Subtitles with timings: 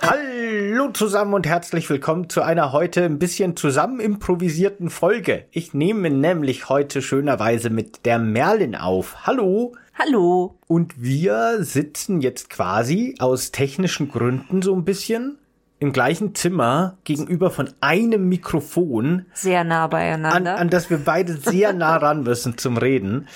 [0.00, 5.44] Hallo zusammen und herzlich willkommen zu einer heute ein bisschen zusammen improvisierten Folge.
[5.50, 9.26] Ich nehme nämlich heute schönerweise mit der Merlin auf.
[9.26, 9.74] Hallo.
[9.98, 10.58] Hallo.
[10.66, 15.38] Und wir sitzen jetzt quasi aus technischen Gründen so ein bisschen
[15.78, 19.26] im gleichen Zimmer gegenüber von einem Mikrofon.
[19.34, 20.52] Sehr nah beieinander.
[20.52, 23.28] An, an das wir beide sehr nah ran müssen zum Reden.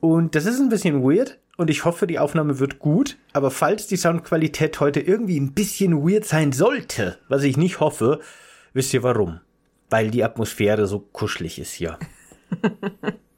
[0.00, 1.38] Und das ist ein bisschen weird.
[1.56, 3.16] Und ich hoffe, die Aufnahme wird gut.
[3.32, 8.20] Aber falls die Soundqualität heute irgendwie ein bisschen weird sein sollte, was ich nicht hoffe,
[8.74, 9.40] wisst ihr warum?
[9.90, 11.98] Weil die Atmosphäre so kuschelig ist hier.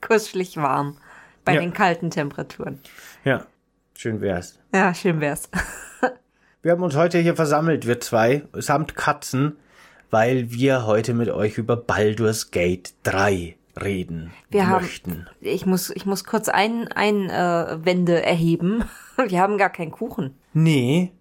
[0.01, 0.97] Kuschelig warm
[1.45, 1.61] bei Ja.
[1.61, 2.81] den kalten Temperaturen.
[3.25, 3.47] Ja,
[3.97, 4.59] schön wär's.
[4.75, 5.49] Ja, schön wär's.
[6.63, 9.57] Wir haben uns heute hier versammelt, wir zwei, samt Katzen,
[10.11, 15.27] weil wir heute mit euch über Baldur's Gate 3 reden Wir haben, möchten.
[15.41, 18.85] ich muss, ich muss kurz ein, ein äh, Wände erheben.
[19.29, 20.35] Wir haben gar keinen Kuchen.
[20.55, 21.13] Nee,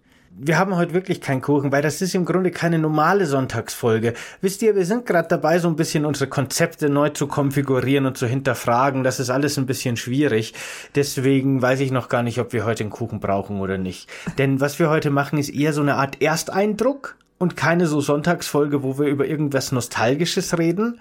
[0.42, 4.14] wir haben heute wirklich keinen Kuchen, weil das ist im Grunde keine normale Sonntagsfolge.
[4.40, 8.16] Wisst ihr, wir sind gerade dabei, so ein bisschen unsere Konzepte neu zu konfigurieren und
[8.16, 9.04] zu hinterfragen.
[9.04, 10.54] Das ist alles ein bisschen schwierig.
[10.94, 14.08] Deswegen weiß ich noch gar nicht, ob wir heute einen Kuchen brauchen oder nicht.
[14.38, 18.82] Denn was wir heute machen, ist eher so eine Art Ersteindruck und keine so Sonntagsfolge,
[18.82, 21.00] wo wir über irgendwas Nostalgisches reden.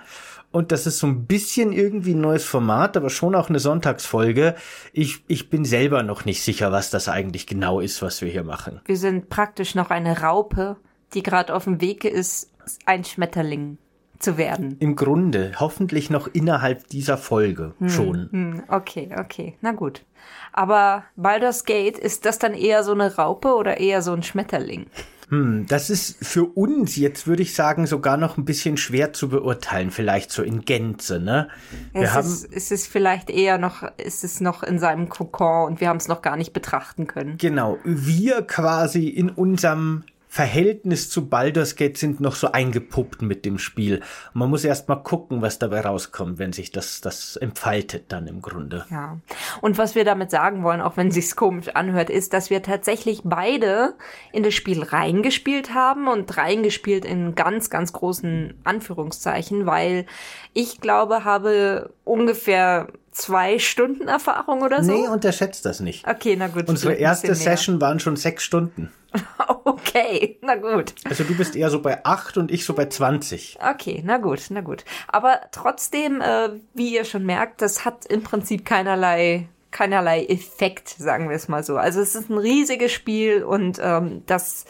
[0.52, 4.56] Und das ist so ein bisschen irgendwie ein neues Format, aber schon auch eine Sonntagsfolge.
[4.94, 8.44] Ich, ich bin selber noch nicht sicher, was das eigentlich genau ist, was wir hier
[8.44, 8.81] machen.
[8.86, 10.78] Wir sind praktisch noch eine Raupe,
[11.14, 12.52] die gerade auf dem Wege ist,
[12.86, 13.78] ein Schmetterling
[14.17, 14.75] zu werden.
[14.80, 18.30] Im Grunde, hoffentlich noch innerhalb dieser Folge schon.
[18.31, 20.03] Hm, okay, okay, na gut.
[20.52, 24.88] Aber Baldur's Gate, ist das dann eher so eine Raupe oder eher so ein Schmetterling?
[25.30, 29.30] Hm, das ist für uns jetzt, würde ich sagen, sogar noch ein bisschen schwer zu
[29.30, 31.49] beurteilen, vielleicht so in Gänze, ne?
[31.94, 35.67] Wir Es haben, ist, es ist vielleicht eher noch, ist es noch in seinem Kokon
[35.67, 37.38] und wir haben es noch gar nicht betrachten können.
[37.38, 40.03] genau, wir quasi in unserem
[40.39, 44.00] Verhältnis zu Baldur's Gate sind noch so eingepuppt mit dem Spiel.
[44.31, 48.41] Man muss erst mal gucken, was dabei rauskommt, wenn sich das, das entfaltet dann im
[48.41, 48.85] Grunde.
[48.89, 49.17] Ja.
[49.59, 53.23] Und was wir damit sagen wollen, auch wenn sich's komisch anhört, ist, dass wir tatsächlich
[53.25, 53.95] beide
[54.31, 60.06] in das Spiel reingespielt haben und reingespielt in ganz, ganz großen Anführungszeichen, weil
[60.54, 64.92] ich glaube, habe ungefähr zwei Stunden Erfahrung oder so.
[64.92, 66.08] Nee, unterschätzt das nicht.
[66.08, 66.68] okay, na gut.
[66.68, 67.34] Unsere erste.
[67.36, 68.92] Session waren schon sechs Stunden.
[69.66, 70.94] Okay, na gut.
[71.06, 73.58] Also du bist eher so bei acht und ich so bei 20.
[73.60, 74.84] Okay, na gut, na gut.
[75.08, 81.30] Aber trotzdem, äh, wie ihr schon merkt, das hat im Prinzip keinerlei keinerlei Effekt, sagen
[81.30, 81.78] wir es mal so.
[81.78, 84.66] Also es ist ein riesiges Spiel und ähm, das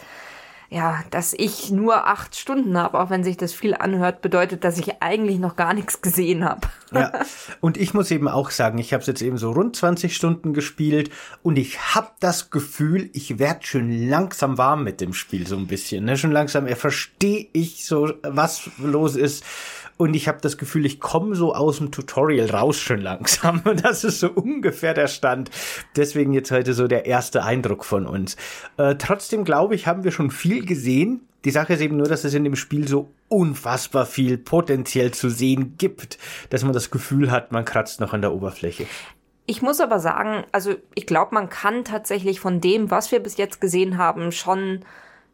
[0.71, 4.77] ja, dass ich nur acht Stunden habe, auch wenn sich das viel anhört, bedeutet, dass
[4.77, 6.67] ich eigentlich noch gar nichts gesehen habe.
[6.91, 7.11] Ja,
[7.59, 10.53] und ich muss eben auch sagen, ich habe es jetzt eben so rund 20 Stunden
[10.53, 11.09] gespielt
[11.41, 15.65] und ich habe das Gefühl, ich werd schon langsam warm mit dem Spiel so ein
[15.65, 16.05] bisschen.
[16.05, 16.17] Ne?
[16.17, 19.43] Schon langsam äh, verstehe ich so, was los ist.
[20.01, 23.61] Und ich habe das Gefühl, ich komme so aus dem Tutorial raus schon langsam.
[23.65, 25.51] Und das ist so ungefähr der Stand.
[25.97, 28.37] Deswegen jetzt heute so der erste Eindruck von uns.
[28.77, 31.27] Äh, trotzdem glaube ich, haben wir schon viel gesehen.
[31.43, 35.29] Die Sache ist eben nur, dass es in dem Spiel so unfassbar viel potenziell zu
[35.29, 36.17] sehen gibt,
[36.49, 38.85] dass man das Gefühl hat, man kratzt noch an der Oberfläche.
[39.47, 43.35] Ich muss aber sagen, also ich glaube, man kann tatsächlich von dem, was wir bis
[43.35, 44.79] jetzt gesehen haben, schon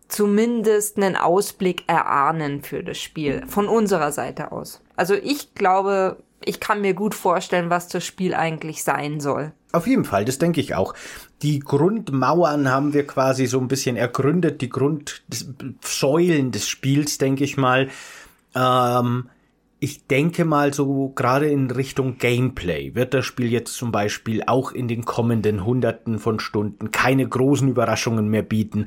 [0.07, 4.81] zumindest einen Ausblick erahnen für das Spiel von unserer Seite aus.
[4.95, 9.51] Also ich glaube, ich kann mir gut vorstellen, was das Spiel eigentlich sein soll.
[9.71, 10.93] Auf jeden Fall, das denke ich auch.
[11.41, 17.57] Die Grundmauern haben wir quasi so ein bisschen ergründet, die Grundsäulen des Spiels, denke ich
[17.57, 17.89] mal.
[18.55, 19.29] Ähm,
[19.79, 24.71] ich denke mal so gerade in Richtung Gameplay wird das Spiel jetzt zum Beispiel auch
[24.71, 28.85] in den kommenden Hunderten von Stunden keine großen Überraschungen mehr bieten.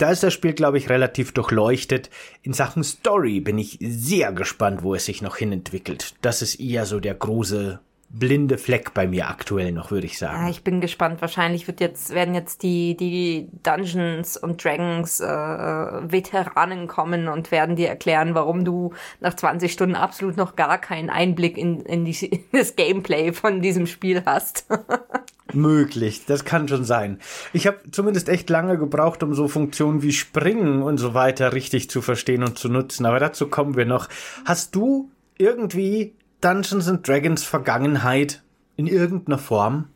[0.00, 2.08] Da ist das Spiel, glaube ich, relativ durchleuchtet.
[2.40, 6.14] In Sachen Story bin ich sehr gespannt, wo es sich noch hinentwickelt.
[6.22, 10.44] Das ist eher so der große blinde Fleck bei mir aktuell noch, würde ich sagen.
[10.44, 11.20] Ja, ich bin gespannt.
[11.20, 17.76] Wahrscheinlich wird jetzt, werden jetzt die, die Dungeons und Dragons äh, Veteranen kommen und werden
[17.76, 22.12] dir erklären, warum du nach 20 Stunden absolut noch gar keinen Einblick in, in, die,
[22.24, 24.64] in das Gameplay von diesem Spiel hast.
[25.54, 27.18] Möglich, das kann schon sein.
[27.52, 31.90] Ich habe zumindest echt lange gebraucht, um so Funktionen wie Springen und so weiter richtig
[31.90, 34.08] zu verstehen und zu nutzen, aber dazu kommen wir noch.
[34.44, 38.42] Hast du irgendwie Dungeons and Dragons Vergangenheit
[38.76, 39.88] in irgendeiner Form?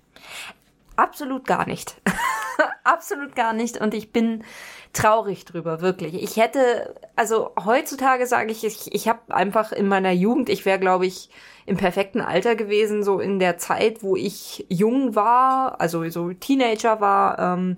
[0.96, 2.00] Absolut gar nicht.
[2.84, 3.80] absolut gar nicht.
[3.80, 4.44] Und ich bin
[4.94, 6.14] traurig drüber, wirklich.
[6.14, 10.78] Ich hätte, also heutzutage sage ich, ich, ich habe einfach in meiner Jugend, ich wäre,
[10.78, 11.28] glaube ich,
[11.66, 17.00] im perfekten Alter gewesen, so in der Zeit, wo ich jung war, also so Teenager
[17.00, 17.76] war, ähm,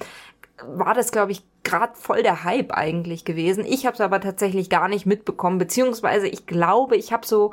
[0.66, 3.64] war das, glaube ich, gerade voll der Hype eigentlich gewesen.
[3.66, 7.52] Ich habe es aber tatsächlich gar nicht mitbekommen, beziehungsweise ich glaube, ich habe so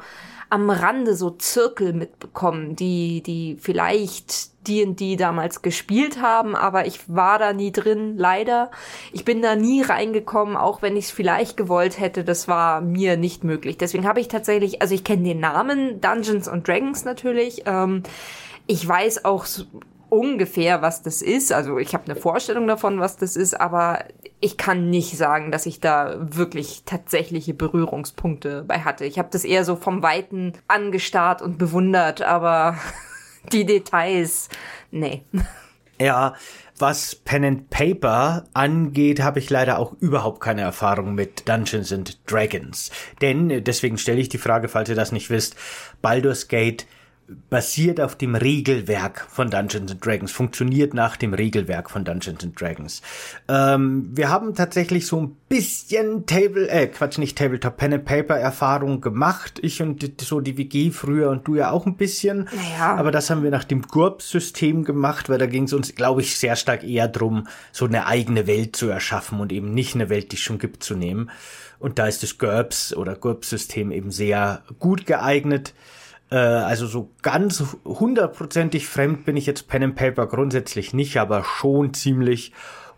[0.50, 7.40] am Rande so Zirkel mitbekommen, die, die vielleicht D&D damals gespielt haben, aber ich war
[7.40, 8.70] da nie drin, leider.
[9.12, 13.18] Ich bin da nie reingekommen, auch wenn ich es vielleicht gewollt hätte, das war mir
[13.18, 13.78] nicht möglich.
[13.78, 17.64] Deswegen habe ich tatsächlich, also ich kenne den Namen Dungeons and Dragons natürlich.
[17.66, 18.04] Ähm,
[18.68, 19.46] ich weiß auch
[20.14, 21.52] ungefähr, was das ist.
[21.52, 24.06] Also ich habe eine Vorstellung davon, was das ist, aber
[24.40, 29.06] ich kann nicht sagen, dass ich da wirklich tatsächliche Berührungspunkte bei hatte.
[29.06, 32.78] Ich habe das eher so vom Weiten angestarrt und bewundert, aber
[33.52, 34.50] die Details,
[34.92, 35.24] nee.
[36.00, 36.36] Ja,
[36.78, 42.20] was Pen and Paper angeht, habe ich leider auch überhaupt keine Erfahrung mit Dungeons and
[42.30, 42.92] Dragons.
[43.22, 45.56] Denn, deswegen stelle ich die Frage, falls ihr das nicht wisst,
[46.02, 46.86] Baldur's Gate
[47.50, 52.60] basiert auf dem Regelwerk von Dungeons and Dragons, funktioniert nach dem Regelwerk von Dungeons and
[52.60, 53.02] Dragons.
[53.48, 58.38] Ähm, wir haben tatsächlich so ein bisschen Table, äh, Quatsch, nicht Tabletop, Pen and Paper
[58.38, 59.60] Erfahrung gemacht.
[59.62, 62.50] Ich und so die WG früher und du ja auch ein bisschen.
[62.54, 62.96] Naja.
[62.96, 66.38] Aber das haben wir nach dem GURPS-System gemacht, weil da ging es uns, glaube ich,
[66.38, 70.32] sehr stark eher drum, so eine eigene Welt zu erschaffen und eben nicht eine Welt,
[70.32, 71.30] die es schon gibt, zu nehmen.
[71.80, 75.74] Und da ist das GURPS oder GURPS-System eben sehr gut geeignet.
[76.34, 81.44] Äh, also so ganz hundertprozentig fremd bin ich jetzt Pen and Paper grundsätzlich nicht, aber
[81.44, 82.52] schon ziemlich.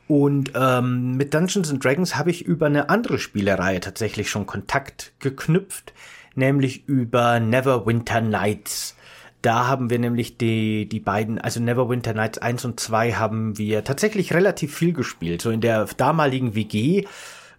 [0.07, 5.13] Und ähm, mit Dungeons and Dragons habe ich über eine andere Spielereihe tatsächlich schon Kontakt
[5.19, 5.93] geknüpft,
[6.35, 8.95] nämlich über Neverwinter Nights.
[9.41, 13.83] Da haben wir nämlich die, die beiden, also Neverwinter Nights 1 und 2 haben wir
[13.83, 15.41] tatsächlich relativ viel gespielt.
[15.41, 17.05] So in der damaligen WG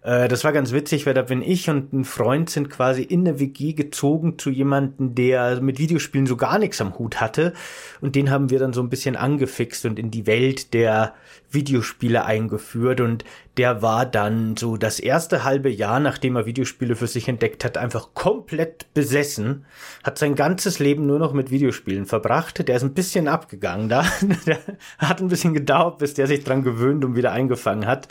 [0.01, 3.25] äh, das war ganz witzig, weil da bin ich und ein Freund sind quasi in
[3.25, 7.53] der WG gezogen zu jemanden, der mit Videospielen so gar nichts am Hut hatte.
[8.01, 11.13] Und den haben wir dann so ein bisschen angefixt und in die Welt der
[11.49, 13.01] Videospiele eingeführt.
[13.01, 13.23] Und
[13.57, 17.77] der war dann so das erste halbe Jahr, nachdem er Videospiele für sich entdeckt hat,
[17.77, 19.65] einfach komplett besessen.
[20.03, 22.67] Hat sein ganzes Leben nur noch mit Videospielen verbracht.
[22.67, 24.05] Der ist ein bisschen abgegangen da.
[24.45, 24.59] der
[24.99, 28.07] hat ein bisschen gedauert, bis der sich dran gewöhnt und wieder eingefangen hat.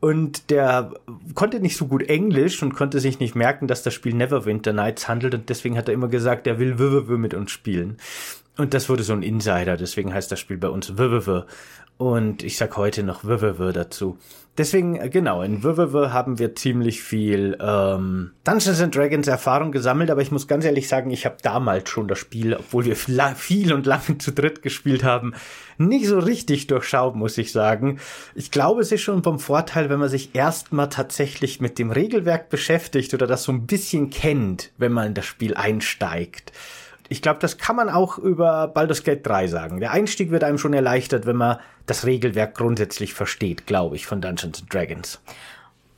[0.00, 0.92] Und der
[1.34, 5.08] konnte nicht so gut Englisch und konnte sich nicht merken, dass das Spiel Neverwinter Nights
[5.08, 5.34] handelt.
[5.34, 7.96] Und deswegen hat er immer gesagt, er will WWW mit uns spielen.
[8.56, 11.42] Und das wurde so ein Insider, deswegen heißt das Spiel bei uns WWW.
[11.96, 14.18] Und ich sag heute noch WWW dazu.
[14.58, 20.10] Deswegen, äh, genau, in WWW haben wir ziemlich viel ähm, Dungeons and Dragons Erfahrung gesammelt,
[20.10, 23.72] aber ich muss ganz ehrlich sagen, ich habe damals schon das Spiel, obwohl wir viel
[23.72, 25.34] und lange zu dritt gespielt haben,
[25.78, 28.00] nicht so richtig durchschaut, muss ich sagen.
[28.34, 32.48] Ich glaube, es ist schon vom Vorteil, wenn man sich erstmal tatsächlich mit dem Regelwerk
[32.48, 36.52] beschäftigt oder das so ein bisschen kennt, wenn man in das Spiel einsteigt.
[37.08, 39.80] Ich glaube, das kann man auch über Baldur's Gate 3 sagen.
[39.80, 44.20] Der Einstieg wird einem schon erleichtert, wenn man das Regelwerk grundsätzlich versteht, glaube ich, von
[44.20, 45.20] Dungeons Dragons.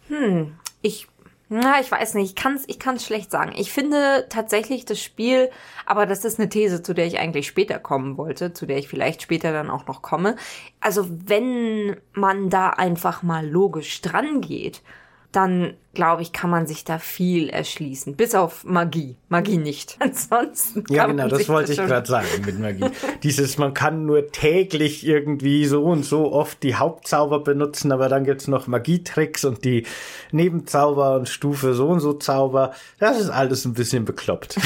[0.09, 1.07] Hm, ich
[1.49, 3.53] na, ich weiß nicht, ich kann's, ich kann's schlecht sagen.
[3.55, 5.49] Ich finde tatsächlich das Spiel,
[5.85, 8.89] aber das ist eine These, zu der ich eigentlich später kommen wollte, zu der ich
[8.89, 10.35] vielleicht später dann auch noch komme.
[10.81, 14.83] Also wenn man da einfach mal logisch dran geht,
[15.31, 18.15] dann glaube ich, kann man sich da viel erschließen.
[18.15, 19.17] Bis auf Magie.
[19.29, 19.97] Magie nicht.
[20.01, 20.85] Ansonsten.
[20.89, 22.85] Ja, genau, das wollte das ich gerade sagen mit Magie.
[23.25, 28.25] Dieses, man kann nur täglich irgendwie so und so oft die Hauptzauber benutzen, aber dann
[28.25, 29.85] gibt's noch Magietricks und die
[30.31, 32.73] Nebenzauber und Stufe so und so Zauber.
[33.01, 34.57] Das ist alles ein bisschen bekloppt.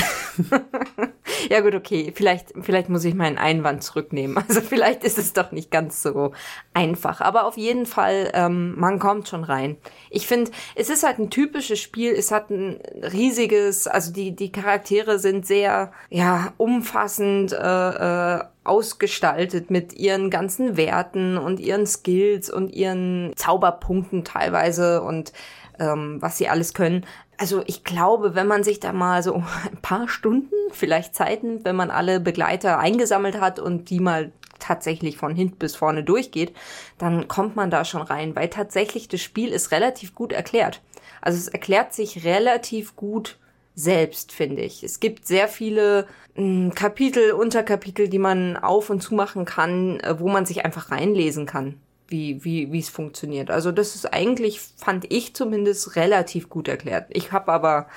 [1.49, 2.13] ja gut, okay.
[2.15, 4.37] Vielleicht, vielleicht muss ich meinen Einwand zurücknehmen.
[4.51, 6.33] Also vielleicht ist es doch nicht ganz so
[6.75, 7.21] einfach.
[7.21, 9.77] Aber auf jeden Fall, ähm, man kommt schon rein.
[10.09, 12.13] Ich finde, es ist halt ein typisches Spiel.
[12.13, 12.81] Es hat ein
[13.13, 20.77] riesiges, also die, die Charaktere sind sehr, ja, umfassend, äh, äh, ausgestaltet mit ihren ganzen
[20.77, 25.33] Werten und ihren Skills und ihren Zauberpunkten teilweise und
[25.79, 27.07] ähm, was sie alles können.
[27.39, 29.35] Also ich glaube, wenn man sich da mal so
[29.71, 35.17] ein paar Stunden, vielleicht Zeiten, wenn man alle Begleiter eingesammelt hat und die mal tatsächlich
[35.17, 36.55] von hinten bis vorne durchgeht,
[36.99, 40.83] dann kommt man da schon rein, weil tatsächlich das Spiel ist relativ gut erklärt.
[41.21, 43.39] Also es erklärt sich relativ gut
[43.75, 44.83] selbst, finde ich.
[44.83, 50.19] Es gibt sehr viele hm, Kapitel, Unterkapitel, die man auf und zu machen kann, äh,
[50.19, 53.51] wo man sich einfach reinlesen kann, wie, wie, wie es funktioniert.
[53.51, 57.07] Also das ist eigentlich, fand ich zumindest, relativ gut erklärt.
[57.11, 57.89] Ich habe aber,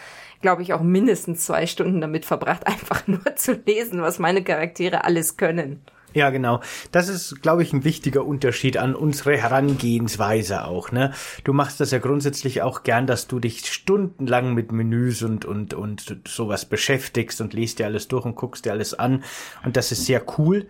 [0.41, 5.03] glaube ich, auch mindestens zwei Stunden damit verbracht, einfach nur zu lesen, was meine Charaktere
[5.03, 5.81] alles können.
[6.13, 6.61] Ja, genau.
[6.91, 10.91] Das ist, glaube ich, ein wichtiger Unterschied an unsere Herangehensweise auch.
[10.91, 11.13] Ne?
[11.43, 15.73] Du machst das ja grundsätzlich auch gern, dass du dich stundenlang mit Menüs und und
[15.73, 19.23] und sowas beschäftigst und liest dir alles durch und guckst dir alles an.
[19.65, 20.67] Und das ist sehr cool.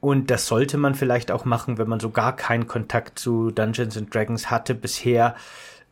[0.00, 3.96] Und das sollte man vielleicht auch machen, wenn man so gar keinen Kontakt zu Dungeons
[3.96, 5.34] and Dragons hatte bisher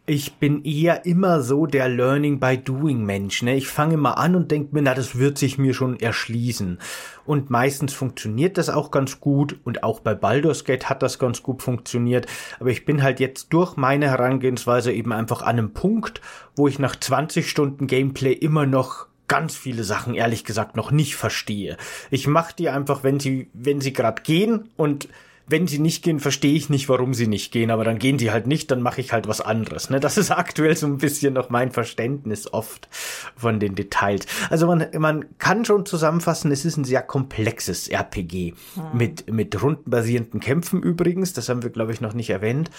[0.05, 3.43] ich bin eher immer so der Learning by Doing Mensch.
[3.43, 3.55] Ne?
[3.55, 6.79] Ich fange mal an und denke mir, na, das wird sich mir schon erschließen.
[7.25, 11.45] Und meistens funktioniert das auch ganz gut und auch bei Baldur's Gate hat das ganz
[11.45, 12.27] gut funktioniert.
[12.59, 16.21] Aber ich bin halt jetzt durch meine Herangehensweise eben einfach an einem Punkt,
[16.57, 21.15] wo ich nach 20 Stunden Gameplay immer noch ganz viele Sachen ehrlich gesagt noch nicht
[21.15, 21.77] verstehe.
[22.11, 25.09] Ich mache die einfach, wenn sie, wenn sie gerade gehen und
[25.47, 28.31] wenn sie nicht gehen, verstehe ich nicht, warum sie nicht gehen, aber dann gehen die
[28.31, 29.91] halt nicht, dann mache ich halt was anderes.
[29.91, 30.01] Ne?
[30.01, 32.89] Das ist aktuell so ein bisschen noch mein Verständnis oft
[33.37, 34.27] von den Details.
[34.51, 38.83] Also man, man kann schon zusammenfassen, es ist ein sehr komplexes RPG hm.
[38.95, 42.71] mit, mit rundenbasierenden Kämpfen übrigens, das haben wir, glaube ich, noch nicht erwähnt.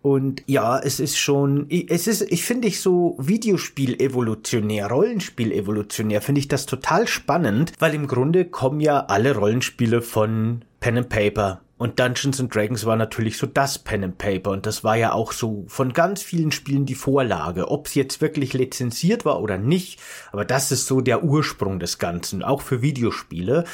[0.00, 6.22] Und ja, es ist schon, es ist, ich finde ich so Videospiel evolutionär, Rollenspiel evolutionär,
[6.22, 11.08] finde ich das total spannend, weil im Grunde kommen ja alle Rollenspiele von Pen and
[11.08, 14.96] Paper und Dungeons and Dragons war natürlich so das Pen and Paper und das war
[14.96, 17.70] ja auch so von ganz vielen Spielen die Vorlage.
[17.70, 20.00] Ob es jetzt wirklich lizenziert war oder nicht,
[20.32, 23.64] aber das ist so der Ursprung des Ganzen, auch für Videospiele.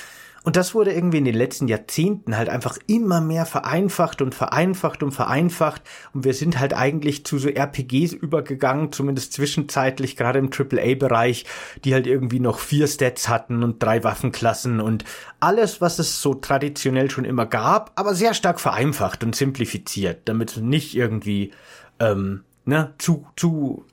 [0.45, 5.03] Und das wurde irgendwie in den letzten Jahrzehnten halt einfach immer mehr vereinfacht und vereinfacht
[5.03, 5.83] und vereinfacht.
[6.13, 11.47] Und wir sind halt eigentlich zu so RPGs übergegangen, zumindest zwischenzeitlich, gerade im AAA-Bereich,
[11.85, 15.05] die halt irgendwie noch vier Stats hatten und drei Waffenklassen und
[15.41, 20.59] alles, was es so traditionell schon immer gab, aber sehr stark vereinfacht und simplifiziert, damit
[20.59, 21.53] nicht irgendwie
[22.01, 23.87] ähm, ne, zu, zu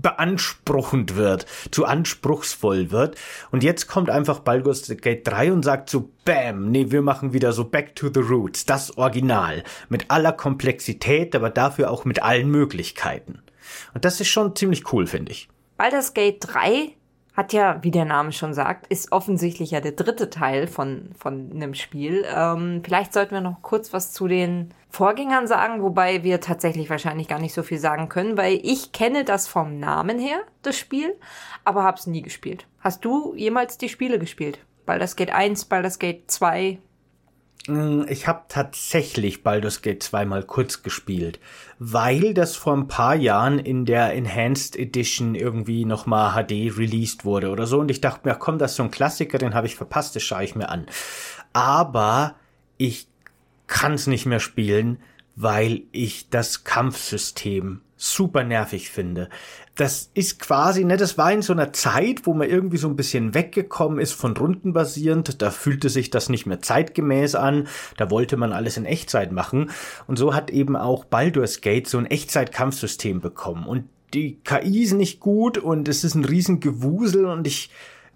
[0.00, 3.16] beanspruchend wird, zu anspruchsvoll wird.
[3.50, 7.52] Und jetzt kommt einfach Baldur's Gate 3 und sagt so, bam, nee, wir machen wieder
[7.52, 9.64] so Back to the Roots, das Original.
[9.88, 13.42] Mit aller Komplexität, aber dafür auch mit allen Möglichkeiten.
[13.94, 15.48] Und das ist schon ziemlich cool, finde ich.
[15.76, 16.95] Baldur's Gate 3
[17.36, 21.50] hat ja, wie der Name schon sagt, ist offensichtlich ja der dritte Teil von, von
[21.52, 22.24] einem Spiel.
[22.34, 27.28] Ähm, vielleicht sollten wir noch kurz was zu den Vorgängern sagen, wobei wir tatsächlich wahrscheinlich
[27.28, 31.14] gar nicht so viel sagen können, weil ich kenne das vom Namen her, das Spiel,
[31.64, 32.66] aber hab's nie gespielt.
[32.80, 34.58] Hast du jemals die Spiele gespielt?
[34.86, 36.95] Baldur's Gate 1, Baldur's Gate 2, Mm,
[37.68, 41.40] ich habe tatsächlich Baldur's Gate 2 mal kurz gespielt,
[41.80, 47.50] weil das vor ein paar Jahren in der Enhanced Edition irgendwie nochmal HD released wurde
[47.50, 47.80] oder so.
[47.80, 50.22] Und ich dachte mir, komm, das ist so ein Klassiker, den habe ich verpasst, das
[50.22, 50.86] schaue ich mir an.
[51.52, 52.36] Aber
[52.76, 53.08] ich
[53.66, 54.98] kann es nicht mehr spielen,
[55.36, 59.28] weil ich das Kampfsystem super nervig finde.
[59.74, 62.96] Das ist quasi, ne, das war in so einer Zeit, wo man irgendwie so ein
[62.96, 65.40] bisschen weggekommen ist von rundenbasierend.
[65.40, 67.68] Da fühlte sich das nicht mehr zeitgemäß an.
[67.96, 69.70] Da wollte man alles in Echtzeit machen.
[70.06, 73.66] Und so hat eben auch Baldur's Gate so ein Echtzeit-Kampfsystem bekommen.
[73.66, 77.70] Und die KI ist nicht gut und es ist ein riesen Gewusel und ich,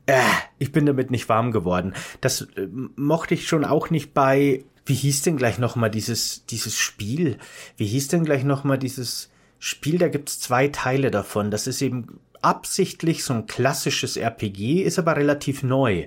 [0.07, 0.21] äh,
[0.59, 1.95] ich bin damit nicht warm geworden.
[2.21, 6.79] Das äh, mochte ich schon auch nicht bei, wie hieß denn gleich nochmal dieses, dieses
[6.79, 7.39] Spiel?
[7.77, 9.31] Wie hieß denn gleich nochmal dieses,
[9.63, 11.51] Spiel, da gibt's zwei Teile davon.
[11.51, 16.07] Das ist eben absichtlich so ein klassisches RPG, ist aber relativ neu.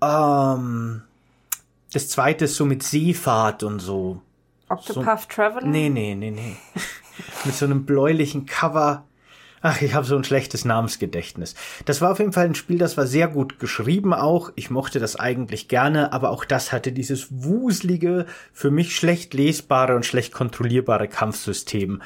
[0.00, 1.02] Ähm,
[1.92, 4.22] das zweite ist so mit Seefahrt und so.
[4.70, 5.66] Octopath so, Traveler?
[5.66, 6.56] Nee, nee, nee, nee.
[7.44, 9.04] mit so einem bläulichen Cover.
[9.60, 11.54] Ach, ich habe so ein schlechtes Namensgedächtnis.
[11.84, 14.50] Das war auf jeden Fall ein Spiel, das war sehr gut geschrieben auch.
[14.54, 19.96] Ich mochte das eigentlich gerne, aber auch das hatte dieses wuselige, für mich schlecht lesbare
[19.96, 22.02] und schlecht kontrollierbare Kampfsystem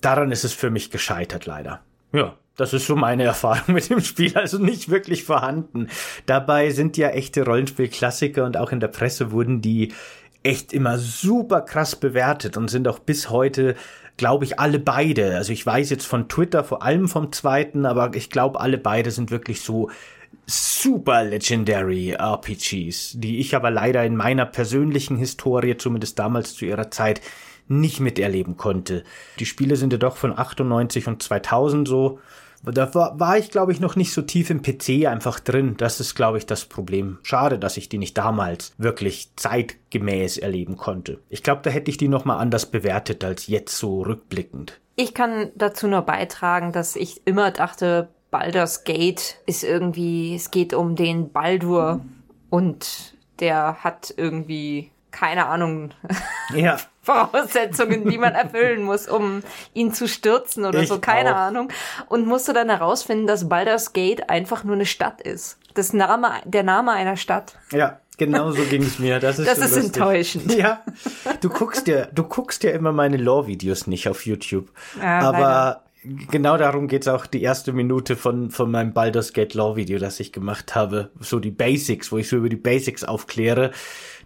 [0.00, 1.80] daran ist es für mich gescheitert, leider.
[2.12, 5.88] Ja, das ist so meine Erfahrung mit dem Spiel, also nicht wirklich vorhanden.
[6.26, 9.92] Dabei sind ja echte Rollenspielklassiker und auch in der Presse wurden die
[10.42, 13.76] echt immer super krass bewertet und sind auch bis heute,
[14.20, 15.34] glaube ich, alle beide.
[15.34, 19.10] Also ich weiß jetzt von Twitter vor allem vom zweiten, aber ich glaube, alle beide
[19.10, 19.90] sind wirklich so
[20.44, 26.90] super legendary RPGs, die ich aber leider in meiner persönlichen Historie, zumindest damals zu ihrer
[26.90, 27.22] Zeit,
[27.66, 29.04] nicht miterleben konnte.
[29.38, 32.20] Die Spiele sind ja doch von 98 und 2000 so.
[32.62, 35.76] Da war, war ich, glaube ich, noch nicht so tief im PC einfach drin.
[35.78, 37.18] Das ist, glaube ich, das Problem.
[37.22, 41.20] Schade, dass ich die nicht damals wirklich zeitgemäß erleben konnte.
[41.28, 44.78] Ich glaube, da hätte ich die noch mal anders bewertet als jetzt so rückblickend.
[44.96, 50.74] Ich kann dazu nur beitragen, dass ich immer dachte, Baldur's Gate ist irgendwie, es geht
[50.74, 52.04] um den Baldur
[52.50, 55.90] und der hat irgendwie keine Ahnung.
[56.54, 56.78] Ja.
[57.02, 59.42] Voraussetzungen, die man erfüllen muss, um
[59.74, 61.40] ihn zu stürzen oder ich so, keine auch.
[61.40, 61.68] Ahnung.
[62.08, 65.58] Und musste dann herausfinden, dass Baldur's Gate einfach nur eine Stadt ist.
[65.74, 67.54] Das Name, der Name einer Stadt.
[67.72, 69.18] Ja, Genau so ging es mir.
[69.18, 69.84] Das ist, das so ist lustig.
[69.96, 70.54] enttäuschend.
[70.54, 70.84] Ja,
[71.40, 74.68] du guckst dir, du guckst dir immer meine Lore-Videos nicht auf YouTube.
[75.00, 75.38] Ja, aber
[76.04, 76.26] leider.
[76.30, 80.34] genau darum geht's auch die erste Minute von, von meinem Baldur's Gate Lore-Video, das ich
[80.34, 81.08] gemacht habe.
[81.18, 83.70] So die Basics, wo ich so über die Basics aufkläre.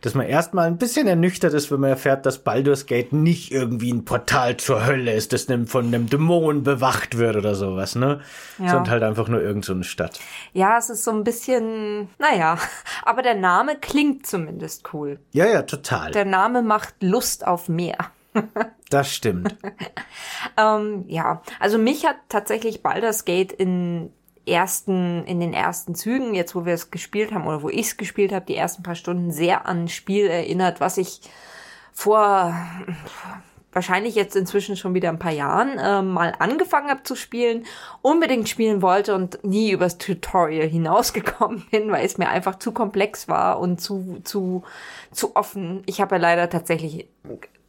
[0.04, 3.90] Dass man erstmal ein bisschen ernüchtert ist, wenn man erfährt, dass Baldur's Gate nicht irgendwie
[3.90, 8.20] ein Portal zur Hölle ist, das von einem Dämon bewacht wird oder sowas, ne?
[8.58, 8.68] Ja.
[8.68, 10.20] Sondern halt einfach nur irgend so eine Stadt.
[10.52, 12.58] Ja, es ist so ein bisschen, naja,
[13.02, 15.20] aber der Name klingt zumindest cool.
[15.32, 16.10] Ja, ja, total.
[16.10, 17.96] Der Name macht Lust auf mehr.
[18.90, 19.56] Das stimmt.
[20.56, 24.12] Ähm, ja, also mich hat tatsächlich Baldur's Gate in
[24.46, 27.96] ersten, in den ersten Zügen, jetzt wo wir es gespielt haben oder wo ich es
[27.96, 31.20] gespielt habe, die ersten paar Stunden sehr an ein Spiel erinnert, was ich
[31.92, 32.54] vor
[33.74, 37.64] wahrscheinlich jetzt inzwischen schon wieder ein paar Jahren äh, mal angefangen habe zu spielen,
[38.02, 43.28] unbedingt spielen wollte und nie übers Tutorial hinausgekommen bin, weil es mir einfach zu komplex
[43.28, 44.62] war und zu zu
[45.10, 45.82] zu offen.
[45.86, 47.08] Ich habe ja leider tatsächlich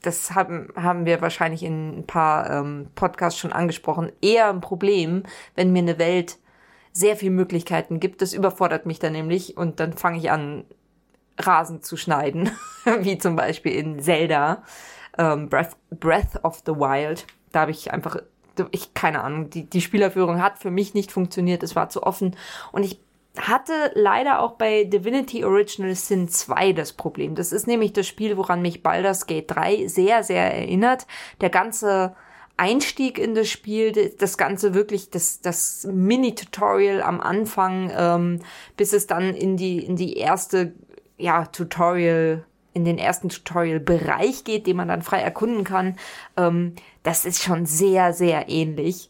[0.02, 5.24] das haben, haben wir wahrscheinlich in ein paar ähm, Podcasts schon angesprochen, eher ein Problem,
[5.56, 6.38] wenn mir eine Welt
[6.96, 8.22] sehr viele Möglichkeiten gibt.
[8.22, 10.64] Das überfordert mich dann nämlich und dann fange ich an,
[11.38, 12.50] Rasen zu schneiden,
[13.02, 14.64] wie zum Beispiel in Zelda,
[15.18, 17.28] ähm, Breath, Breath of the Wild.
[17.52, 18.18] Da habe ich einfach,
[18.72, 22.38] ich keine Ahnung, die, die Spielerführung hat für mich nicht funktioniert, es war zu offen
[22.72, 23.02] und ich
[23.38, 27.36] hatte leider auch bei Divinity Original Sin 2 das Problem.
[27.36, 31.06] Das ist nämlich das Spiel, woran mich Baldur's Gate 3 sehr, sehr erinnert.
[31.42, 32.16] Der ganze
[32.58, 38.40] Einstieg in das Spiel, das Ganze wirklich, das, das Mini-Tutorial am Anfang, ähm,
[38.78, 40.74] bis es dann in die, in die erste,
[41.18, 45.98] ja, Tutorial, in den ersten Tutorial-Bereich geht, den man dann frei erkunden kann.
[46.38, 49.10] Ähm, das ist schon sehr, sehr ähnlich,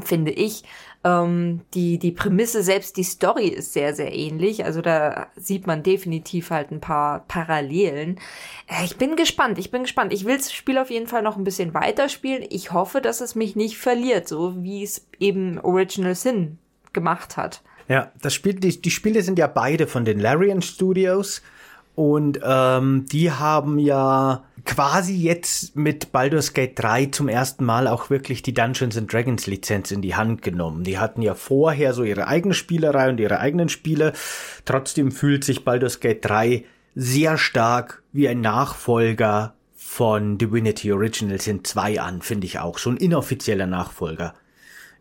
[0.00, 0.64] finde ich.
[1.04, 4.64] Ähm, die, die Prämisse, selbst die Story ist sehr, sehr ähnlich.
[4.64, 8.18] Also da sieht man definitiv halt ein paar Parallelen.
[8.66, 10.12] Äh, Ich bin gespannt, ich bin gespannt.
[10.14, 12.44] Ich will das Spiel auf jeden Fall noch ein bisschen weiterspielen.
[12.48, 16.58] Ich hoffe, dass es mich nicht verliert, so wie es eben Original Sin
[16.94, 17.62] gemacht hat.
[17.88, 21.42] Ja, das Spiel, die, die Spiele sind ja beide von den Larian Studios
[21.94, 28.10] und ähm, die haben ja quasi jetzt mit Baldur's Gate 3 zum ersten Mal auch
[28.10, 30.84] wirklich die Dungeons and Dragons Lizenz in die Hand genommen.
[30.84, 34.12] Die hatten ja vorher so ihre eigene Spielerei und ihre eigenen Spiele.
[34.64, 41.64] Trotzdem fühlt sich Baldur's Gate 3 sehr stark wie ein Nachfolger von Divinity Original Sin
[41.64, 42.78] 2 an, finde ich auch.
[42.78, 44.34] So ein inoffizieller Nachfolger.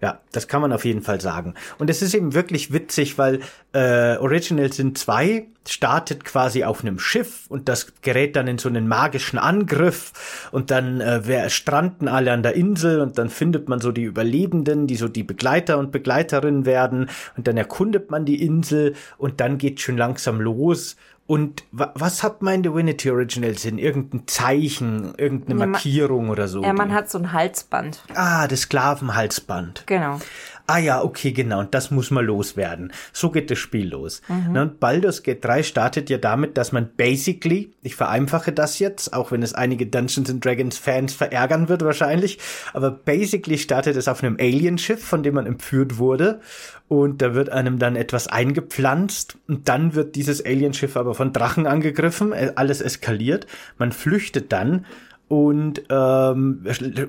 [0.04, 1.54] Ja, das kann man auf jeden Fall sagen.
[1.78, 3.40] Und es ist eben wirklich witzig, weil
[3.72, 8.68] äh, Original Sin 2 startet quasi auf einem Schiff und das gerät dann in so
[8.68, 13.70] einen magischen Angriff und dann äh, wer, stranden alle an der Insel und dann findet
[13.70, 18.26] man so die Überlebenden, die so die Begleiter und Begleiterinnen werden und dann erkundet man
[18.26, 20.98] die Insel und dann geht schon langsam los.
[21.26, 23.78] Und wa was hat mein Divinity Original Sin?
[23.78, 26.62] Irgendein Zeichen, irgendeine man- Markierung oder so?
[26.64, 28.04] Ja, man hat so ein Halsband.
[28.16, 29.84] ah, das Sklavenhalsband.
[29.86, 30.20] Genau.
[30.66, 31.60] Ah ja, okay, genau.
[31.60, 32.94] Und das muss mal loswerden.
[33.12, 34.22] So geht das Spiel los.
[34.52, 39.14] Na, Und Baldur's Gate 3 startet ja damit, dass man basically, ich vereinfache das jetzt,
[39.14, 42.40] auch wenn es einige Dungeons and Dragons Fans verärgern wird wahrscheinlich,
[42.72, 46.40] aber basically startet es auf einem Alienschiff, von dem man entführt wurde.
[46.88, 51.68] Und da wird einem dann etwas eingepflanzt und dann wird dieses Alienschiff aber von Drachen
[51.68, 53.48] angegriffen, äh, alles eskaliert.
[53.78, 54.86] Man flüchtet dann
[55.34, 56.64] und ähm,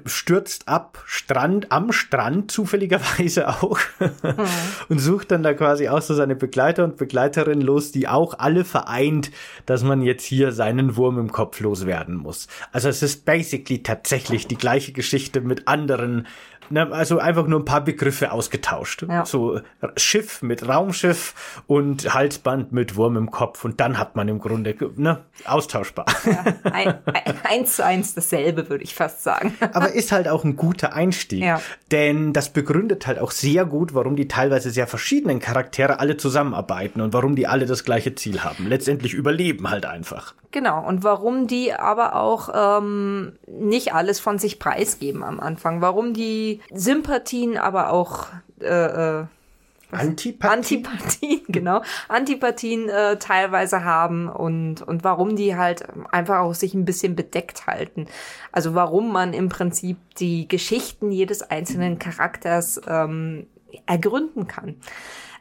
[0.07, 3.79] stürzt ab Strand am Strand zufälligerweise auch
[4.89, 8.65] und sucht dann da quasi auch so seine Begleiter und Begleiterinnen los, die auch alle
[8.65, 9.31] vereint,
[9.67, 12.49] dass man jetzt hier seinen Wurm im Kopf loswerden muss.
[12.73, 16.27] Also es ist basically tatsächlich die gleiche Geschichte mit anderen
[16.71, 19.05] Ne, also einfach nur ein paar Begriffe ausgetauscht.
[19.09, 19.25] Ja.
[19.25, 19.61] So
[19.97, 24.75] Schiff mit Raumschiff und Halsband mit Wurm im Kopf und dann hat man im Grunde
[24.97, 26.07] ne, austauschbar.
[26.65, 29.55] Ein, ein, eins zu eins dasselbe, würde ich fast sagen.
[29.73, 31.43] Aber ist halt auch ein guter Einstieg.
[31.43, 31.61] Ja.
[31.91, 37.01] Denn das begründet halt auch sehr gut, warum die teilweise sehr verschiedenen Charaktere alle zusammenarbeiten
[37.01, 38.67] und warum die alle das gleiche Ziel haben.
[38.67, 40.35] Letztendlich überleben halt einfach.
[40.51, 40.87] Genau.
[40.87, 45.81] Und warum die aber auch ähm, nicht alles von sich preisgeben am Anfang.
[45.81, 48.29] Warum die Sympathien, aber auch
[48.61, 49.27] äh, äh,
[49.91, 50.85] Antipathie.
[50.85, 56.85] Antipathien, genau, Antipathien äh, teilweise haben und, und warum die halt einfach auch sich ein
[56.85, 58.07] bisschen bedeckt halten.
[58.53, 63.47] Also warum man im Prinzip die Geschichten jedes einzelnen Charakters ähm,
[63.87, 64.77] ergründen kann.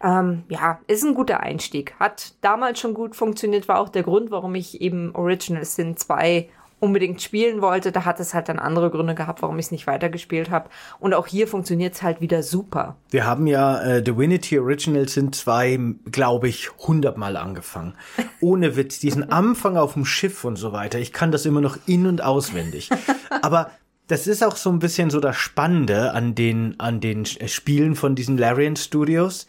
[0.04, 1.96] Ähm, ja, ist ein guter Einstieg.
[2.00, 6.50] Hat damals schon gut funktioniert, war auch der Grund, warum ich eben Original Sin 2
[6.84, 7.94] unbedingt spielen wollte.
[7.94, 10.70] Da hat es halt dann andere Gründe gehabt, warum ich es nicht weitergespielt habe.
[11.00, 12.98] Und auch hier funktioniert es halt wieder super.
[13.10, 15.80] Wir haben ja äh, Divinity Originals sind zwei,
[16.12, 17.94] glaube ich, hundertmal angefangen.
[18.42, 21.00] Ohne Witz, diesen Anfang auf dem Schiff und so weiter.
[21.00, 22.90] Ich kann das immer noch in- und auswendig.
[23.42, 23.72] Aber
[24.08, 28.16] das ist auch so ein bisschen so das Spannende an den, an den Spielen von
[28.16, 29.48] diesen Larian Studios,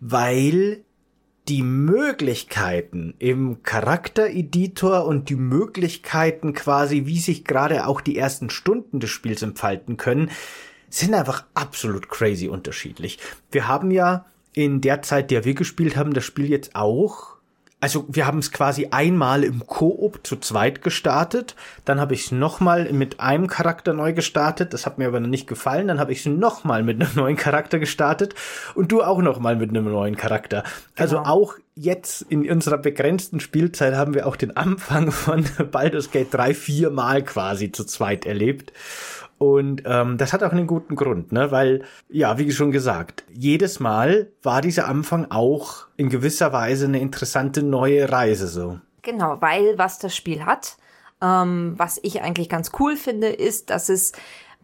[0.00, 0.84] weil
[1.48, 8.98] die Möglichkeiten im Charaktereditor und die Möglichkeiten quasi, wie sich gerade auch die ersten Stunden
[8.98, 10.30] des Spiels entfalten können,
[10.88, 13.18] sind einfach absolut crazy unterschiedlich.
[13.50, 17.33] Wir haben ja in der Zeit, der wir gespielt haben, das Spiel jetzt auch
[17.84, 22.32] also wir haben es quasi einmal im Koop zu zweit gestartet, dann habe ich es
[22.32, 26.12] nochmal mit einem Charakter neu gestartet, das hat mir aber noch nicht gefallen, dann habe
[26.12, 28.34] ich es nochmal mit einem neuen Charakter gestartet
[28.74, 30.64] und du auch nochmal mit einem neuen Charakter.
[30.96, 31.28] Also genau.
[31.28, 36.54] auch jetzt in unserer begrenzten Spielzeit haben wir auch den Anfang von Baldur's Gate 3
[36.54, 38.72] viermal quasi zu zweit erlebt.
[39.52, 41.50] Und ähm, das hat auch einen guten Grund, ne?
[41.50, 47.00] Weil, ja, wie schon gesagt, jedes Mal war dieser Anfang auch in gewisser Weise eine
[47.00, 48.78] interessante neue Reise so.
[49.02, 50.76] Genau, weil was das Spiel hat,
[51.22, 54.12] ähm, was ich eigentlich ganz cool finde, ist, dass es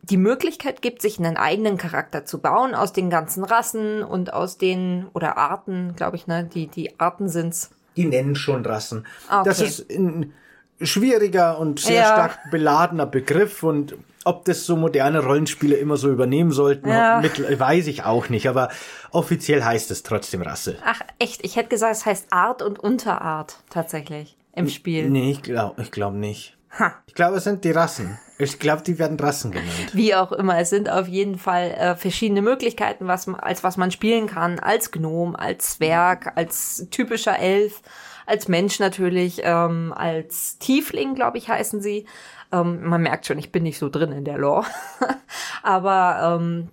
[0.02, 4.56] die Möglichkeit gibt, sich einen eigenen Charakter zu bauen aus den ganzen Rassen und aus
[4.56, 6.44] den oder Arten, glaube ich, ne?
[6.44, 7.70] Die die Arten sind's.
[7.96, 9.06] Die nennen schon Rassen.
[9.28, 9.42] Okay.
[9.44, 10.32] Das ist ein
[10.80, 12.06] schwieriger und sehr ja.
[12.06, 17.20] stark beladener Begriff und ob das so moderne Rollenspiele immer so übernehmen sollten, ja.
[17.20, 18.68] mit, weiß ich auch nicht, aber
[19.10, 20.76] offiziell heißt es trotzdem Rasse.
[20.84, 21.44] Ach, echt?
[21.44, 25.08] Ich hätte gesagt, es heißt Art und Unterart tatsächlich im Spiel.
[25.08, 26.56] Nee, ich glaube ich glaub nicht.
[26.78, 26.94] Ha.
[27.06, 28.18] Ich glaube, es sind die Rassen.
[28.38, 29.90] Ich glaube, die werden Rassen genannt.
[29.92, 33.90] Wie auch immer, es sind auf jeden Fall äh, verschiedene Möglichkeiten, was, als was man
[33.90, 34.60] spielen kann.
[34.60, 37.82] Als Gnom, als Zwerg, als typischer Elf,
[38.26, 42.06] als Mensch natürlich, ähm, als Tiefling, glaube ich, heißen sie.
[42.52, 44.66] Ähm, man merkt schon, ich bin nicht so drin in der Lore.
[45.62, 46.68] Aber ähm,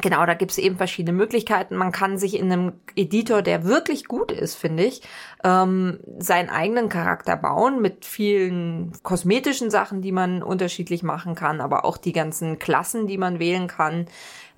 [0.00, 1.76] Genau, da gibt es eben verschiedene Möglichkeiten.
[1.76, 5.02] Man kann sich in einem Editor, der wirklich gut ist, finde ich,
[5.44, 11.84] ähm, seinen eigenen Charakter bauen mit vielen kosmetischen Sachen, die man unterschiedlich machen kann, aber
[11.84, 14.06] auch die ganzen Klassen, die man wählen kann.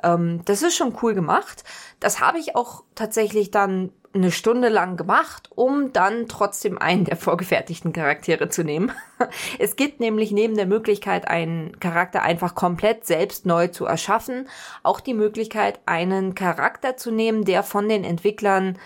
[0.05, 1.65] Ähm, das ist schon cool gemacht.
[1.99, 7.17] Das habe ich auch tatsächlich dann eine Stunde lang gemacht, um dann trotzdem einen der
[7.17, 8.93] vorgefertigten Charaktere zu nehmen.
[9.59, 14.49] Es gibt nämlich neben der Möglichkeit, einen Charakter einfach komplett selbst neu zu erschaffen,
[14.83, 18.79] auch die Möglichkeit, einen Charakter zu nehmen, der von den Entwicklern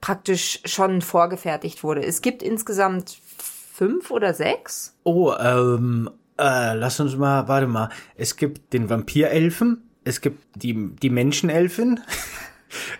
[0.00, 2.04] praktisch schon vorgefertigt wurde.
[2.04, 3.16] Es gibt insgesamt
[3.72, 4.96] fünf oder sechs.
[5.04, 7.88] Oh, ähm, äh, lass uns mal, warte mal.
[8.16, 12.00] Es gibt den Vampirelfen, es gibt die, die Menschenelfin.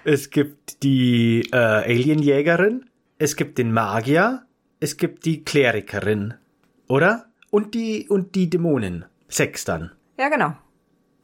[0.05, 2.87] Es gibt die äh, Alienjägerin,
[3.19, 4.45] es gibt den Magier,
[4.81, 6.35] es gibt die Klerikerin,
[6.89, 7.27] oder?
[7.51, 9.07] Und die und die Dämonen.
[9.29, 9.93] Sechs dann.
[10.19, 10.55] Ja, genau.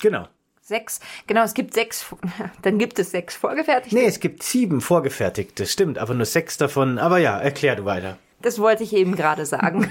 [0.00, 0.28] Genau.
[0.60, 1.00] Sechs.
[1.26, 2.06] Genau, es gibt sechs.
[2.62, 3.96] Dann gibt es sechs vorgefertigte.
[3.96, 6.98] Nee, es gibt sieben vorgefertigte, stimmt, aber nur sechs davon.
[6.98, 8.16] Aber ja, erklär du weiter.
[8.42, 9.90] Das wollte ich eben gerade sagen.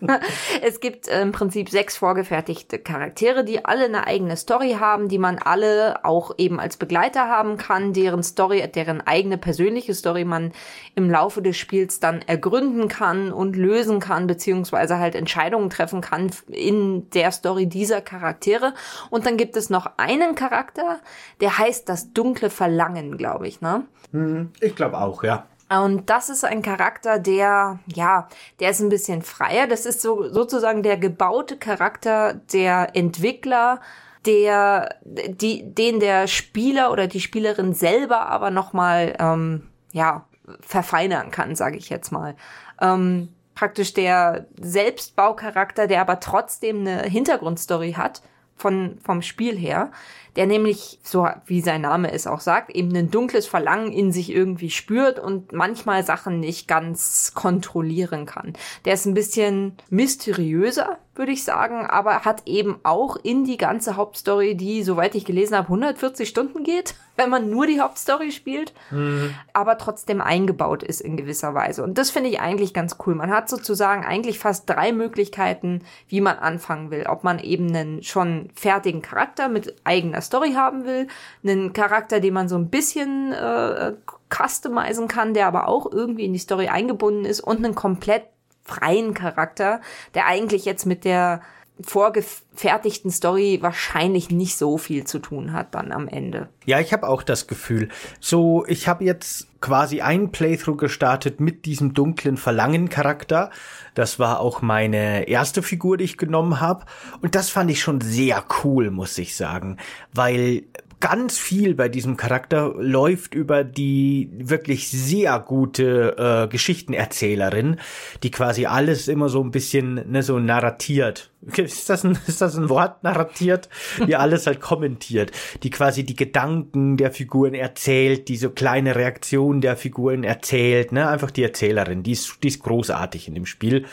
[0.62, 5.38] es gibt im Prinzip sechs vorgefertigte Charaktere, die alle eine eigene Story haben, die man
[5.38, 10.52] alle auch eben als Begleiter haben kann, deren Story, deren eigene persönliche Story man
[10.94, 16.30] im Laufe des Spiels dann ergründen kann und lösen kann, beziehungsweise halt Entscheidungen treffen kann
[16.48, 18.74] in der Story dieser Charaktere.
[19.10, 21.00] Und dann gibt es noch einen Charakter,
[21.40, 23.84] der heißt das dunkle Verlangen, glaube ich, ne?
[24.12, 25.46] Hm, ich glaube auch, ja.
[25.70, 28.28] Und das ist ein Charakter, der, ja,
[28.58, 29.68] der ist ein bisschen freier.
[29.68, 33.80] Das ist so, sozusagen der gebaute Charakter der Entwickler,
[34.26, 40.26] der, die, den der Spieler oder die Spielerin selber aber nochmal, ähm, ja,
[40.60, 42.34] verfeinern kann, sage ich jetzt mal.
[42.80, 48.22] Ähm, praktisch der Selbstbaucharakter, der aber trotzdem eine Hintergrundstory hat
[48.56, 49.92] von, vom Spiel her,
[50.36, 54.32] der nämlich, so wie sein Name es auch sagt, eben ein dunkles Verlangen in sich
[54.32, 58.52] irgendwie spürt und manchmal Sachen nicht ganz kontrollieren kann.
[58.84, 63.96] Der ist ein bisschen mysteriöser, würde ich sagen, aber hat eben auch in die ganze
[63.96, 68.72] Hauptstory, die, soweit ich gelesen habe, 140 Stunden geht, wenn man nur die Hauptstory spielt,
[68.90, 69.34] mhm.
[69.52, 71.84] aber trotzdem eingebaut ist in gewisser Weise.
[71.84, 73.14] Und das finde ich eigentlich ganz cool.
[73.14, 77.04] Man hat sozusagen eigentlich fast drei Möglichkeiten, wie man anfangen will.
[77.06, 81.08] Ob man eben einen schon fertigen Charakter mit eigener Story haben will,
[81.42, 83.92] einen Charakter, den man so ein bisschen äh,
[84.28, 87.40] customizen kann, der aber auch irgendwie in die Story eingebunden ist.
[87.40, 88.24] Und einen komplett
[88.64, 89.80] freien Charakter,
[90.14, 91.40] der eigentlich jetzt mit der
[91.84, 96.48] vorgefertigten Story wahrscheinlich nicht so viel zu tun hat dann am Ende.
[96.66, 97.88] Ja, ich habe auch das Gefühl.
[98.20, 103.50] So, ich habe jetzt quasi einen Playthrough gestartet mit diesem dunklen Verlangen-Charakter.
[103.94, 106.86] Das war auch meine erste Figur, die ich genommen habe.
[107.20, 109.76] Und das fand ich schon sehr cool, muss ich sagen.
[110.12, 110.64] Weil
[111.00, 117.76] ganz viel bei diesem Charakter läuft über die wirklich sehr gute äh, Geschichtenerzählerin,
[118.22, 121.30] die quasi alles immer so ein bisschen ne, so narratiert.
[121.56, 123.70] Ist das ein, ist das ein Wort, narratiert?
[124.06, 125.32] Die alles halt kommentiert,
[125.62, 131.08] die quasi die Gedanken der Figuren erzählt, die so kleine Reaktionen der Figuren erzählt, ne?
[131.08, 133.86] Einfach die Erzählerin, die ist, die ist großartig in dem Spiel.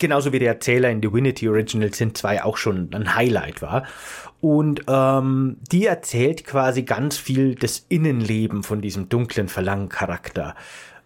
[0.00, 3.84] Genauso wie der Erzähler in Divinity Original Sin 2 auch schon ein Highlight war.
[4.44, 10.54] Und ähm, die erzählt quasi ganz viel des Innenleben von diesem dunklen Verlangen-Charakter.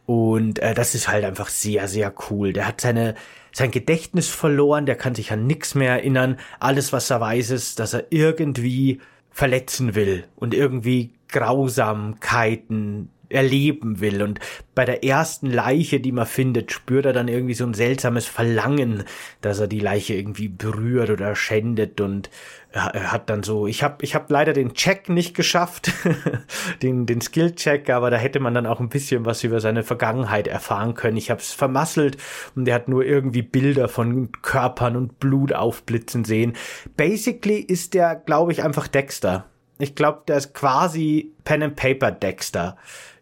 [0.07, 2.53] Und äh, das ist halt einfach sehr, sehr cool.
[2.53, 3.14] Der hat seine,
[3.53, 6.37] sein Gedächtnis verloren, der kann sich an nichts mehr erinnern.
[6.59, 8.98] Alles, was er weiß, ist, dass er irgendwie
[9.31, 14.22] verletzen will und irgendwie Grausamkeiten erleben will.
[14.22, 14.40] Und
[14.74, 19.04] bei der ersten Leiche, die man findet, spürt er dann irgendwie so ein seltsames Verlangen,
[19.40, 22.30] dass er die Leiche irgendwie berührt oder schändet und
[22.70, 25.90] er hat dann so, ich habe ich hab leider den Check nicht geschafft,
[26.82, 30.46] den, den Skill-Check, aber da hätte man dann auch ein bisschen was über seine Vergangenheit
[30.46, 31.16] erfahren können.
[31.16, 32.18] Ich habe es vermasselt
[32.54, 36.54] und er hat nur irgendwie Bilder von Körpern und Blut aufblitzen sehen.
[36.96, 39.46] Basically ist der, glaube ich, einfach Dexter.
[39.78, 42.76] Ich glaube, der ist quasi Pen and Paper Dexter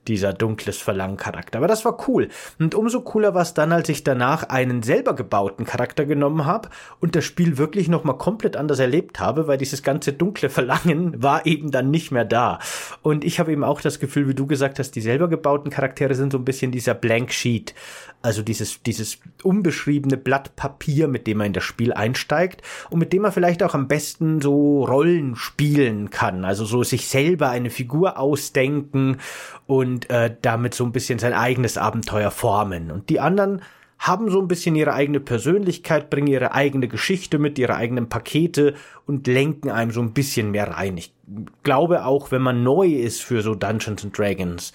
[0.08, 1.58] dieser dunkles Verlangen-Charakter.
[1.58, 2.28] Aber das war cool.
[2.58, 6.68] Und umso cooler war es dann, als ich danach einen selber gebauten Charakter genommen habe
[7.00, 11.46] und das Spiel wirklich nochmal komplett anders erlebt habe, weil dieses ganze dunkle Verlangen war
[11.46, 12.58] eben dann nicht mehr da.
[13.02, 16.14] Und ich habe eben auch das Gefühl, wie du gesagt hast, die selber gebauten Charaktere
[16.14, 17.74] sind so ein bisschen dieser Blank Sheet.
[18.22, 23.12] Also dieses, dieses unbeschriebene Blatt Papier, mit dem man in das Spiel einsteigt und mit
[23.12, 26.44] dem man vielleicht auch am besten so Rollen spielen kann.
[26.44, 29.18] Also so sich selber eine Figur ausdenken
[29.66, 32.90] und äh, damit so ein bisschen sein eigenes Abenteuer formen.
[32.90, 33.62] Und die anderen
[33.98, 38.74] haben so ein bisschen ihre eigene Persönlichkeit, bringen ihre eigene Geschichte mit, ihre eigenen Pakete
[39.06, 40.96] und lenken einem so ein bisschen mehr rein.
[40.98, 41.14] Ich
[41.62, 44.72] glaube auch, wenn man neu ist für so Dungeons and Dragons,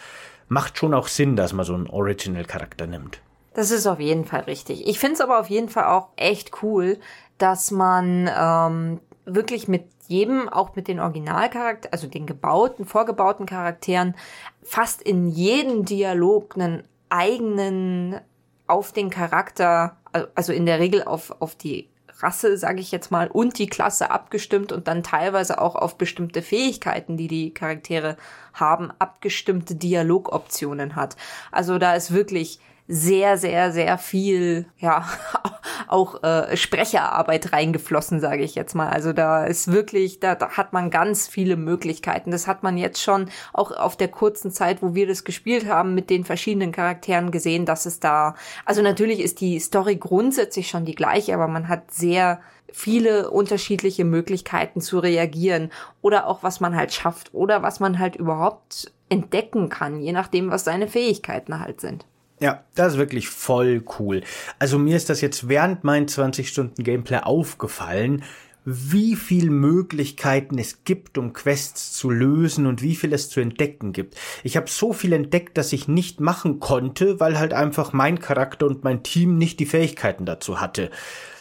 [0.47, 3.21] macht schon auch Sinn, dass man so einen Original-Charakter nimmt.
[3.53, 4.87] Das ist auf jeden Fall richtig.
[4.87, 6.97] Ich finde es aber auf jeden Fall auch echt cool,
[7.37, 14.15] dass man ähm, wirklich mit jedem, auch mit den Originalcharakteren, also den gebauten, vorgebauten Charakteren,
[14.63, 18.19] fast in jedem Dialog einen eigenen
[18.67, 19.97] auf den Charakter,
[20.35, 24.11] also in der Regel auf, auf die Rasse, sage ich jetzt mal, und die Klasse
[24.11, 28.17] abgestimmt und dann teilweise auch auf bestimmte Fähigkeiten, die die Charaktere
[28.53, 31.15] haben, abgestimmte Dialogoptionen hat.
[31.51, 32.59] Also da ist wirklich
[32.93, 35.07] sehr, sehr, sehr viel, ja,
[35.87, 38.89] auch äh, Sprecherarbeit reingeflossen, sage ich jetzt mal.
[38.89, 42.31] Also da ist wirklich, da, da hat man ganz viele Möglichkeiten.
[42.31, 45.95] Das hat man jetzt schon auch auf der kurzen Zeit, wo wir das gespielt haben,
[45.95, 50.83] mit den verschiedenen Charakteren gesehen, dass es da, also natürlich ist die Story grundsätzlich schon
[50.83, 52.41] die gleiche, aber man hat sehr
[52.73, 58.17] viele unterschiedliche Möglichkeiten zu reagieren oder auch was man halt schafft oder was man halt
[58.17, 62.05] überhaupt entdecken kann, je nachdem, was seine Fähigkeiten halt sind.
[62.41, 64.23] Ja, das ist wirklich voll cool.
[64.57, 68.23] Also mir ist das jetzt während meinen 20 Stunden Gameplay aufgefallen,
[68.65, 73.93] wie viel Möglichkeiten es gibt, um Quests zu lösen und wie viel es zu entdecken
[73.93, 74.17] gibt.
[74.43, 78.65] Ich habe so viel entdeckt, dass ich nicht machen konnte, weil halt einfach mein Charakter
[78.65, 80.89] und mein Team nicht die Fähigkeiten dazu hatte.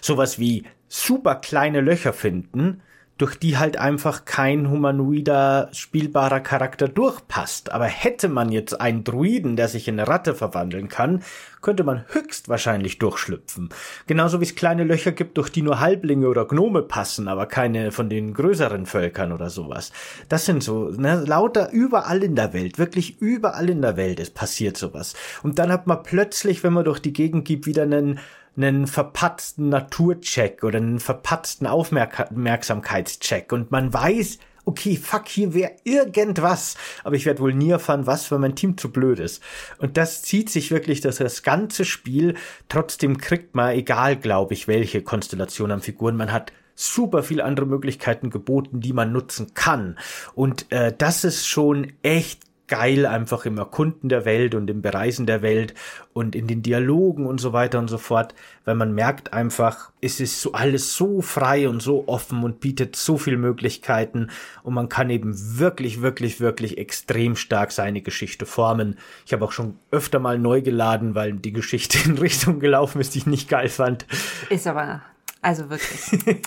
[0.02, 2.82] Sowas wie super kleine Löcher finden,
[3.20, 7.70] durch die halt einfach kein humanoider spielbarer Charakter durchpasst.
[7.70, 11.22] Aber hätte man jetzt einen Druiden, der sich in eine Ratte verwandeln kann,
[11.60, 13.68] könnte man höchstwahrscheinlich durchschlüpfen.
[14.06, 17.92] Genauso wie es kleine Löcher gibt, durch die nur Halblinge oder Gnome passen, aber keine
[17.92, 19.92] von den größeren Völkern oder sowas.
[20.30, 24.34] Das sind so, ne, lauter überall in der Welt, wirklich überall in der Welt ist
[24.34, 25.14] passiert sowas.
[25.42, 28.18] Und dann hat man plötzlich, wenn man durch die Gegend gibt, wieder einen
[28.56, 36.76] einen verpatzten Naturcheck oder einen verpatzten Aufmerksamkeitscheck und man weiß, okay, fuck, hier wäre irgendwas,
[37.02, 39.42] aber ich werde wohl nie erfahren, was, weil mein Team zu blöd ist.
[39.78, 42.36] Und das zieht sich wirklich, dass das ganze Spiel,
[42.68, 47.66] trotzdem kriegt man, egal, glaube ich, welche Konstellation an Figuren man hat, super viel andere
[47.66, 49.98] Möglichkeiten geboten, die man nutzen kann.
[50.34, 55.26] Und äh, das ist schon echt geil einfach im Erkunden der Welt und im Bereisen
[55.26, 55.74] der Welt
[56.12, 58.32] und in den Dialogen und so weiter und so fort,
[58.64, 62.94] weil man merkt einfach, es ist so alles so frei und so offen und bietet
[62.94, 64.30] so viel Möglichkeiten
[64.62, 68.96] und man kann eben wirklich, wirklich, wirklich extrem stark seine Geschichte formen.
[69.26, 73.14] Ich habe auch schon öfter mal neu geladen, weil die Geschichte in Richtung gelaufen ist,
[73.14, 74.06] die ich nicht geil fand.
[74.48, 75.02] Ist aber
[75.42, 76.46] Also wirklich.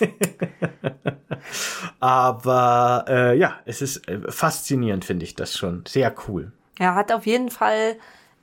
[2.00, 5.84] Aber äh, ja, es ist äh, faszinierend, finde ich das schon.
[5.86, 6.52] Sehr cool.
[6.78, 7.96] Er hat auf jeden Fall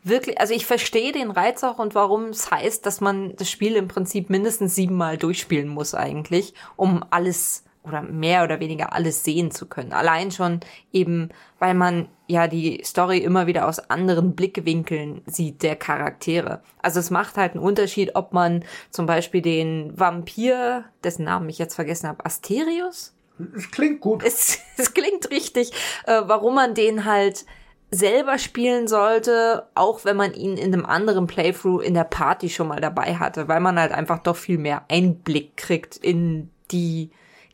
[0.04, 3.76] wirklich, also ich verstehe den Reiz auch und warum es heißt, dass man das Spiel
[3.76, 9.52] im Prinzip mindestens siebenmal durchspielen muss eigentlich, um alles oder mehr oder weniger alles sehen
[9.52, 9.92] zu können.
[9.92, 10.60] Allein schon
[10.92, 16.62] eben, weil man ja die Story immer wieder aus anderen Blickwinkeln sieht der Charaktere.
[16.82, 21.58] Also es macht halt einen Unterschied, ob man zum Beispiel den Vampir, dessen Namen ich
[21.58, 23.16] jetzt vergessen habe, Asterius?
[23.56, 24.24] Es klingt gut.
[24.24, 25.72] Es, es klingt richtig,
[26.06, 27.46] äh, warum man den halt
[27.94, 32.70] selber spielen sollte, auch wenn man ihn in einem anderen Playthrough in der Party schon
[32.70, 37.12] mal dabei hatte, weil man halt einfach doch viel mehr Einblick kriegt in die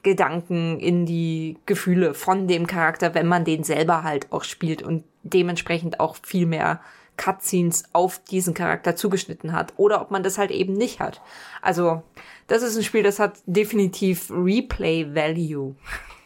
[0.07, 5.03] Gedanken, in die Gefühle von dem Charakter, wenn man den selber halt auch spielt und
[5.23, 6.81] dementsprechend auch viel mehr
[7.17, 11.21] Cutscenes auf diesen Charakter zugeschnitten hat oder ob man das halt eben nicht hat.
[11.61, 12.03] Also,
[12.47, 15.75] das ist ein Spiel, das hat definitiv Replay Value.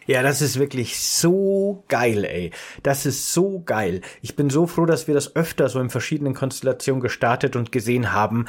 [0.07, 2.51] Ja, das ist wirklich so geil, ey.
[2.81, 4.01] Das ist so geil.
[4.23, 8.11] Ich bin so froh, dass wir das öfter so in verschiedenen Konstellationen gestartet und gesehen
[8.11, 8.45] haben,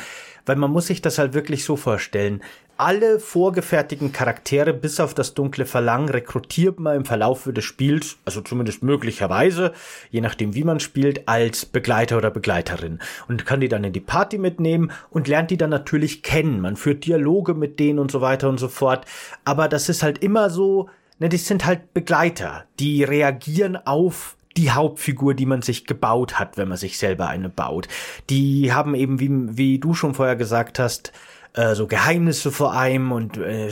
[0.46, 2.42] weil man muss sich das halt wirklich so vorstellen.
[2.78, 8.40] Alle vorgefertigten Charaktere bis auf das dunkle Verlangen rekrutiert man im Verlauf des Spiels, also
[8.40, 9.72] zumindest möglicherweise,
[10.10, 14.00] je nachdem wie man spielt, als Begleiter oder Begleiterin und kann die dann in die
[14.00, 16.60] Party mitnehmen und lernt die dann natürlich kennen.
[16.62, 19.04] Man führt Dialoge mit denen und so weiter und so fort.
[19.44, 20.88] Aber das ist halt immer so,
[21.22, 26.56] Ne, das sind halt Begleiter, die reagieren auf die Hauptfigur, die man sich gebaut hat,
[26.56, 27.86] wenn man sich selber eine baut.
[28.28, 31.12] Die haben eben, wie, wie du schon vorher gesagt hast,
[31.54, 33.70] äh, so Geheimnisse vor einem und äh,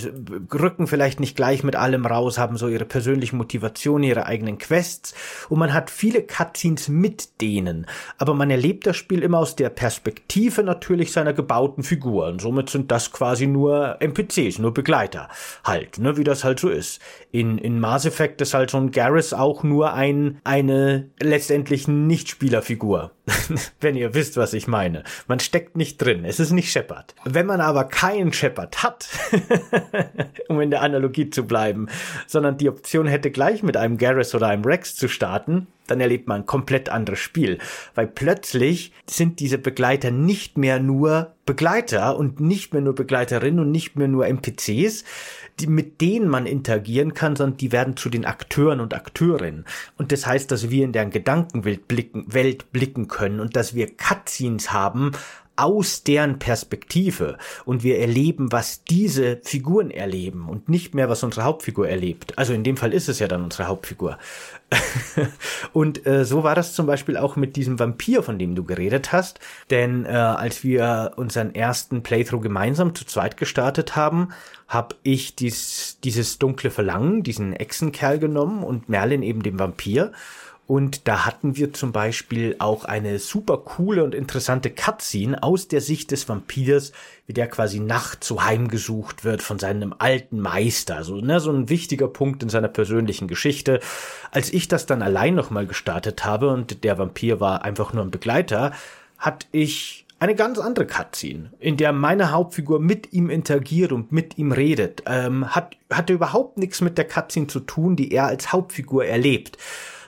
[0.52, 5.14] rücken vielleicht nicht gleich mit allem raus, haben so ihre persönlichen Motivationen, ihre eigenen Quests
[5.48, 7.86] und man hat viele Cutscenes mit denen,
[8.18, 12.38] aber man erlebt das Spiel immer aus der Perspektive natürlich seiner gebauten Figuren.
[12.38, 15.28] Somit sind das quasi nur NPCs, nur Begleiter
[15.64, 17.00] halt, ne, wie das halt so ist.
[17.32, 23.12] In, in Mass Effect ist halt so ein Garrus auch nur ein, eine letztendlich Nicht-Spielerfigur.
[23.80, 25.04] Wenn ihr wisst, was ich meine.
[25.28, 26.24] Man steckt nicht drin.
[26.24, 27.14] Es ist nicht Shepard.
[27.24, 29.08] Wenn man aber keinen Shepard hat,
[30.48, 31.88] um in der Analogie zu bleiben,
[32.26, 36.28] sondern die Option hätte gleich mit einem Garrus oder einem Rex zu starten, dann erlebt
[36.28, 37.58] man ein komplett anderes Spiel.
[37.94, 43.72] Weil plötzlich sind diese Begleiter nicht mehr nur Begleiter und nicht mehr nur Begleiterinnen und
[43.72, 45.04] nicht mehr nur NPCs,
[45.58, 49.64] die, mit denen man interagieren kann, sondern die werden zu den Akteuren und Akteurinnen.
[49.98, 53.88] Und das heißt, dass wir in deren Gedankenwelt blicken, Welt blicken können und dass wir
[53.96, 55.12] Cutscenes haben,
[55.60, 61.44] aus deren Perspektive und wir erleben, was diese Figuren erleben und nicht mehr, was unsere
[61.44, 62.38] Hauptfigur erlebt.
[62.38, 64.18] Also in dem Fall ist es ja dann unsere Hauptfigur.
[65.72, 69.12] und äh, so war das zum Beispiel auch mit diesem Vampir, von dem du geredet
[69.12, 69.40] hast.
[69.68, 74.28] Denn äh, als wir unseren ersten Playthrough gemeinsam zu zweit gestartet haben,
[74.68, 80.12] habe ich dies, dieses dunkle Verlangen, diesen Echsenkerl genommen und Merlin eben den Vampir.
[80.70, 85.80] Und da hatten wir zum Beispiel auch eine super coole und interessante Cutscene aus der
[85.80, 86.92] Sicht des Vampirs,
[87.26, 91.02] wie der quasi nachts so heimgesucht wird von seinem alten Meister.
[91.02, 93.80] So, ne, so ein wichtiger Punkt in seiner persönlichen Geschichte.
[94.30, 98.12] Als ich das dann allein nochmal gestartet habe und der Vampir war einfach nur ein
[98.12, 98.70] Begleiter,
[99.18, 104.38] hatte ich eine ganz andere Cutscene, in der meine Hauptfigur mit ihm interagiert und mit
[104.38, 105.02] ihm redet.
[105.06, 109.58] Ähm, hat, hatte überhaupt nichts mit der Cutscene zu tun, die er als Hauptfigur erlebt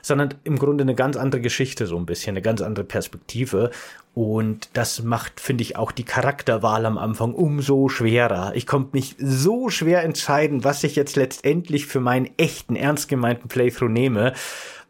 [0.03, 3.71] sondern im Grunde eine ganz andere Geschichte, so ein bisschen, eine ganz andere Perspektive.
[4.13, 8.51] Und das macht, finde ich, auch die Charakterwahl am Anfang umso schwerer.
[8.53, 13.47] Ich konnte mich so schwer entscheiden, was ich jetzt letztendlich für meinen echten, ernst gemeinten
[13.47, 14.33] Playthrough nehme,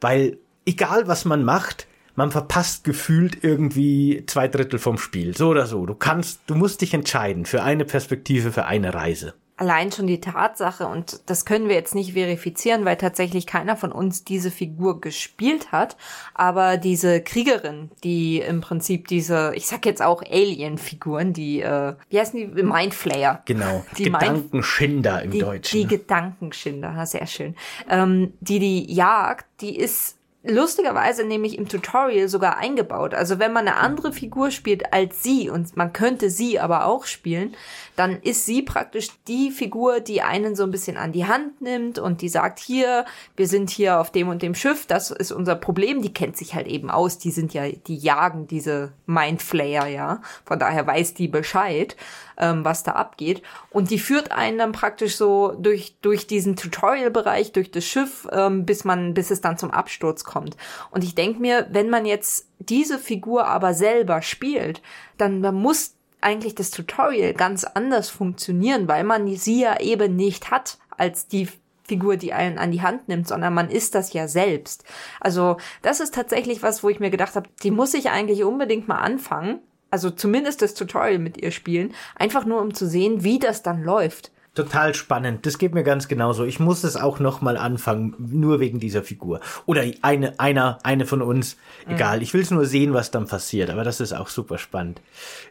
[0.02, 5.38] weil egal was man macht, man verpasst gefühlt irgendwie zwei Drittel vom Spiel.
[5.38, 5.86] So oder so.
[5.86, 10.20] Du kannst, du musst dich entscheiden für eine Perspektive, für eine Reise allein schon die
[10.20, 15.00] Tatsache, und das können wir jetzt nicht verifizieren, weil tatsächlich keiner von uns diese Figur
[15.00, 15.96] gespielt hat,
[16.34, 22.20] aber diese Kriegerin, die im Prinzip diese, ich sag jetzt auch Alien-Figuren, die, äh, wie
[22.20, 22.64] heißen die?
[22.64, 23.42] Mindflayer.
[23.46, 25.80] Genau, die Gedankenschinder im die, Deutschen.
[25.80, 27.56] Die Gedankenschinder, sehr schön.
[27.90, 33.14] Ähm, die die jagt, die ist lustigerweise nämlich im Tutorial sogar eingebaut.
[33.14, 37.06] Also wenn man eine andere Figur spielt als sie und man könnte sie aber auch
[37.06, 37.56] spielen,
[37.96, 42.00] dann ist sie praktisch die Figur, die einen so ein bisschen an die Hand nimmt
[42.00, 45.56] und die sagt, hier, wir sind hier auf dem und dem Schiff, das ist unser
[45.56, 46.02] Problem.
[46.02, 50.22] Die kennt sich halt eben aus, die sind ja, die jagen diese Mindflayer, ja.
[50.46, 51.96] Von daher weiß die Bescheid,
[52.38, 53.44] ähm, was da abgeht.
[53.70, 58.66] Und die führt einen dann praktisch so durch, durch diesen Tutorial-Bereich, durch das Schiff, ähm,
[58.66, 60.58] bis man, bis es dann zum Absturz kommt.
[60.92, 64.82] Und ich denke mir, wenn man jetzt diese Figur aber selber spielt,
[65.18, 70.52] dann man muss eigentlich das Tutorial ganz anders funktionieren, weil man sie ja eben nicht
[70.52, 71.48] hat als die
[71.86, 74.86] Figur, die einen an die Hand nimmt, sondern man ist das ja selbst.
[75.20, 78.88] Also das ist tatsächlich was, wo ich mir gedacht habe, die muss ich eigentlich unbedingt
[78.88, 79.60] mal anfangen.
[79.92, 83.84] Also zumindest das Tutorial mit ihr spielen, einfach nur um zu sehen, wie das dann
[83.84, 84.32] läuft.
[84.56, 85.48] Total spannend.
[85.48, 86.44] Das geht mir ganz genauso.
[86.44, 89.40] Ich muss es auch noch mal anfangen, nur wegen dieser Figur.
[89.66, 91.58] Oder eine, einer, eine von uns.
[91.88, 92.18] Egal.
[92.18, 92.24] Mhm.
[92.24, 93.72] Ich will es nur sehen, was dann passiert.
[93.72, 95.02] Aber das ist auch super spannend.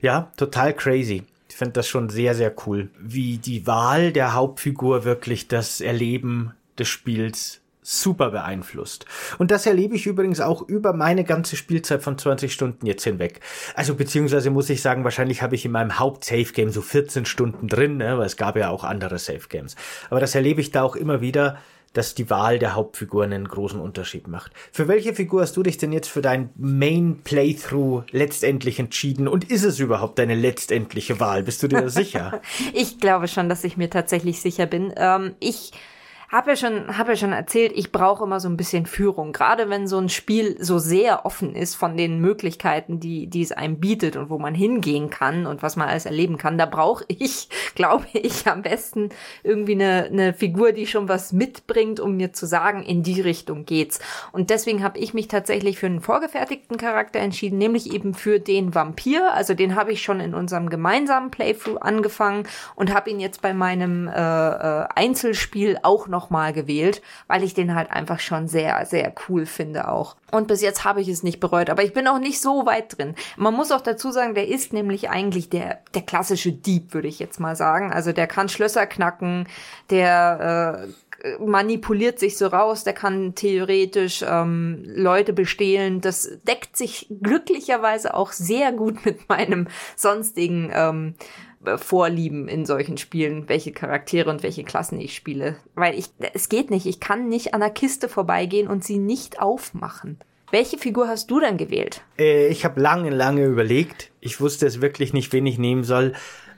[0.02, 1.24] Ja, total crazy.
[1.48, 6.52] Ich finde das schon sehr, sehr cool, wie die Wahl der Hauptfigur wirklich das Erleben
[6.78, 9.06] des Spiels super beeinflusst.
[9.38, 13.40] Und das erlebe ich übrigens auch über meine ganze Spielzeit von 20 Stunden jetzt hinweg.
[13.74, 17.96] Also beziehungsweise muss ich sagen, wahrscheinlich habe ich in meinem Haupt-Safe-Game so 14 Stunden drin,
[17.96, 19.74] ne, weil es gab ja auch andere Safe-Games.
[20.10, 21.58] Aber das erlebe ich da auch immer wieder,
[21.92, 24.52] dass die Wahl der Hauptfiguren einen großen Unterschied macht.
[24.70, 29.28] Für welche Figur hast du dich denn jetzt für dein Main Playthrough letztendlich entschieden?
[29.28, 31.42] Und ist es überhaupt deine letztendliche Wahl?
[31.42, 32.40] Bist du dir sicher?
[32.72, 34.92] ich glaube schon, dass ich mir tatsächlich sicher bin.
[34.96, 35.72] Ähm, ich
[36.32, 39.32] habe ja schon, habe ja schon erzählt, ich brauche immer so ein bisschen Führung.
[39.32, 43.52] Gerade wenn so ein Spiel so sehr offen ist von den Möglichkeiten, die, die es
[43.52, 47.04] einem bietet und wo man hingehen kann und was man alles erleben kann, da brauche
[47.08, 49.10] ich, glaube ich, am besten
[49.42, 53.66] irgendwie eine, eine Figur, die schon was mitbringt, um mir zu sagen, in die Richtung
[53.66, 54.00] geht's.
[54.32, 58.74] Und deswegen habe ich mich tatsächlich für einen vorgefertigten Charakter entschieden, nämlich eben für den
[58.74, 59.34] Vampir.
[59.34, 63.52] Also den habe ich schon in unserem gemeinsamen Playthrough angefangen und habe ihn jetzt bei
[63.52, 68.86] meinem äh, äh, Einzelspiel auch noch nochmal gewählt, weil ich den halt einfach schon sehr,
[68.86, 70.16] sehr cool finde auch.
[70.30, 72.96] Und bis jetzt habe ich es nicht bereut, aber ich bin auch nicht so weit
[72.96, 73.14] drin.
[73.36, 77.18] Man muss auch dazu sagen, der ist nämlich eigentlich der, der klassische Dieb, würde ich
[77.18, 77.92] jetzt mal sagen.
[77.92, 79.48] Also der kann Schlösser knacken,
[79.90, 80.86] der
[81.22, 86.00] äh, manipuliert sich so raus, der kann theoretisch ähm, Leute bestehlen.
[86.00, 89.66] Das deckt sich glücklicherweise auch sehr gut mit meinem
[89.96, 95.56] sonstigen ähm, äh, Vorlieben in solchen Spielen, welche Charaktere und welche Klassen ich spiele.
[95.74, 99.40] Weil ich, es geht nicht, ich kann nicht an der Kiste vorbeigehen und sie nicht
[99.40, 100.18] aufmachen.
[100.50, 102.02] Welche Figur hast du dann gewählt?
[102.18, 104.10] Äh, ich habe lange, lange überlegt.
[104.20, 106.12] Ich wusste es wirklich nicht, wen ich nehmen soll.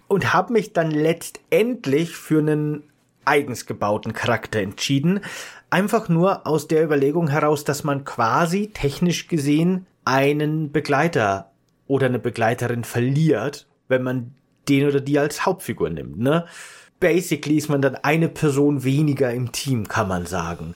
[0.08, 2.82] Und habe mich dann letztendlich für einen
[3.24, 5.20] eigens gebauten Charakter entschieden.
[5.70, 11.52] Einfach nur aus der Überlegung heraus, dass man quasi technisch gesehen einen Begleiter
[11.86, 14.34] oder eine Begleiterin verliert, wenn man
[14.68, 16.46] den oder die als Hauptfigur nimmt, ne?
[17.00, 20.74] Basically ist man dann eine Person weniger im Team, kann man sagen.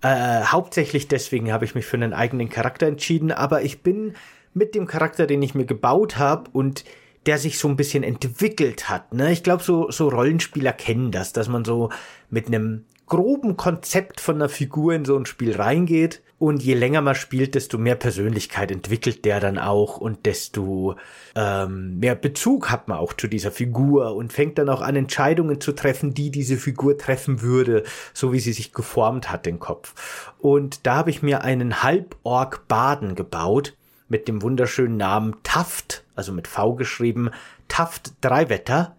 [0.00, 4.14] Äh, hauptsächlich deswegen habe ich mich für einen eigenen Charakter entschieden, aber ich bin
[4.54, 6.84] mit dem Charakter, den ich mir gebaut habe und
[7.26, 9.12] der sich so ein bisschen entwickelt hat.
[9.12, 9.32] Ne?
[9.32, 11.90] Ich glaube, so, so Rollenspieler kennen das, dass man so
[12.30, 17.00] mit einem groben Konzept von einer Figur in so ein Spiel reingeht und je länger
[17.00, 20.96] man spielt, desto mehr Persönlichkeit entwickelt der dann auch und desto
[21.34, 25.60] ähm, mehr Bezug hat man auch zu dieser Figur und fängt dann auch an, Entscheidungen
[25.60, 30.32] zu treffen, die diese Figur treffen würde, so wie sie sich geformt hat, den Kopf.
[30.38, 33.74] Und da habe ich mir einen Halborg-Baden gebaut
[34.08, 37.30] mit dem wunderschönen Namen Taft, also mit V geschrieben,
[37.68, 38.95] Taft Dreiwetter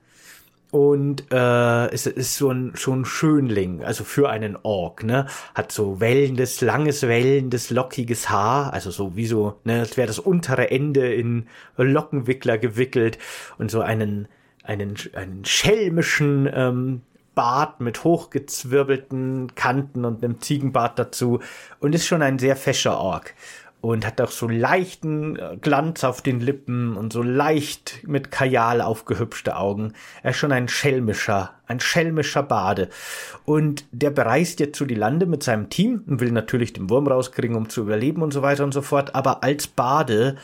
[0.72, 5.28] und äh, es ist so ein, so ein Schönling, also für einen Ork, ne?
[5.55, 10.20] Hat so wellendes, langes, wellendes, lockiges Haar, also so wie so, ne, als wäre das
[10.20, 11.47] untere Ende in
[11.78, 13.18] Lockenwickler gewickelt
[13.57, 14.28] und so einen,
[14.63, 17.01] einen, einen schelmischen ähm,
[17.34, 21.39] Bart mit hochgezwirbelten Kanten und einem Ziegenbart dazu
[21.80, 23.36] und ist schon ein sehr fescher Ork
[23.82, 28.82] und hat auch so leichten äh, Glanz auf den Lippen und so leicht mit Kajal
[28.82, 29.93] aufgehübschte Augen.
[30.23, 32.89] Er ist schon ein schelmischer, ein schelmischer Bade.
[33.45, 37.07] Und der bereist jetzt zu die Lande mit seinem Team und will natürlich den Wurm
[37.07, 39.15] rauskriegen, um zu überleben und so weiter und so fort.
[39.15, 40.38] Aber als Bade,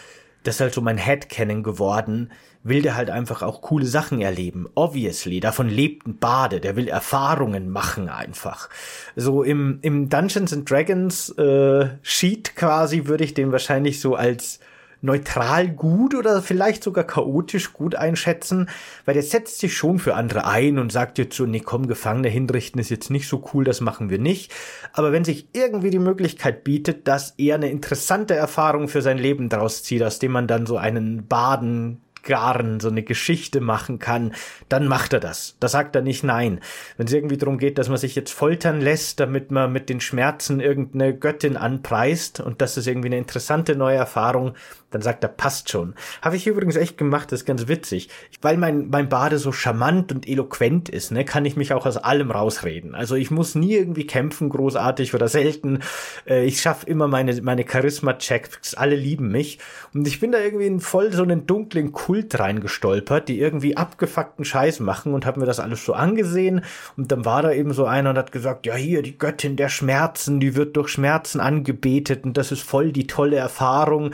[0.44, 2.32] das ist halt so mein Headcanon geworden,
[2.64, 4.68] will der halt einfach auch coole Sachen erleben.
[4.76, 8.70] Obviously, davon lebt ein Bade, der will Erfahrungen machen einfach.
[9.16, 14.60] So im, im Dungeons and Dragons äh, Sheet quasi würde ich den wahrscheinlich so als
[15.04, 18.70] neutral gut oder vielleicht sogar chaotisch gut einschätzen,
[19.06, 22.30] weil der setzt sich schon für andere ein und sagt jetzt so, nee, komm, Gefangene
[22.30, 24.54] hinrichten ist jetzt nicht so cool, das machen wir nicht.
[24.93, 29.49] Aber wenn sich irgendwie die Möglichkeit bietet, dass er eine interessante Erfahrung für sein Leben
[29.49, 34.34] draus zieht, aus dem man dann so einen Baden Garn so eine Geschichte machen kann,
[34.70, 35.56] dann macht er das.
[35.60, 36.62] Da sagt er nicht nein.
[36.97, 40.01] Wenn es irgendwie darum geht, dass man sich jetzt foltern lässt, damit man mit den
[40.01, 44.56] Schmerzen irgendeine Göttin anpreist und das ist irgendwie eine interessante neue Erfahrung,
[44.94, 45.96] Dann sagt er, passt schon.
[46.22, 48.10] Habe ich übrigens echt gemacht, das ist ganz witzig.
[48.41, 51.98] Weil mein, mein Bade so charmant und eloquent ist, ne, kann ich mich auch aus
[51.98, 52.96] allem rausreden.
[52.96, 55.80] Also ich muss nie irgendwie kämpfen, großartig oder selten.
[56.28, 59.60] Äh, ich schaffe immer meine, meine Charisma-Checks, alle lieben mich.
[59.94, 64.46] Und ich bin da irgendwie in voll so einen dunklen Kult reingestolpert, die irgendwie abgefuckten
[64.46, 66.64] Scheiß machen und habe mir das alles so angesehen.
[66.98, 69.70] Und dann war da eben so einer und hat gesagt, ja hier, die Göttin der
[69.70, 74.12] Schmerzen, die wird durch Schmerzen angebetet und das ist voll die tolle Erfahrung.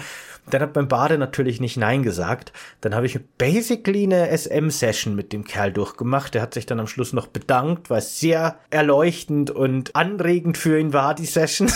[0.50, 2.52] Dann hat mein Bade natürlich nicht Nein gesagt.
[2.82, 6.34] Dann habe ich basically eine SM-Session mit dem Kerl durchgemacht.
[6.34, 10.80] Der hat sich dann am Schluss noch bedankt, weil es sehr erleuchtend und anregend für
[10.80, 11.72] ihn war, die Session.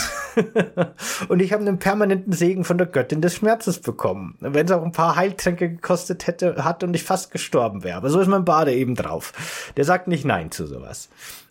[1.28, 4.36] und ich habe einen permanenten Segen von der Göttin des Schmerzes bekommen.
[4.40, 7.96] Wenn es auch ein paar Heiltränke gekostet hätte, hat und ich fast gestorben wäre.
[7.96, 9.32] Aber so ist mein Bade eben drauf.
[9.76, 11.08] Der sagt nicht Nein zu sowas.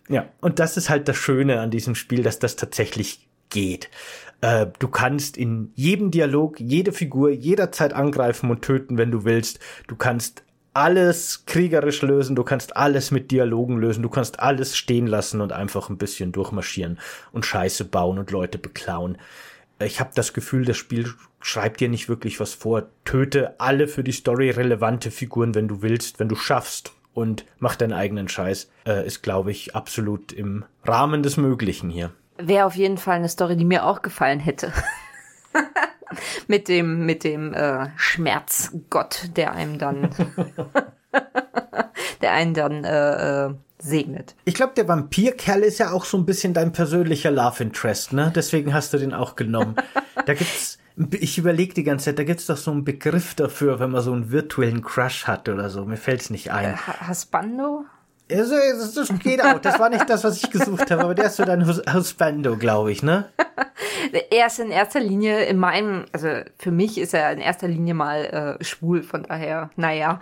[0.08, 3.88] Ja, und das ist halt das Schöne an diesem Spiel, dass das tatsächlich geht.
[4.44, 9.58] Äh, du kannst in jedem Dialog jede Figur jederzeit angreifen und töten, wenn du willst.
[9.86, 15.06] Du kannst alles kriegerisch lösen, du kannst alles mit Dialogen lösen, du kannst alles stehen
[15.06, 16.98] lassen und einfach ein bisschen durchmarschieren
[17.32, 19.16] und Scheiße bauen und Leute beklauen.
[19.78, 21.08] Ich habe das Gefühl, das Spiel
[21.40, 22.88] schreibt dir nicht wirklich was vor.
[23.06, 27.76] Töte alle für die Story relevante Figuren, wenn du willst, wenn du schaffst und mach
[27.76, 28.68] deinen eigenen Scheiß.
[28.86, 32.12] Äh, ist, glaube ich, absolut im Rahmen des Möglichen hier.
[32.36, 34.72] Wäre auf jeden Fall eine Story, die mir auch gefallen hätte.
[36.48, 40.10] mit dem, mit dem äh, Schmerzgott, der einem dann,
[42.22, 44.34] der einen dann äh, äh, segnet.
[44.44, 48.32] Ich glaube, der Vampirkerl ist ja auch so ein bisschen dein persönlicher Love Interest, ne?
[48.34, 49.76] Deswegen hast du den auch genommen.
[50.26, 50.78] Da gibt's,
[51.12, 54.12] ich überlege die ganze Zeit, da gibt's doch so einen Begriff dafür, wenn man so
[54.12, 55.84] einen virtuellen Crush hat oder so.
[55.84, 56.74] Mir fällt's nicht ein.
[56.74, 57.84] Äh, Hasbando?
[58.32, 59.58] Also, das geht auch.
[59.58, 62.90] Das war nicht das, was ich gesucht habe, aber der ist so dein Husbando, glaube
[62.90, 63.26] ich, ne?
[64.30, 67.94] er ist in erster Linie in meinem, also für mich ist er in erster Linie
[67.94, 70.20] mal äh, schwul, von daher, naja.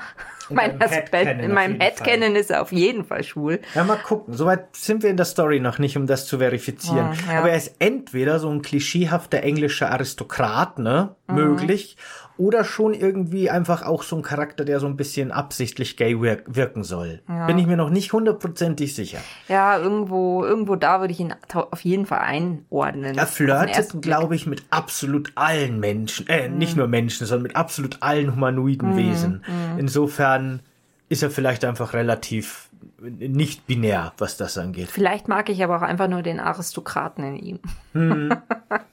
[0.49, 3.61] In, mein Husband, in meinem Headcanon ist er auf jeden Fall schwul.
[3.75, 4.35] Ja, mal gucken.
[4.35, 7.11] Soweit sind wir in der Story noch nicht, um das zu verifizieren.
[7.13, 7.39] Oh, ja.
[7.39, 11.15] Aber er ist entweder so ein klischeehafter englischer Aristokrat, ne?
[11.29, 11.35] Mhm.
[11.35, 11.97] Möglich
[12.43, 16.43] oder schon irgendwie einfach auch so ein Charakter, der so ein bisschen absichtlich gay wir
[16.47, 17.21] wirken soll.
[17.29, 17.47] Ja.
[17.47, 19.19] Bin ich mir noch nicht hundertprozentig sicher.
[19.47, 23.17] Ja, irgendwo, irgendwo da würde ich ihn auf jeden Fall einordnen.
[23.17, 26.59] Er flirtet, glaube ich, mit absolut allen Menschen, äh, mhm.
[26.59, 28.97] nicht nur Menschen, sondern mit absolut allen humanoiden mhm.
[28.97, 29.45] Wesen.
[29.47, 29.79] Mhm.
[29.79, 30.61] Insofern
[31.09, 32.71] ist er vielleicht einfach relativ
[33.01, 34.89] nicht binär, was das angeht.
[34.91, 37.61] Vielleicht mag ich aber auch einfach nur den Aristokraten in ihm.
[37.93, 38.33] Mhm.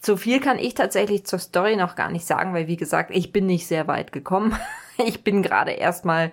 [0.00, 3.32] So viel kann ich tatsächlich zur Story noch gar nicht sagen, weil wie gesagt, ich
[3.32, 4.56] bin nicht sehr weit gekommen.
[5.06, 6.30] Ich bin gerade erstmal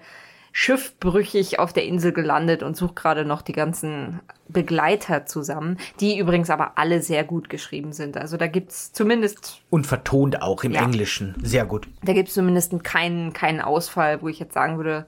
[0.52, 4.20] schiffbrüchig auf der Insel gelandet und suche gerade noch die ganzen
[4.50, 8.18] Begleiter zusammen, die übrigens aber alle sehr gut geschrieben sind.
[8.18, 9.62] Also da gibt's zumindest.
[9.70, 11.36] Und vertont auch im ja, Englischen.
[11.44, 11.88] Sehr gut.
[12.04, 15.06] Da gibt's zumindest keinen, keinen Ausfall, wo ich jetzt sagen würde,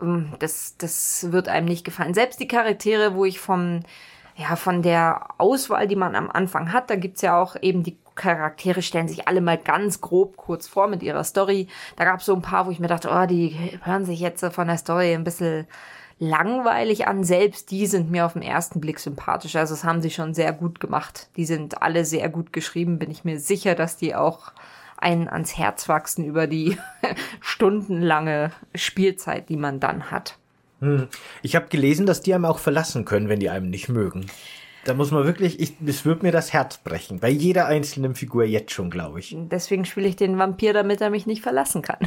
[0.00, 2.14] ähm, das, das wird einem nicht gefallen.
[2.14, 3.80] Selbst die Charaktere, wo ich vom
[4.36, 7.96] ja, von der Auswahl, die man am Anfang hat, da gibt's ja auch eben die
[8.16, 11.68] Charaktere stellen sich alle mal ganz grob kurz vor mit ihrer Story.
[11.96, 14.66] Da gab's so ein paar, wo ich mir dachte, oh, die hören sich jetzt von
[14.66, 15.66] der Story ein bisschen
[16.18, 17.24] langweilig an.
[17.24, 19.54] Selbst die sind mir auf den ersten Blick sympathisch.
[19.54, 21.28] Also das haben sie schon sehr gut gemacht.
[21.36, 22.98] Die sind alle sehr gut geschrieben.
[22.98, 24.52] Bin ich mir sicher, dass die auch
[24.96, 26.78] einen ans Herz wachsen über die
[27.40, 30.38] stundenlange Spielzeit, die man dann hat.
[30.80, 31.08] Hm.
[31.42, 34.26] Ich habe gelesen, dass die einem auch verlassen können, wenn die einem nicht mögen.
[34.84, 37.18] Da muss man wirklich, ich, es wird mir das Herz brechen.
[37.18, 39.36] Bei jeder einzelnen Figur jetzt schon, glaube ich.
[39.36, 41.98] Deswegen spiele ich den Vampir, damit er mich nicht verlassen kann.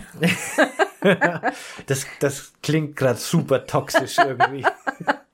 [1.87, 4.65] das, das klingt gerade super toxisch irgendwie.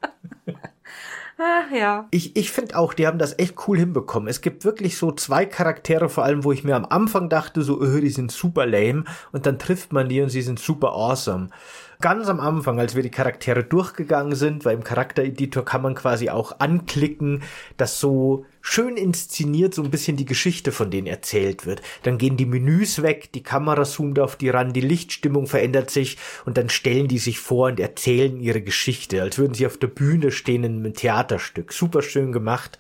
[1.38, 2.08] Ach ja.
[2.12, 4.30] Ich, ich finde auch, die haben das echt cool hinbekommen.
[4.30, 7.82] Es gibt wirklich so zwei Charaktere, vor allem, wo ich mir am Anfang dachte, so,
[7.82, 9.04] öh, die sind super lame.
[9.34, 11.50] Und dann trifft man die und sie sind super awesome
[12.02, 16.30] ganz am Anfang, als wir die Charaktere durchgegangen sind, weil im Charaktereditor kann man quasi
[16.30, 17.44] auch anklicken,
[17.78, 21.84] dass so schön inszeniert so ein bisschen die Geschichte von denen erzählt wird.
[22.02, 26.18] Dann gehen die Menüs weg, die Kamera zoomt auf die ran, die Lichtstimmung verändert sich
[26.46, 29.88] und dann stellen die sich vor und erzählen ihre Geschichte, als würden sie auf der
[29.88, 31.72] Bühne stehen in einem Theaterstück.
[31.72, 32.80] Super schön gemacht.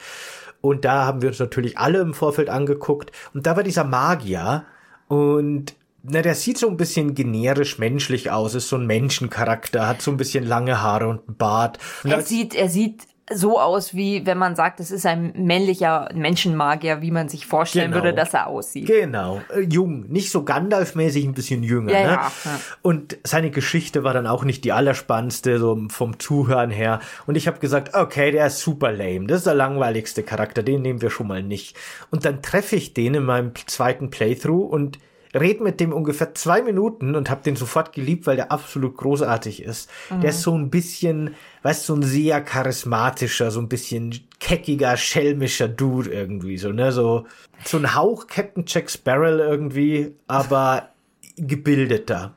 [0.59, 3.11] Und da haben wir uns natürlich alle im Vorfeld angeguckt.
[3.35, 4.65] Und da war dieser Magier.
[5.07, 10.01] Und na, der sieht so ein bisschen generisch menschlich aus, ist so ein Menschencharakter, hat
[10.01, 11.77] so ein bisschen lange Haare und einen Bart.
[12.03, 13.03] Und er sieht, er sieht
[13.33, 17.91] so aus, wie wenn man sagt, es ist ein männlicher Menschenmagier, wie man sich vorstellen
[17.91, 18.03] genau.
[18.03, 18.85] würde, dass er aussieht.
[18.85, 21.91] Genau, äh, jung, nicht so Gandalf-mäßig, ein bisschen jünger.
[21.91, 22.05] Ja, ne?
[22.05, 22.59] ja, ja.
[22.83, 26.99] Und seine Geschichte war dann auch nicht die allerspannendste, so vom Zuhören her.
[27.25, 30.83] Und ich habe gesagt, okay, der ist super lame, das ist der langweiligste Charakter, den
[30.83, 31.75] nehmen wir schon mal nicht.
[32.11, 34.99] Und dann treffe ich den in meinem zweiten Playthrough und
[35.35, 39.61] red mit dem ungefähr zwei Minuten und hab den sofort geliebt, weil der absolut großartig
[39.61, 39.89] ist.
[40.09, 40.21] Mhm.
[40.21, 45.67] Der ist so ein bisschen, weißt so ein sehr charismatischer, so ein bisschen keckiger, schelmischer
[45.67, 47.25] Dude irgendwie, so, ne, so,
[47.63, 50.89] so ein Hauch Captain Jack Sparrow irgendwie, aber
[51.37, 52.33] gebildeter.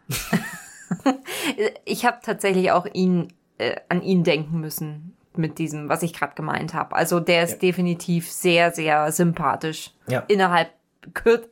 [1.85, 3.29] ich habe tatsächlich auch ihn
[3.59, 6.97] äh, an ihn denken müssen mit diesem, was ich gerade gemeint habe.
[6.97, 7.59] Also der ist ja.
[7.59, 9.93] definitiv sehr, sehr sympathisch.
[10.09, 10.25] Ja.
[10.27, 10.71] Innerhalb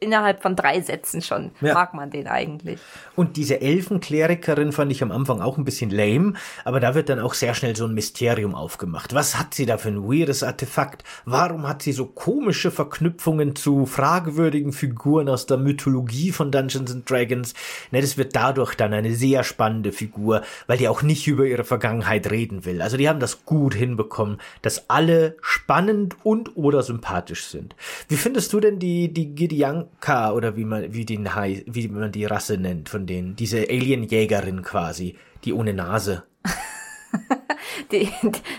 [0.00, 1.74] innerhalb von drei Sätzen schon ja.
[1.74, 2.80] mag man den eigentlich.
[3.14, 6.34] Und diese Elfenklerikerin fand ich am Anfang auch ein bisschen lame,
[6.64, 9.14] aber da wird dann auch sehr schnell so ein Mysterium aufgemacht.
[9.14, 11.04] Was hat sie da für ein weirdes Artefakt?
[11.24, 17.08] Warum hat sie so komische Verknüpfungen zu fragwürdigen Figuren aus der Mythologie von Dungeons and
[17.08, 17.54] Dragons?
[17.90, 21.64] Ne, das wird dadurch dann eine sehr spannende Figur, weil die auch nicht über ihre
[21.64, 22.82] Vergangenheit reden will.
[22.82, 27.74] Also die haben das gut hinbekommen, dass alle spannend und oder sympathisch sind.
[28.08, 32.24] Wie findest du denn die, die Gideonka oder wie man, wie den wie man die
[32.24, 33.36] Rasse nennt von denen.
[33.36, 36.24] Diese Alienjägerin quasi, die ohne Nase.
[37.92, 38.08] die,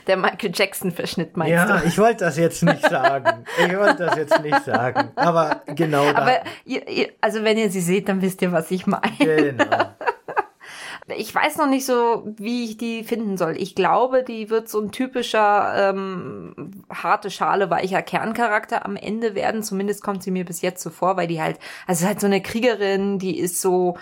[0.08, 1.74] der Michael Jackson Verschnitt meinst ja, du?
[1.74, 3.46] Ja, ich wollte das jetzt nicht sagen.
[3.58, 5.12] Ich wollte das jetzt nicht sagen.
[5.16, 6.20] Aber genau da.
[6.20, 9.18] Aber ihr, ihr, also wenn ihr sie seht, dann wisst ihr, was ich meine.
[9.20, 9.94] Genau.
[11.16, 13.56] Ich weiß noch nicht so, wie ich die finden soll.
[13.58, 19.64] Ich glaube, die wird so ein typischer ähm, harte Schale, weicher Kerncharakter am Ende werden.
[19.64, 22.42] Zumindest kommt sie mir bis jetzt so vor, weil die halt, also halt so eine
[22.42, 23.96] Kriegerin, die ist so,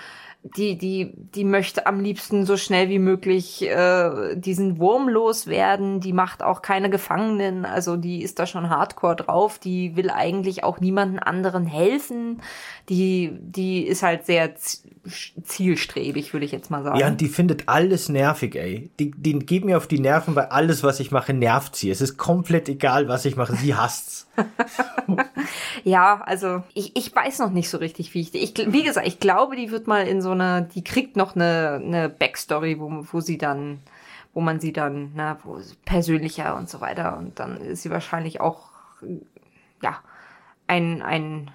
[0.55, 6.01] die, die, die möchte am liebsten so schnell wie möglich äh, diesen Wurm loswerden.
[6.01, 9.57] Die macht auch keine Gefangenen, also die ist da schon hardcore drauf.
[9.57, 12.41] Die will eigentlich auch niemanden anderen helfen.
[12.89, 14.53] Die, die ist halt sehr
[15.43, 16.99] zielstrebig, würde ich jetzt mal sagen.
[16.99, 18.91] Ja, und die findet alles nervig, ey.
[18.99, 21.89] Die, die geht mir auf die Nerven, weil alles, was ich mache, nervt sie.
[21.89, 23.55] Es ist komplett egal, was ich mache.
[23.55, 24.24] Sie hasst's.
[25.83, 28.33] ja, also ich, ich weiß noch nicht so richtig, wie ich.
[28.33, 31.81] Ich, wie gesagt, ich glaube, die wird mal in so einer, die kriegt noch eine,
[31.83, 33.79] eine Backstory, wo, wo sie dann,
[34.33, 37.17] wo man sie dann, na, wo persönlicher und so weiter.
[37.17, 38.69] Und dann ist sie wahrscheinlich auch,
[39.81, 39.99] ja,
[40.67, 41.51] ein, ein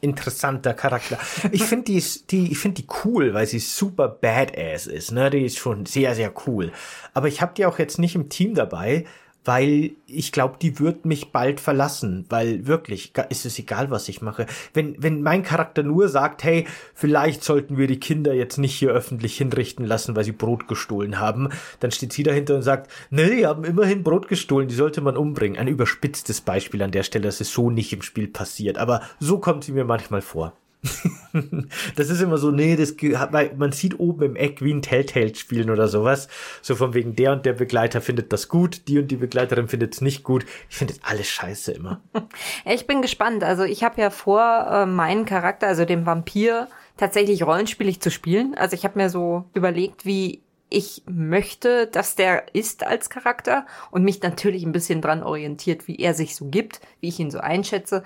[0.00, 1.18] interessanter Charakter.
[1.52, 5.12] Ich finde die, die, ich finde die cool, weil sie super badass ist.
[5.12, 6.72] Ne, die ist schon sehr, sehr cool.
[7.14, 9.04] Aber ich habe die auch jetzt nicht im Team dabei,
[9.46, 14.22] weil ich glaube, die wird mich bald verlassen, weil wirklich ist es egal, was ich
[14.22, 14.46] mache.
[14.74, 18.90] Wenn wenn mein Charakter nur sagt, hey, vielleicht sollten wir die Kinder jetzt nicht hier
[18.90, 21.48] öffentlich hinrichten lassen, weil sie Brot gestohlen haben,
[21.80, 25.16] dann steht sie dahinter und sagt, nee, die haben immerhin Brot gestohlen, die sollte man
[25.16, 25.58] umbringen.
[25.58, 29.38] Ein überspitztes Beispiel an der Stelle, dass es so nicht im Spiel passiert, aber so
[29.38, 30.52] kommt sie mir manchmal vor.
[31.96, 32.94] das ist immer so, nee, das,
[33.30, 36.28] weil man sieht oben im Eck wie ein Telltale spielen oder sowas.
[36.62, 39.94] So von wegen der und der Begleiter findet das gut, die und die Begleiterin findet
[39.94, 40.44] es nicht gut.
[40.68, 42.00] Ich finde alles scheiße immer.
[42.64, 43.44] Ich bin gespannt.
[43.44, 48.54] Also ich habe ja vor, äh, meinen Charakter, also den Vampir, tatsächlich rollenspielig zu spielen.
[48.56, 54.02] Also ich habe mir so überlegt, wie ich möchte, dass der ist als Charakter und
[54.02, 57.38] mich natürlich ein bisschen dran orientiert, wie er sich so gibt, wie ich ihn so
[57.38, 58.02] einschätze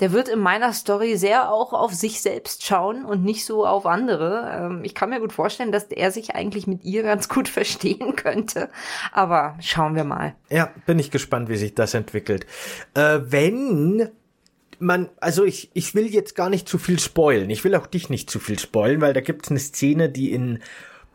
[0.00, 3.86] der wird in meiner Story sehr auch auf sich selbst schauen und nicht so auf
[3.86, 4.50] andere.
[4.54, 8.16] Ähm, ich kann mir gut vorstellen, dass er sich eigentlich mit ihr ganz gut verstehen
[8.16, 8.70] könnte.
[9.12, 10.34] Aber schauen wir mal.
[10.50, 12.46] Ja, bin ich gespannt, wie sich das entwickelt.
[12.94, 14.08] Äh, wenn
[14.78, 17.50] man, also ich, ich will jetzt gar nicht zu viel spoilen.
[17.50, 20.32] Ich will auch dich nicht zu viel spoilen, weil da gibt es eine Szene, die
[20.32, 20.60] in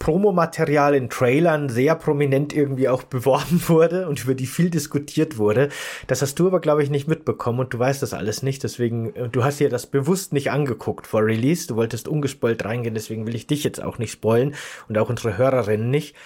[0.04, 5.70] Promomaterial in Trailern sehr prominent irgendwie auch beworben wurde und über die viel diskutiert wurde.
[6.08, 8.64] Das hast du aber, glaube ich, nicht mitbekommen und du weißt das alles nicht.
[8.64, 11.68] Deswegen, äh, du hast dir das bewusst nicht angeguckt vor Release.
[11.68, 14.56] Du wolltest ungespoilt reingehen, deswegen will ich dich jetzt auch nicht spoilen
[14.90, 16.18] und auch unsere Hörerinnen nicht.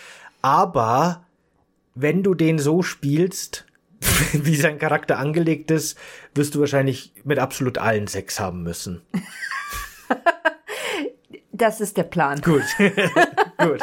[0.41, 1.23] Aber
[1.93, 3.67] wenn du den so spielst,
[4.33, 5.99] wie sein Charakter angelegt ist,
[6.33, 9.03] wirst du wahrscheinlich mit absolut allen Sex haben müssen.
[11.57, 12.41] Das ist der Plan.
[12.41, 12.63] Gut.
[13.57, 13.81] Gut.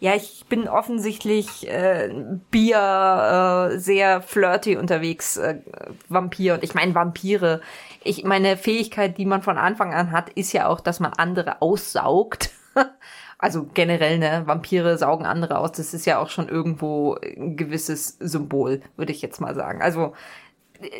[0.00, 2.12] Ja, ich bin offensichtlich äh,
[2.50, 5.60] Bier äh, sehr flirty unterwegs, äh,
[6.08, 6.54] Vampir.
[6.54, 7.60] Und ich meine Vampire.
[8.02, 11.62] Ich meine Fähigkeit, die man von Anfang an hat, ist ja auch, dass man andere
[11.62, 12.50] aussaugt.
[13.38, 15.72] also generell, ne, Vampire saugen andere aus.
[15.72, 19.80] Das ist ja auch schon irgendwo ein gewisses Symbol, würde ich jetzt mal sagen.
[19.80, 20.12] Also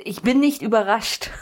[0.05, 1.31] ich bin nicht überrascht.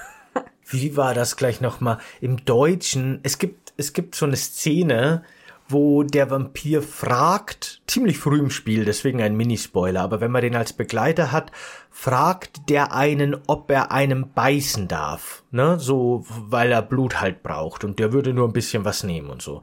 [0.73, 1.99] Wie war das gleich nochmal?
[2.21, 5.23] Im Deutschen, es gibt, es gibt so eine Szene,
[5.69, 10.57] wo der Vampir fragt, ziemlich früh im Spiel, deswegen ein Minispoiler, aber wenn man den
[10.57, 11.53] als Begleiter hat,
[11.91, 17.85] fragt der einen, ob er einem beißen darf, ne, so, weil er Blut halt braucht
[17.85, 19.63] und der würde nur ein bisschen was nehmen und so.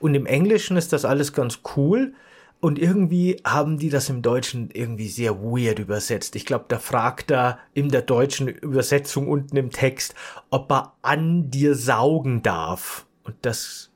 [0.00, 2.14] Und im Englischen ist das alles ganz cool,
[2.60, 6.34] Und irgendwie haben die das im Deutschen irgendwie sehr weird übersetzt.
[6.34, 10.14] Ich glaube, da fragt er in der deutschen Übersetzung unten im Text,
[10.50, 13.06] ob er an dir saugen darf.
[13.22, 13.92] Und das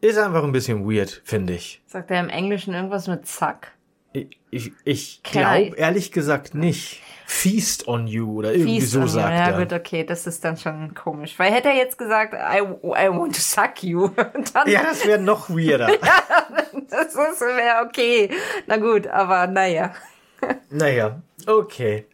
[0.00, 1.80] ist einfach ein bisschen weird, finde ich.
[1.86, 3.76] Sagt er im Englischen irgendwas mit Zack?
[4.12, 7.02] Ich, ich, glaube ehrlich gesagt nicht.
[7.26, 9.50] Feast on you oder irgendwie Feast so sagt ja, er.
[9.52, 11.38] Ja gut, okay, das ist dann schon komisch.
[11.38, 14.08] Weil hätte er jetzt gesagt, I, I want to suck you.
[14.52, 15.90] Dann, ja, das wäre noch weirder.
[15.92, 16.22] ja,
[16.90, 18.30] das wäre okay.
[18.66, 19.94] Na gut, aber naja.
[20.70, 22.06] naja, okay.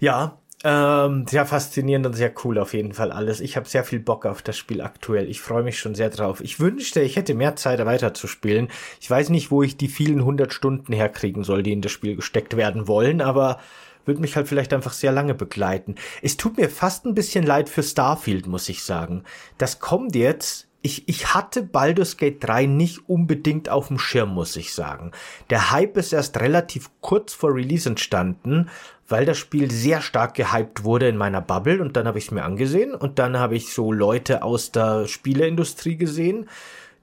[0.00, 3.40] Ja, ähm, sehr faszinierend und sehr cool auf jeden Fall alles.
[3.40, 5.28] Ich habe sehr viel Bock auf das Spiel aktuell.
[5.28, 6.40] Ich freue mich schon sehr drauf.
[6.40, 8.68] Ich wünschte, ich hätte mehr Zeit weiterzuspielen.
[9.00, 12.16] Ich weiß nicht, wo ich die vielen hundert Stunden herkriegen soll, die in das Spiel
[12.16, 13.58] gesteckt werden wollen, aber
[14.04, 15.94] wird mich halt vielleicht einfach sehr lange begleiten.
[16.22, 19.24] Es tut mir fast ein bisschen leid für Starfield, muss ich sagen.
[19.58, 24.56] Das kommt jetzt ich, ich hatte Baldur's Gate 3 nicht unbedingt auf dem Schirm, muss
[24.56, 25.12] ich sagen.
[25.48, 28.68] Der Hype ist erst relativ kurz vor Release entstanden,
[29.12, 32.30] weil das Spiel sehr stark gehypt wurde in meiner Bubble und dann habe ich es
[32.30, 36.48] mir angesehen und dann habe ich so Leute aus der Spieleindustrie gesehen,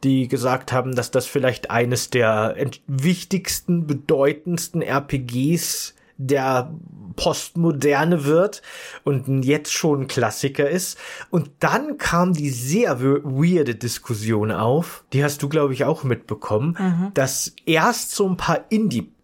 [0.04, 2.56] die gesagt haben, dass das vielleicht eines der
[2.88, 6.74] wichtigsten, bedeutendsten RPGs der
[7.16, 8.62] Postmoderne wird
[9.04, 10.98] und jetzt schon ein Klassiker ist.
[11.30, 16.76] Und dann kam die sehr weirde Diskussion auf, die hast du, glaube ich, auch mitbekommen,
[16.78, 17.12] mhm.
[17.14, 18.66] dass erst so ein paar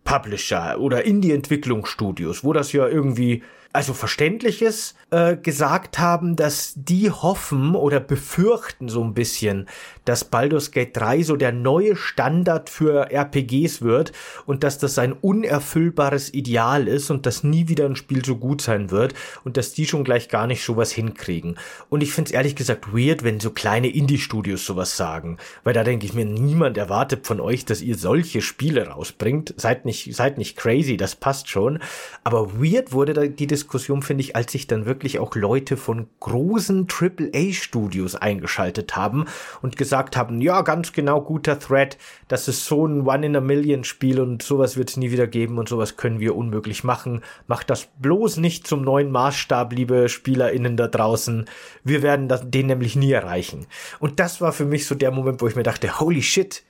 [0.06, 3.44] Indie-Publisher oder Indie-Entwicklungsstudios, wo das ja irgendwie
[3.76, 9.68] also Verständliches äh, gesagt haben, dass die hoffen oder befürchten so ein bisschen,
[10.06, 14.14] dass Baldur's Gate 3 so der neue Standard für RPGs wird
[14.46, 18.62] und dass das ein unerfüllbares Ideal ist und dass nie wieder ein Spiel so gut
[18.62, 19.14] sein wird
[19.44, 21.58] und dass die schon gleich gar nicht sowas hinkriegen.
[21.90, 25.84] Und ich finde es ehrlich gesagt weird, wenn so kleine Indie-Studios sowas sagen, weil da
[25.84, 29.54] denke ich mir, niemand erwartet von euch, dass ihr solche Spiele rausbringt.
[29.58, 31.80] Seid nicht, seid nicht crazy, das passt schon.
[32.24, 33.65] Aber weird wurde da die Diskussion,
[34.02, 39.26] finde ich, als sich dann wirklich auch Leute von großen AAA-Studios eingeschaltet haben
[39.62, 41.98] und gesagt gesagt haben, ja, ganz genau, guter Thread,
[42.28, 46.20] das ist so ein One-in-a-Million-Spiel und sowas wird es nie wieder geben und sowas können
[46.20, 47.22] wir unmöglich machen.
[47.48, 51.46] Macht das bloß nicht zum neuen Maßstab, liebe SpielerInnen da draußen.
[51.84, 53.68] Wir werden das, den nämlich nie erreichen.
[54.00, 56.64] Und das war für mich so der Moment, wo ich mir dachte, holy shit,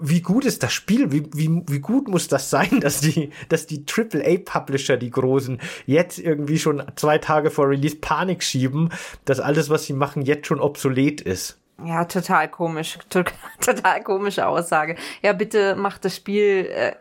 [0.00, 1.10] wie gut ist das Spiel?
[1.10, 6.18] Wie, wie, wie gut muss das sein, dass die, dass die AAA-Publisher, die großen, jetzt
[6.18, 8.90] irgendwie schon zwei Tage vor Release Panik schieben,
[9.24, 11.58] dass alles, was sie machen, jetzt schon obsolet ist?
[11.84, 12.98] Ja, total komisch.
[13.60, 14.96] Total komische Aussage.
[15.20, 16.68] Ja, bitte macht das Spiel.
[16.70, 16.92] Äh,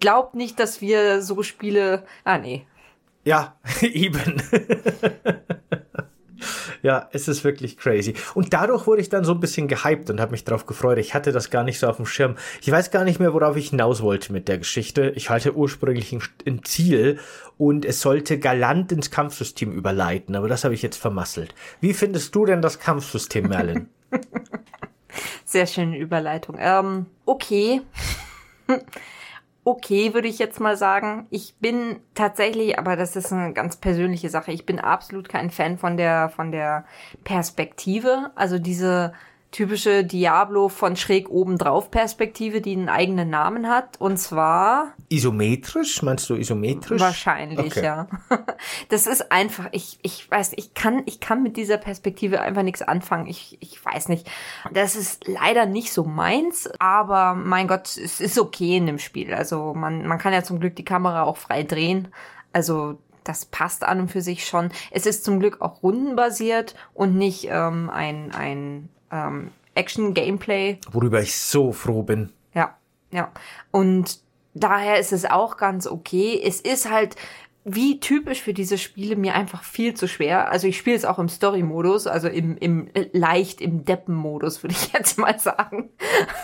[0.00, 2.04] glaubt nicht, dass wir so Spiele.
[2.24, 2.66] Ah, nee.
[3.24, 4.42] Ja, eben.
[6.82, 8.14] ja, es ist wirklich crazy.
[8.34, 10.98] Und dadurch wurde ich dann so ein bisschen gehypt und habe mich drauf gefreut.
[10.98, 12.36] Ich hatte das gar nicht so auf dem Schirm.
[12.60, 15.12] Ich weiß gar nicht mehr, worauf ich hinaus wollte mit der Geschichte.
[15.16, 17.18] Ich halte ursprünglich ein, ein Ziel
[17.56, 21.54] und es sollte galant ins Kampfsystem überleiten, aber das habe ich jetzt vermasselt.
[21.80, 23.88] Wie findest du denn das Kampfsystem, Merlin?
[25.44, 26.56] Sehr schöne Überleitung.
[26.58, 27.82] Ähm, okay.
[29.64, 31.26] okay, würde ich jetzt mal sagen.
[31.30, 34.52] Ich bin tatsächlich, aber das ist eine ganz persönliche Sache.
[34.52, 36.84] Ich bin absolut kein Fan von der, von der
[37.24, 38.30] Perspektive.
[38.34, 39.12] Also diese,
[39.50, 43.98] typische Diablo von schräg oben drauf Perspektive, die einen eigenen Namen hat.
[43.98, 44.92] Und zwar.
[45.08, 46.02] Isometrisch?
[46.02, 47.00] Meinst du isometrisch?
[47.00, 47.84] Wahrscheinlich, okay.
[47.84, 48.08] ja.
[48.90, 52.82] Das ist einfach, ich, ich weiß, ich kann, ich kann mit dieser Perspektive einfach nichts
[52.82, 53.26] anfangen.
[53.26, 54.30] Ich, ich weiß nicht.
[54.72, 59.32] Das ist leider nicht so meins, aber mein Gott, es ist okay in dem Spiel.
[59.32, 62.08] Also man, man kann ja zum Glück die Kamera auch frei drehen.
[62.52, 64.70] Also das passt an und für sich schon.
[64.90, 70.78] Es ist zum Glück auch rundenbasiert und nicht ähm, ein, ein ähm, Action-Gameplay.
[70.90, 72.32] Worüber ich so froh bin.
[72.54, 72.76] Ja,
[73.10, 73.30] ja.
[73.70, 74.20] Und
[74.54, 76.40] daher ist es auch ganz okay.
[76.44, 77.16] Es ist halt
[77.64, 80.50] wie typisch für diese Spiele mir einfach viel zu schwer.
[80.50, 84.92] Also ich spiele es auch im Story-Modus, also im, im leicht im Deppen-Modus, würde ich
[84.92, 85.90] jetzt mal sagen.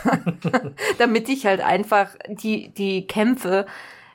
[0.98, 3.66] Damit ich halt einfach die, die Kämpfe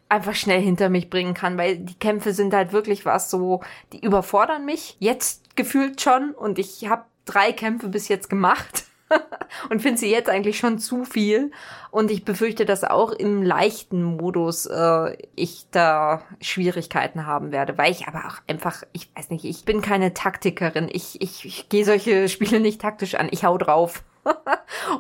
[0.08, 3.62] einfach schnell hinter mich bringen kann, weil die Kämpfe sind halt wirklich was so,
[3.94, 8.86] die überfordern mich jetzt gefühlt schon und ich habe drei Kämpfe bis jetzt gemacht
[9.70, 11.52] und finde sie jetzt eigentlich schon zu viel.
[11.92, 17.92] Und ich befürchte, dass auch im leichten Modus äh, ich da Schwierigkeiten haben werde, weil
[17.92, 20.90] ich aber auch einfach, ich weiß nicht, ich bin keine Taktikerin.
[20.92, 23.30] Ich, ich, ich gehe solche Spiele nicht taktisch an.
[23.32, 24.04] Ich hau drauf.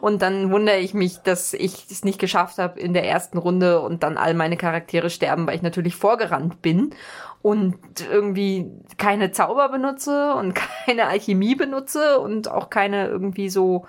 [0.01, 3.81] und dann wundere ich mich, dass ich es nicht geschafft habe in der ersten Runde
[3.81, 6.95] und dann all meine Charaktere sterben, weil ich natürlich vorgerannt bin
[7.41, 7.77] und
[8.09, 10.53] irgendwie keine Zauber benutze und
[10.85, 13.85] keine Alchemie benutze und auch keine irgendwie so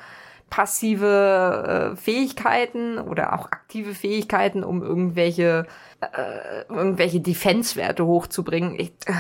[0.51, 5.67] passive äh, Fähigkeiten oder auch aktive Fähigkeiten, um irgendwelche
[6.01, 8.79] äh, irgendwelche Defense-Werte hochzubringen.
[8.79, 9.13] Ich, äh,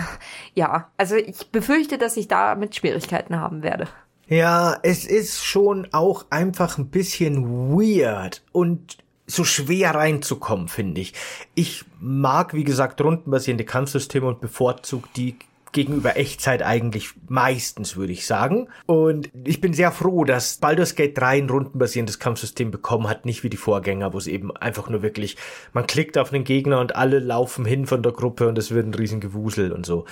[0.55, 3.87] ja, also ich befürchte, dass ich da mit Schwierigkeiten haben werde.
[4.26, 8.99] Ja, es ist schon auch einfach ein bisschen weird und
[9.31, 11.14] so schwer reinzukommen, finde ich.
[11.55, 15.37] Ich mag, wie gesagt, rundenbasierende Kampfsysteme und bevorzugt die
[15.72, 18.68] gegenüber Echtzeit eigentlich meistens, würde ich sagen.
[18.87, 23.45] Und ich bin sehr froh, dass Baldur's Gate 3 ein rundenbasierendes Kampfsystem bekommen hat, nicht
[23.45, 25.37] wie die Vorgänger, wo es eben einfach nur wirklich,
[25.72, 28.87] man klickt auf einen Gegner und alle laufen hin von der Gruppe und es wird
[28.87, 30.07] ein riesen Gewusel und so.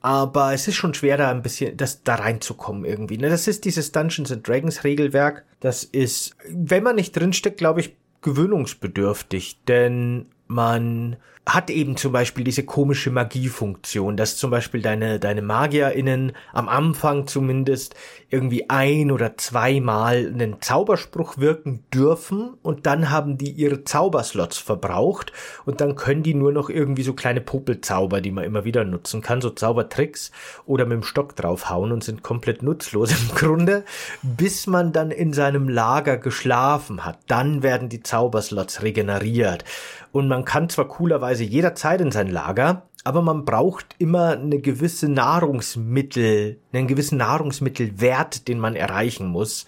[0.00, 3.18] Aber es ist schon schwer, da ein bisschen, das da reinzukommen irgendwie.
[3.18, 3.30] Ne?
[3.30, 5.44] Das ist dieses Dungeons and Dragons Regelwerk.
[5.58, 11.16] Das ist, wenn man nicht drinsteckt, glaube ich, gewöhnungsbedürftig, denn man
[11.48, 17.26] hat eben zum Beispiel diese komische Magiefunktion, dass zum Beispiel deine, deine MagierInnen am Anfang
[17.26, 17.94] zumindest
[18.28, 25.32] irgendwie ein oder zweimal einen Zauberspruch wirken dürfen und dann haben die ihre Zauberslots verbraucht
[25.64, 29.22] und dann können die nur noch irgendwie so kleine Popelzauber, die man immer wieder nutzen
[29.22, 30.30] kann, so Zaubertricks
[30.66, 33.84] oder mit dem Stock draufhauen und sind komplett nutzlos im Grunde,
[34.22, 37.18] bis man dann in seinem Lager geschlafen hat.
[37.26, 39.64] Dann werden die Zauberslots regeneriert
[40.12, 45.08] und man kann zwar coolerweise jederzeit in sein Lager, aber man braucht immer eine gewisse
[45.08, 49.66] Nahrungsmittel, einen gewissen Nahrungsmittelwert, den man erreichen muss.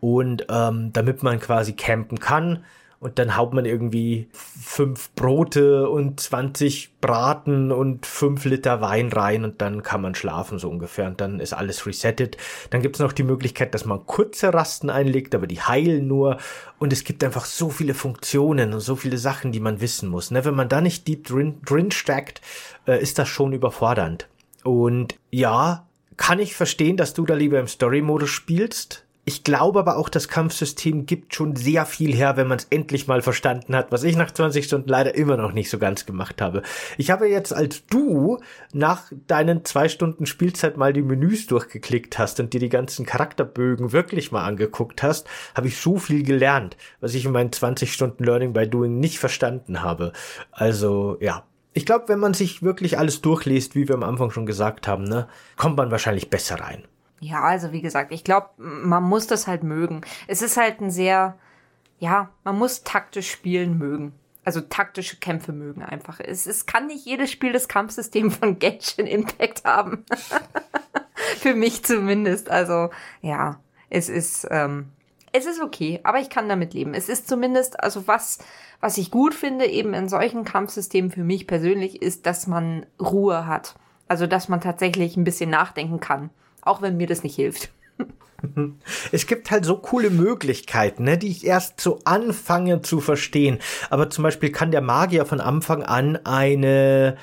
[0.00, 2.64] Und ähm, damit man quasi campen kann,
[3.00, 9.44] und dann haut man irgendwie fünf Brote und 20 Braten und fünf Liter Wein rein
[9.44, 12.36] und dann kann man schlafen so ungefähr und dann ist alles resettet.
[12.68, 16.36] Dann gibt's noch die Möglichkeit, dass man kurze Rasten einlegt, aber die heilen nur
[16.78, 20.30] und es gibt einfach so viele Funktionen und so viele Sachen, die man wissen muss.
[20.30, 20.44] Ne?
[20.44, 22.42] Wenn man da nicht deep drin, drin steckt,
[22.86, 24.28] äh, ist das schon überfordernd.
[24.62, 25.86] Und ja,
[26.18, 30.28] kann ich verstehen, dass du da lieber im Story-Modus spielst ich glaube aber auch, das
[30.28, 34.16] Kampfsystem gibt schon sehr viel her, wenn man es endlich mal verstanden hat, was ich
[34.16, 36.62] nach 20 Stunden leider immer noch nicht so ganz gemacht habe.
[36.96, 38.38] Ich habe jetzt, als du
[38.72, 43.92] nach deinen zwei Stunden Spielzeit mal die Menüs durchgeklickt hast und dir die ganzen Charakterbögen
[43.92, 48.24] wirklich mal angeguckt hast, habe ich so viel gelernt, was ich in meinen 20 Stunden
[48.24, 50.12] Learning by Doing nicht verstanden habe.
[50.50, 54.46] Also, ja, ich glaube, wenn man sich wirklich alles durchliest, wie wir am Anfang schon
[54.46, 56.84] gesagt haben, ne, kommt man wahrscheinlich besser rein.
[57.20, 60.00] Ja, also wie gesagt, ich glaube, man muss das halt mögen.
[60.26, 61.38] Es ist halt ein sehr,
[61.98, 64.14] ja, man muss taktisch spielen mögen.
[64.42, 66.18] Also taktische Kämpfe mögen einfach.
[66.18, 70.04] Es, es kann nicht jedes Spiel das Kampfsystem von Genshin Impact haben.
[71.38, 72.50] Für mich zumindest.
[72.50, 72.88] Also
[73.20, 73.60] ja,
[73.90, 74.88] es ist, ähm,
[75.32, 76.94] es ist okay, aber ich kann damit leben.
[76.94, 78.38] Es ist zumindest, also was,
[78.80, 83.46] was ich gut finde, eben in solchen Kampfsystemen für mich persönlich, ist, dass man Ruhe
[83.46, 83.74] hat.
[84.08, 86.30] Also, dass man tatsächlich ein bisschen nachdenken kann.
[86.62, 87.70] Auch wenn mir das nicht hilft.
[89.12, 93.58] Es gibt halt so coole Möglichkeiten, ne, die ich erst so anfange zu verstehen.
[93.90, 97.18] Aber zum Beispiel kann der Magier von Anfang an eine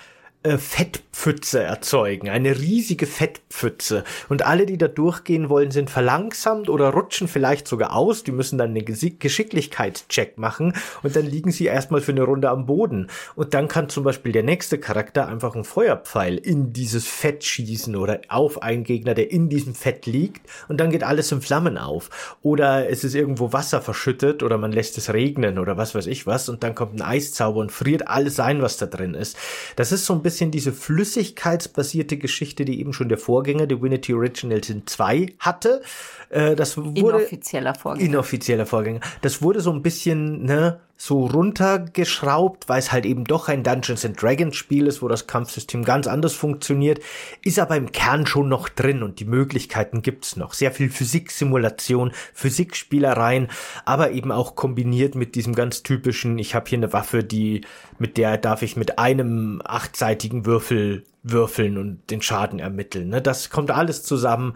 [0.48, 4.04] äh, Fettpfütze erzeugen, eine riesige Fettpfütze.
[4.30, 8.24] Und alle, die da durchgehen wollen, sind verlangsamt oder rutschen vielleicht sogar aus.
[8.24, 10.74] Die müssen dann einen Geschicklichkeitscheck machen
[11.04, 13.10] und dann liegen sie erstmal für eine Runde am Boden.
[13.36, 17.96] Und dann kann zum Beispiel der nächste Charakter einfach einen Feuerpfeil in dieses Fett schießen
[17.96, 21.78] oder auf einen Gegner, der in diesem Fett liegt und dann geht alles in Flammen
[21.78, 22.38] auf.
[22.42, 26.26] Oder es ist irgendwo Wasser verschüttet oder man lässt es regnen oder was weiß ich
[26.26, 29.38] was und dann kommt ein Eiszauber und friert alles ein, was da drin ist.
[29.76, 34.64] Das ist so ein bisschen diese flüssigkeitsbasierte Geschichte, die eben schon der Vorgänger, Divinity Original
[34.64, 35.82] Sin 2 hatte.
[36.30, 38.10] Äh, das wurde inoffizieller Vorgänger.
[38.10, 39.00] Inoffizieller Vorgänger.
[39.22, 44.04] Das wurde so ein bisschen ne, so runtergeschraubt, weil es halt eben doch ein Dungeons
[44.04, 47.00] and Dragons Spiel ist, wo das Kampfsystem ganz anders funktioniert,
[47.44, 50.54] ist aber im Kern schon noch drin und die Möglichkeiten gibt's noch.
[50.54, 53.48] Sehr viel Physiksimulation, Physikspielereien,
[53.86, 57.62] aber eben auch kombiniert mit diesem ganz typischen, ich habe hier eine Waffe, die
[58.00, 63.10] mit der darf ich mit einem achtseitigen Würfel würfeln und den Schaden ermitteln.
[63.10, 63.22] Ne?
[63.22, 64.56] Das kommt alles zusammen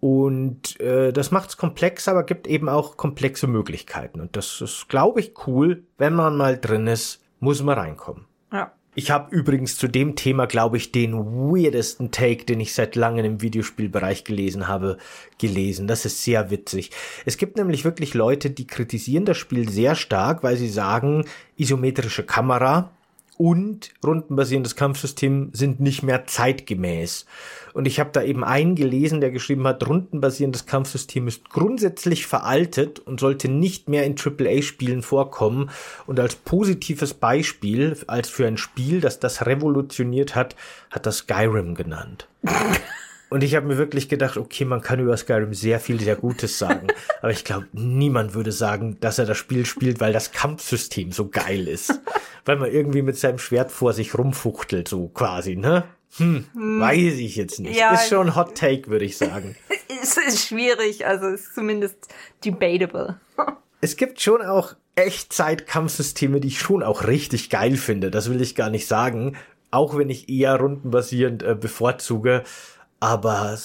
[0.00, 4.20] und äh, das macht es komplex, aber gibt eben auch komplexe Möglichkeiten.
[4.20, 5.84] Und das ist, glaube ich, cool.
[5.98, 8.24] Wenn man mal drin ist, muss man reinkommen.
[8.50, 8.72] Ja.
[8.94, 13.24] Ich habe übrigens zu dem Thema, glaube ich, den weirdesten Take, den ich seit langem
[13.24, 14.96] im Videospielbereich gelesen habe,
[15.38, 15.86] gelesen.
[15.86, 16.90] Das ist sehr witzig.
[17.24, 21.24] Es gibt nämlich wirklich Leute, die kritisieren das Spiel sehr stark, weil sie sagen,
[21.56, 22.90] isometrische Kamera
[23.40, 27.24] und rundenbasierendes Kampfsystem sind nicht mehr zeitgemäß.
[27.72, 32.98] Und ich habe da eben einen gelesen, der geschrieben hat, rundenbasierendes Kampfsystem ist grundsätzlich veraltet
[32.98, 35.70] und sollte nicht mehr in AAA-Spielen vorkommen.
[36.06, 40.54] Und als positives Beispiel, als für ein Spiel, das das revolutioniert hat,
[40.90, 42.28] hat das Skyrim genannt.
[43.30, 46.58] Und ich habe mir wirklich gedacht, okay, man kann über Skyrim sehr viel sehr Gutes
[46.58, 46.88] sagen.
[47.22, 51.28] aber ich glaube, niemand würde sagen, dass er das Spiel spielt, weil das Kampfsystem so
[51.28, 52.00] geil ist.
[52.44, 55.84] weil man irgendwie mit seinem Schwert vor sich rumfuchtelt, so quasi, ne?
[56.16, 56.80] Hm, hm.
[56.80, 57.78] weiß ich jetzt nicht.
[57.78, 59.54] Ja, ist schon ein Hot Take, würde ich sagen.
[60.02, 62.08] es ist schwierig, also ist zumindest
[62.44, 63.20] debatable.
[63.80, 68.10] es gibt schon auch Echtzeit-Kampfsysteme, die ich schon auch richtig geil finde.
[68.10, 69.36] Das will ich gar nicht sagen.
[69.70, 72.42] Auch wenn ich eher rundenbasierend äh, bevorzuge.
[73.00, 73.58] Aber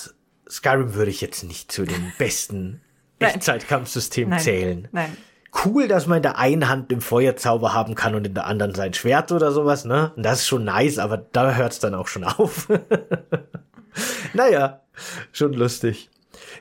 [0.50, 2.82] Skyrim würde ich jetzt nicht zu den besten
[3.20, 4.88] Echtzeitkampfsystemen zählen.
[4.92, 5.16] Nein.
[5.64, 8.76] Cool, dass man in der einen Hand den Feuerzauber haben kann und in der anderen
[8.76, 10.12] sein Schwert oder sowas, ne?
[10.18, 12.68] Und das ist schon nice, aber da hört's dann auch schon auf.
[14.34, 14.82] naja,
[15.32, 16.10] schon lustig.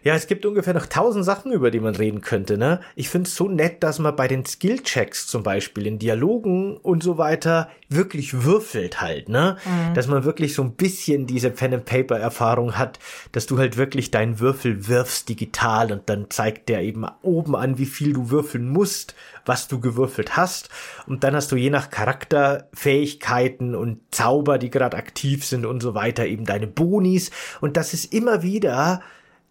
[0.02, 2.80] Ja, es gibt ungefähr noch tausend Sachen, über die man reden könnte, ne?
[2.94, 7.18] Ich find's so nett, dass man bei den Skillchecks zum Beispiel in Dialogen und so
[7.18, 9.56] weiter wirklich würfelt halt, ne?
[9.64, 9.94] Mhm.
[9.94, 12.98] Dass man wirklich so ein bisschen diese Pen-and-Paper-Erfahrung hat,
[13.32, 17.78] dass du halt wirklich deinen Würfel wirfst digital und dann zeigt der eben oben an,
[17.78, 19.14] wie viel du würfeln musst,
[19.46, 20.68] was du gewürfelt hast.
[21.06, 25.80] Und dann hast du je nach Charakter, Fähigkeiten und Zauber, die gerade aktiv sind und
[25.80, 27.30] so weiter, eben deine Bonis.
[27.60, 29.02] Und das ist immer wieder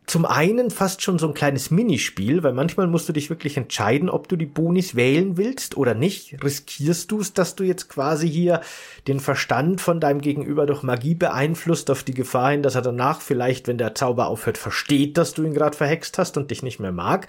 [0.06, 4.10] zum einen fast schon so ein kleines Minispiel, weil manchmal musst du dich wirklich entscheiden,
[4.10, 6.44] ob du die Bonis wählen willst oder nicht.
[6.44, 8.62] Riskierst du es, dass du jetzt quasi hier
[9.08, 13.22] den Verstand von deinem Gegenüber durch Magie beeinflusst auf die Gefahr hin, dass er danach
[13.22, 16.80] vielleicht, wenn der Zauber aufhört, versteht, dass du ihn gerade verhext hast und dich nicht
[16.80, 17.28] mehr mag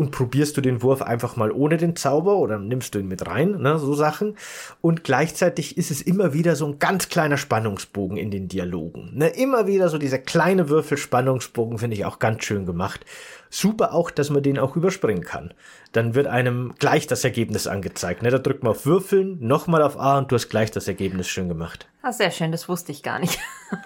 [0.00, 3.26] und probierst du den Wurf einfach mal ohne den Zauber oder nimmst du ihn mit
[3.26, 4.34] rein, ne, so Sachen.
[4.80, 9.10] Und gleichzeitig ist es immer wieder so ein ganz kleiner Spannungsbogen in den Dialogen.
[9.12, 13.04] Ne, immer wieder so dieser kleine Würfelspannungsbogen finde ich auch ganz schön gemacht.
[13.52, 15.52] Super auch, dass man den auch überspringen kann.
[15.90, 18.22] Dann wird einem gleich das Ergebnis angezeigt.
[18.22, 18.30] Ne?
[18.30, 21.48] Da drückt man auf Würfeln, nochmal auf A und du hast gleich das Ergebnis schön
[21.48, 21.88] gemacht.
[22.02, 23.40] Ah, sehr schön, das wusste ich gar nicht.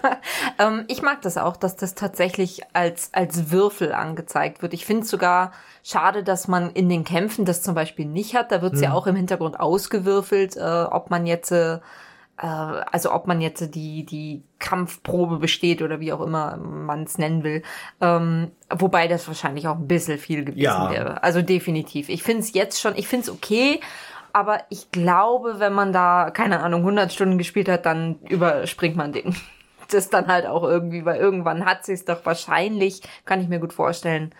[0.59, 4.75] ähm, ich mag das auch, dass das tatsächlich als, als Würfel angezeigt wird.
[4.75, 5.51] Ich finde sogar
[5.83, 8.51] schade, dass man in den Kämpfen das zum Beispiel nicht hat.
[8.51, 8.89] Da wird es hm.
[8.89, 11.79] ja auch im Hintergrund ausgewürfelt, äh, ob man jetzt äh,
[12.37, 17.43] also ob man jetzt die, die Kampfprobe besteht oder wie auch immer man es nennen
[17.43, 17.63] will.
[18.01, 20.91] Ähm, wobei das wahrscheinlich auch ein bisschen viel gewesen ja.
[20.91, 21.23] wäre.
[21.23, 22.09] Also definitiv.
[22.09, 23.79] Ich finde es jetzt schon, ich finde es okay,
[24.33, 29.13] aber ich glaube, wenn man da, keine Ahnung, 100 Stunden gespielt hat, dann überspringt man
[29.13, 29.35] den.
[29.91, 33.71] Das dann halt auch irgendwie, weil irgendwann hat sich doch wahrscheinlich, kann ich mir gut
[33.71, 34.33] vorstellen,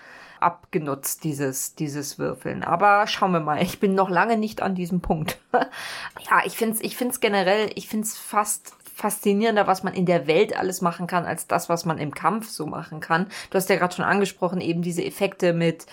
[0.46, 2.64] abgenutzt, dieses, dieses Würfeln.
[2.64, 3.62] Aber schauen wir mal.
[3.62, 5.39] Ich bin noch lange nicht an diesem Punkt.
[5.54, 10.06] ja, ich finde es ich find's generell, ich finde es fast faszinierender, was man in
[10.06, 13.28] der Welt alles machen kann, als das, was man im Kampf so machen kann.
[13.50, 15.86] Du hast ja gerade schon angesprochen, eben diese Effekte mit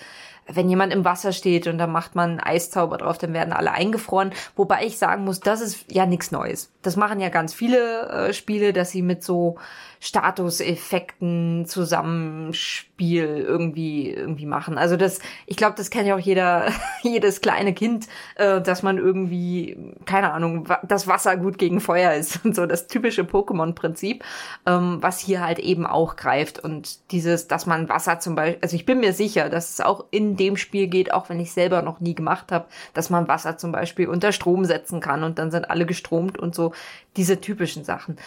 [0.47, 4.33] wenn jemand im Wasser steht und da macht man Eiszauber drauf, dann werden alle eingefroren.
[4.55, 6.71] Wobei ich sagen muss, das ist ja nichts Neues.
[6.81, 9.57] Das machen ja ganz viele äh, Spiele, dass sie mit so
[10.03, 14.77] Statuseffekten Zusammenspiel irgendwie irgendwie machen.
[14.77, 16.73] Also das, ich glaube, das kennt ja auch jeder,
[17.03, 22.41] jedes kleine Kind, äh, dass man irgendwie, keine Ahnung, das Wasser gut gegen Feuer ist
[22.43, 24.25] und so das typische Pokémon-Prinzip,
[24.65, 28.75] ähm, was hier halt eben auch greift und dieses, dass man Wasser zum Beispiel, also
[28.75, 31.81] ich bin mir sicher, dass es auch in dem Spiel geht, auch wenn ich selber
[31.81, 35.49] noch nie gemacht habe, dass man Wasser zum Beispiel unter Strom setzen kann und dann
[35.49, 36.73] sind alle gestromt und so
[37.15, 38.17] diese typischen Sachen.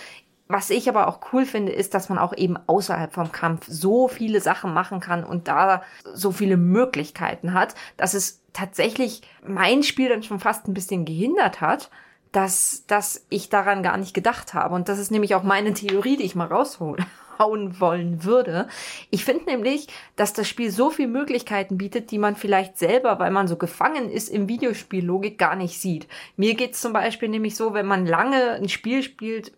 [0.49, 4.07] Was ich aber auch cool finde, ist, dass man auch eben außerhalb vom Kampf so
[4.07, 5.83] viele Sachen machen kann und da
[6.15, 11.61] so viele Möglichkeiten hat, dass es tatsächlich mein Spiel dann schon fast ein bisschen gehindert
[11.61, 11.91] hat,
[12.31, 14.75] dass, dass ich daran gar nicht gedacht habe.
[14.75, 17.01] Und das ist nämlich auch meine Theorie, die ich mal raushauen
[17.81, 18.69] wollen würde.
[19.11, 23.33] Ich finde nämlich, dass das Spiel so viele Möglichkeiten bietet, die man vielleicht selber, weil
[23.33, 26.07] man so gefangen ist im Videospiellogik, gar nicht sieht.
[26.37, 29.53] Mir geht's zum Beispiel nämlich so, wenn man lange ein Spiel spielt,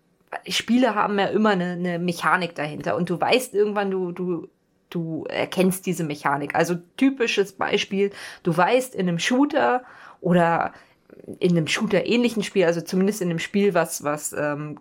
[0.48, 4.48] Spiele haben ja immer eine, eine Mechanik dahinter und du weißt irgendwann, du, du,
[4.90, 6.54] du erkennst diese Mechanik.
[6.54, 8.10] Also typisches Beispiel,
[8.42, 9.82] du weißt in einem Shooter
[10.20, 10.72] oder
[11.40, 14.78] in einem Shooter-ähnlichen Spiel, also zumindest in einem Spiel, was, was ähm,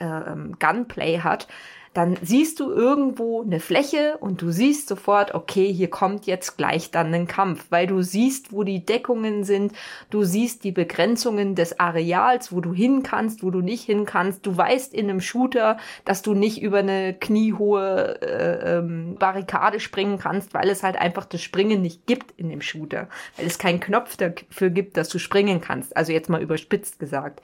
[0.00, 1.48] äh, ähm, Gunplay hat,
[1.94, 6.90] dann siehst du irgendwo eine Fläche und du siehst sofort, okay, hier kommt jetzt gleich
[6.90, 9.72] dann ein Kampf, weil du siehst, wo die Deckungen sind,
[10.08, 14.46] du siehst die Begrenzungen des Areals, wo du hin kannst, wo du nicht hin kannst.
[14.46, 15.76] Du weißt in einem Shooter,
[16.06, 21.26] dass du nicht über eine kniehohe äh, ähm, Barrikade springen kannst, weil es halt einfach
[21.26, 25.18] das Springen nicht gibt in dem Shooter, weil es keinen Knopf dafür gibt, dass du
[25.18, 25.94] springen kannst.
[25.94, 27.42] Also jetzt mal überspitzt gesagt.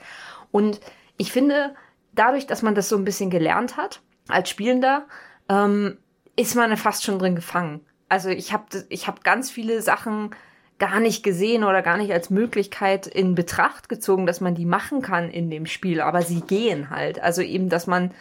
[0.51, 0.80] Und
[1.18, 1.74] ich finde,
[2.14, 5.07] dadurch, dass man das so ein bisschen gelernt hat, als Spielender,
[5.49, 5.99] ähm,
[6.37, 7.81] ist man fast schon drin gefangen.
[8.09, 10.31] Also ich habe ich hab ganz viele Sachen
[10.79, 15.03] gar nicht gesehen oder gar nicht als Möglichkeit in Betracht gezogen, dass man die machen
[15.03, 17.20] kann in dem Spiel, aber sie gehen halt.
[17.20, 18.12] Also eben, dass man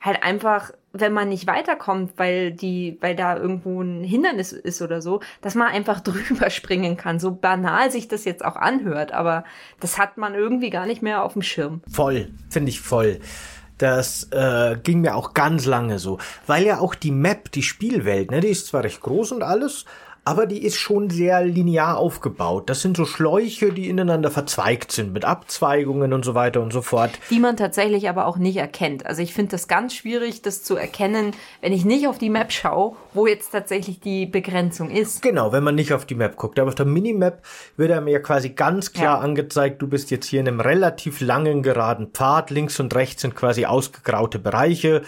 [0.00, 5.00] halt einfach wenn man nicht weiterkommt, weil die, weil da irgendwo ein Hindernis ist oder
[5.00, 7.18] so, dass man einfach drüber springen kann.
[7.18, 9.44] So banal sich das jetzt auch anhört, aber
[9.80, 11.80] das hat man irgendwie gar nicht mehr auf dem Schirm.
[11.90, 13.20] Voll, finde ich voll.
[13.82, 18.30] Das äh, ging mir auch ganz lange so, weil ja auch die Map, die Spielwelt,
[18.30, 19.86] ne, die ist zwar recht groß und alles,
[20.24, 22.70] aber die ist schon sehr linear aufgebaut.
[22.70, 26.80] Das sind so Schläuche, die ineinander verzweigt sind, mit Abzweigungen und so weiter und so
[26.80, 27.10] fort.
[27.30, 29.04] Die man tatsächlich aber auch nicht erkennt.
[29.04, 32.52] Also ich finde das ganz schwierig, das zu erkennen, wenn ich nicht auf die Map
[32.52, 35.22] schaue, wo jetzt tatsächlich die Begrenzung ist.
[35.22, 36.58] Genau, wenn man nicht auf die Map guckt.
[36.60, 37.42] Aber auf der Minimap
[37.76, 39.18] wird er mir quasi ganz klar ja.
[39.18, 42.50] angezeigt, du bist jetzt hier in einem relativ langen geraden Pfad.
[42.50, 45.02] Links und rechts sind quasi ausgegraute Bereiche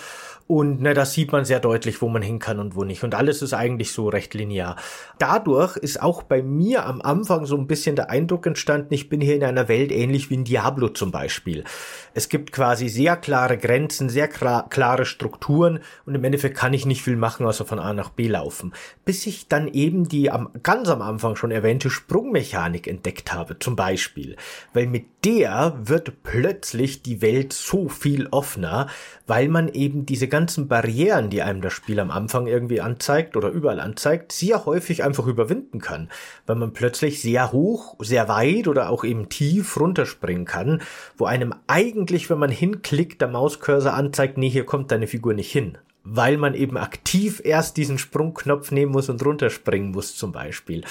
[0.47, 3.03] und ne, das sieht man sehr deutlich, wo man hin kann und wo nicht.
[3.03, 4.76] Und alles ist eigentlich so recht linear.
[5.18, 9.22] Dadurch ist auch bei mir am Anfang so ein bisschen der Eindruck entstanden, ich bin
[9.22, 11.64] hier in einer Welt ähnlich wie in Diablo zum Beispiel.
[12.12, 17.03] Es gibt quasi sehr klare Grenzen, sehr klare Strukturen und im Endeffekt kann ich nicht
[17.03, 18.74] viel machen, außer von A nach B laufen.
[19.07, 23.76] Bis ich dann eben die am, ganz am Anfang schon erwähnte Sprungmechanik entdeckt habe, zum
[23.76, 24.36] Beispiel.
[24.74, 28.88] Weil mit der wird plötzlich die Welt so viel offener,
[29.26, 33.48] weil man eben diese ganzen Barrieren, die einem das Spiel am Anfang irgendwie anzeigt oder
[33.48, 36.10] überall anzeigt, sehr häufig einfach überwinden kann,
[36.46, 40.82] weil man plötzlich sehr hoch, sehr weit oder auch eben tief runterspringen kann,
[41.16, 45.50] wo einem eigentlich, wenn man hinklickt, der Mauscursor anzeigt, nee, hier kommt deine Figur nicht
[45.50, 50.84] hin weil man eben aktiv erst diesen Sprungknopf nehmen muss und runterspringen muss zum Beispiel.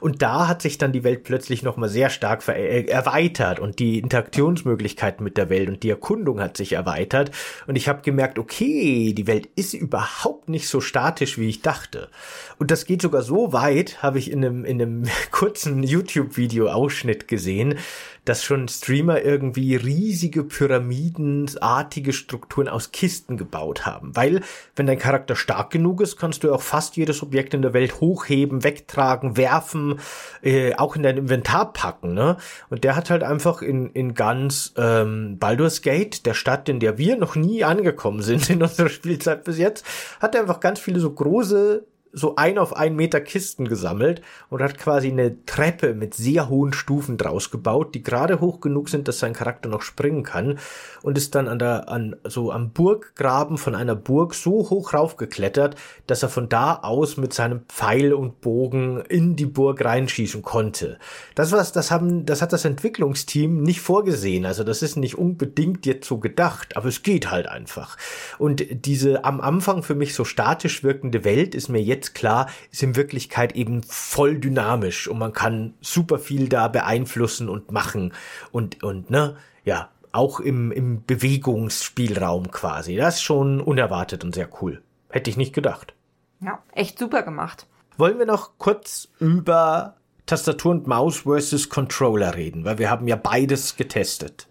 [0.00, 3.98] Und da hat sich dann die Welt plötzlich nochmal sehr stark äh, erweitert und die
[3.98, 7.32] Interaktionsmöglichkeiten mit der Welt und die Erkundung hat sich erweitert.
[7.66, 12.08] Und ich habe gemerkt, okay, die Welt ist überhaupt nicht so statisch, wie ich dachte.
[12.60, 17.78] Und das geht sogar so weit, habe ich in einem, in einem kurzen YouTube-Video-Ausschnitt gesehen,
[18.26, 24.14] dass schon Streamer irgendwie riesige pyramidenartige Strukturen aus Kisten gebaut haben.
[24.14, 24.42] Weil,
[24.76, 27.98] wenn dein Charakter stark genug ist, kannst du auch fast jedes Objekt in der Welt
[28.02, 29.98] hochheben, wegtragen, werfen,
[30.42, 32.12] äh, auch in dein Inventar packen.
[32.12, 32.36] Ne?
[32.68, 36.98] Und der hat halt einfach in, in ganz ähm, Baldur's Gate, der Stadt, in der
[36.98, 39.86] wir noch nie angekommen sind in unserer Spielzeit bis jetzt,
[40.20, 44.62] hat er einfach ganz viele so große so ein auf ein Meter Kisten gesammelt und
[44.62, 49.06] hat quasi eine Treppe mit sehr hohen Stufen draus gebaut, die gerade hoch genug sind,
[49.06, 50.58] dass sein Charakter noch springen kann
[51.02, 55.76] und ist dann an der, an, so am Burggraben von einer Burg so hoch raufgeklettert,
[56.06, 60.98] dass er von da aus mit seinem Pfeil und Bogen in die Burg reinschießen konnte.
[61.34, 64.46] Das was, das haben, das hat das Entwicklungsteam nicht vorgesehen.
[64.46, 67.96] Also das ist nicht unbedingt jetzt so gedacht, aber es geht halt einfach.
[68.38, 72.82] Und diese am Anfang für mich so statisch wirkende Welt ist mir jetzt klar, ist
[72.82, 78.12] in Wirklichkeit eben voll dynamisch und man kann super viel da beeinflussen und machen
[78.52, 82.96] und, und, ne, ja, auch im, im Bewegungsspielraum quasi.
[82.96, 84.82] Das ist schon unerwartet und sehr cool.
[85.08, 85.94] Hätte ich nicht gedacht.
[86.40, 87.66] Ja, echt super gemacht.
[87.96, 89.96] Wollen wir noch kurz über
[90.26, 94.48] Tastatur und Maus versus Controller reden, weil wir haben ja beides getestet.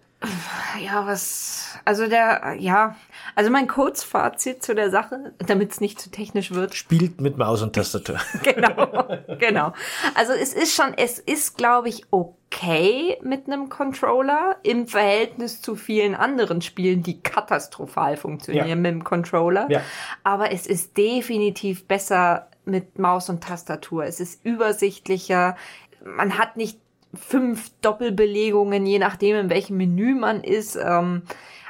[0.83, 2.95] Ja, was, also der, ja,
[3.39, 6.75] also mein Kurzfazit zu der Sache, damit es nicht zu technisch wird.
[6.75, 8.17] Spielt mit Maus und Tastatur.
[8.43, 9.05] genau,
[9.39, 9.71] genau.
[10.13, 15.77] Also es ist schon, es ist, glaube ich, okay mit einem Controller im Verhältnis zu
[15.77, 18.75] vielen anderen Spielen, die katastrophal funktionieren ja.
[18.75, 19.67] mit dem Controller.
[19.69, 19.83] Ja.
[20.25, 24.03] Aber es ist definitiv besser mit Maus und Tastatur.
[24.03, 25.55] Es ist übersichtlicher.
[26.03, 26.77] Man hat nicht
[27.13, 30.75] fünf Doppelbelegungen, je nachdem, in welchem Menü man ist.
[30.75, 31.21] Ähm,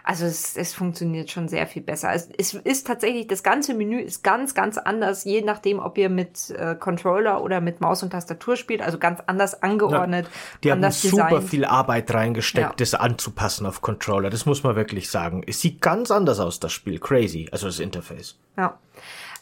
[0.09, 2.11] also es, es funktioniert schon sehr viel besser.
[2.11, 6.09] Es, es ist tatsächlich, das ganze Menü ist ganz, ganz anders, je nachdem, ob ihr
[6.09, 10.25] mit äh, Controller oder mit Maus und Tastatur spielt, also ganz anders angeordnet.
[10.25, 10.31] Ja,
[10.63, 11.49] die haben super designt.
[11.49, 12.73] viel Arbeit reingesteckt, ja.
[12.75, 14.31] das anzupassen auf Controller.
[14.31, 15.43] Das muss man wirklich sagen.
[15.45, 16.97] Es sieht ganz anders aus, das Spiel.
[16.97, 18.35] Crazy, also das Interface.
[18.57, 18.79] Ja.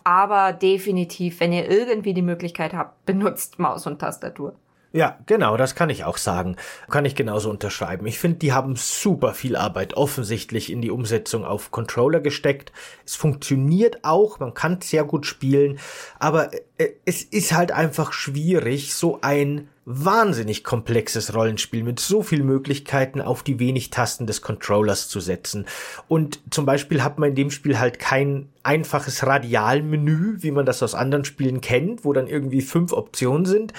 [0.03, 4.53] Aber definitiv, wenn ihr irgendwie die Möglichkeit habt, benutzt Maus und Tastatur.
[4.97, 6.55] Ja, genau, das kann ich auch sagen.
[6.89, 8.07] Kann ich genauso unterschreiben.
[8.07, 12.71] Ich finde, die haben super viel Arbeit offensichtlich in die Umsetzung auf Controller gesteckt.
[13.05, 15.77] Es funktioniert auch, man kann sehr gut spielen,
[16.17, 22.41] aber äh, es ist halt einfach schwierig, so ein wahnsinnig komplexes Rollenspiel mit so viel
[22.41, 25.67] Möglichkeiten auf die wenig Tasten des Controllers zu setzen.
[26.07, 30.81] Und zum Beispiel hat man in dem Spiel halt kein einfaches Radialmenü, wie man das
[30.81, 33.73] aus anderen Spielen kennt, wo dann irgendwie fünf Optionen sind,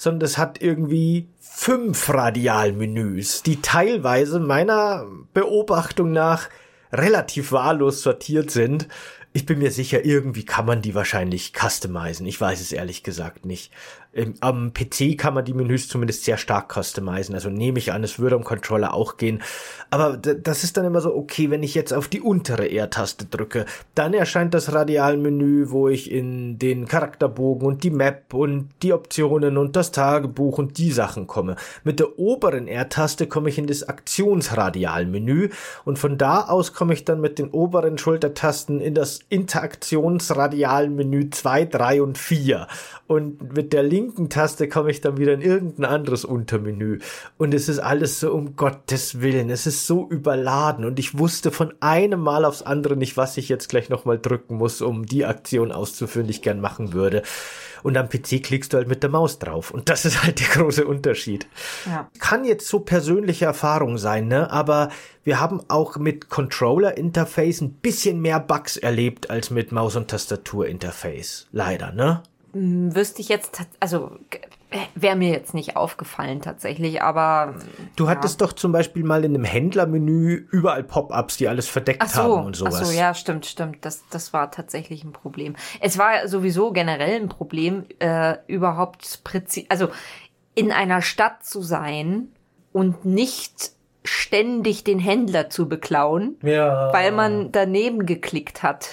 [0.00, 5.04] sondern es hat irgendwie fünf Radialmenüs, die teilweise meiner
[5.34, 6.48] Beobachtung nach
[6.90, 8.88] relativ wahllos sortiert sind.
[9.34, 12.24] Ich bin mir sicher, irgendwie kann man die wahrscheinlich customizen.
[12.24, 13.72] Ich weiß es ehrlich gesagt nicht.
[14.40, 17.32] Am PC kann man die Menüs zumindest sehr stark customizen.
[17.34, 19.40] Also nehme ich an, es würde am Controller auch gehen.
[19.90, 23.66] Aber das ist dann immer so, okay, wenn ich jetzt auf die untere R-Taste drücke,
[23.94, 29.56] dann erscheint das Radialmenü, wo ich in den Charakterbogen und die Map und die Optionen
[29.56, 31.54] und das Tagebuch und die Sachen komme.
[31.84, 35.50] Mit der oberen R-Taste komme ich in das Aktionsradialmenü
[35.84, 41.66] und von da aus komme ich dann mit den oberen Schultertasten in das Interaktionsradialmenü 2,
[41.66, 42.66] 3 und 4.
[43.06, 46.98] Und mit der linken Taste komme ich dann wieder in irgendein anderes Untermenü.
[47.38, 49.50] Und es ist alles so um Gottes Willen.
[49.50, 50.84] Es ist so überladen.
[50.84, 54.56] Und ich wusste von einem Mal aufs andere nicht, was ich jetzt gleich nochmal drücken
[54.56, 57.22] muss, um die Aktion auszuführen, die ich gern machen würde.
[57.82, 59.70] Und am PC klickst du halt mit der Maus drauf.
[59.70, 61.46] Und das ist halt der große Unterschied.
[61.86, 62.08] Ja.
[62.18, 64.50] Kann jetzt so persönliche Erfahrung sein, ne?
[64.50, 64.90] Aber
[65.24, 71.48] wir haben auch mit Controller-Interface ein bisschen mehr Bugs erlebt als mit Maus- und Tastatur-Interface.
[71.52, 72.22] Leider, ne?
[72.52, 74.12] Wüsste ich jetzt, also
[74.94, 77.54] wäre mir jetzt nicht aufgefallen tatsächlich, aber.
[77.96, 78.10] Du ja.
[78.10, 82.46] hattest doch zum Beispiel mal in einem Händlermenü überall Pop-ups, die alles verdeckt so, haben
[82.46, 82.80] und sowas.
[82.80, 83.84] Ach so, ja, stimmt, stimmt.
[83.84, 85.56] Das, das war tatsächlich ein Problem.
[85.80, 89.88] Es war sowieso generell ein Problem, äh, überhaupt präzise, also
[90.54, 92.28] in einer Stadt zu sein
[92.72, 93.72] und nicht
[94.04, 96.92] ständig den Händler zu beklauen, ja.
[96.92, 98.88] weil man daneben geklickt hat.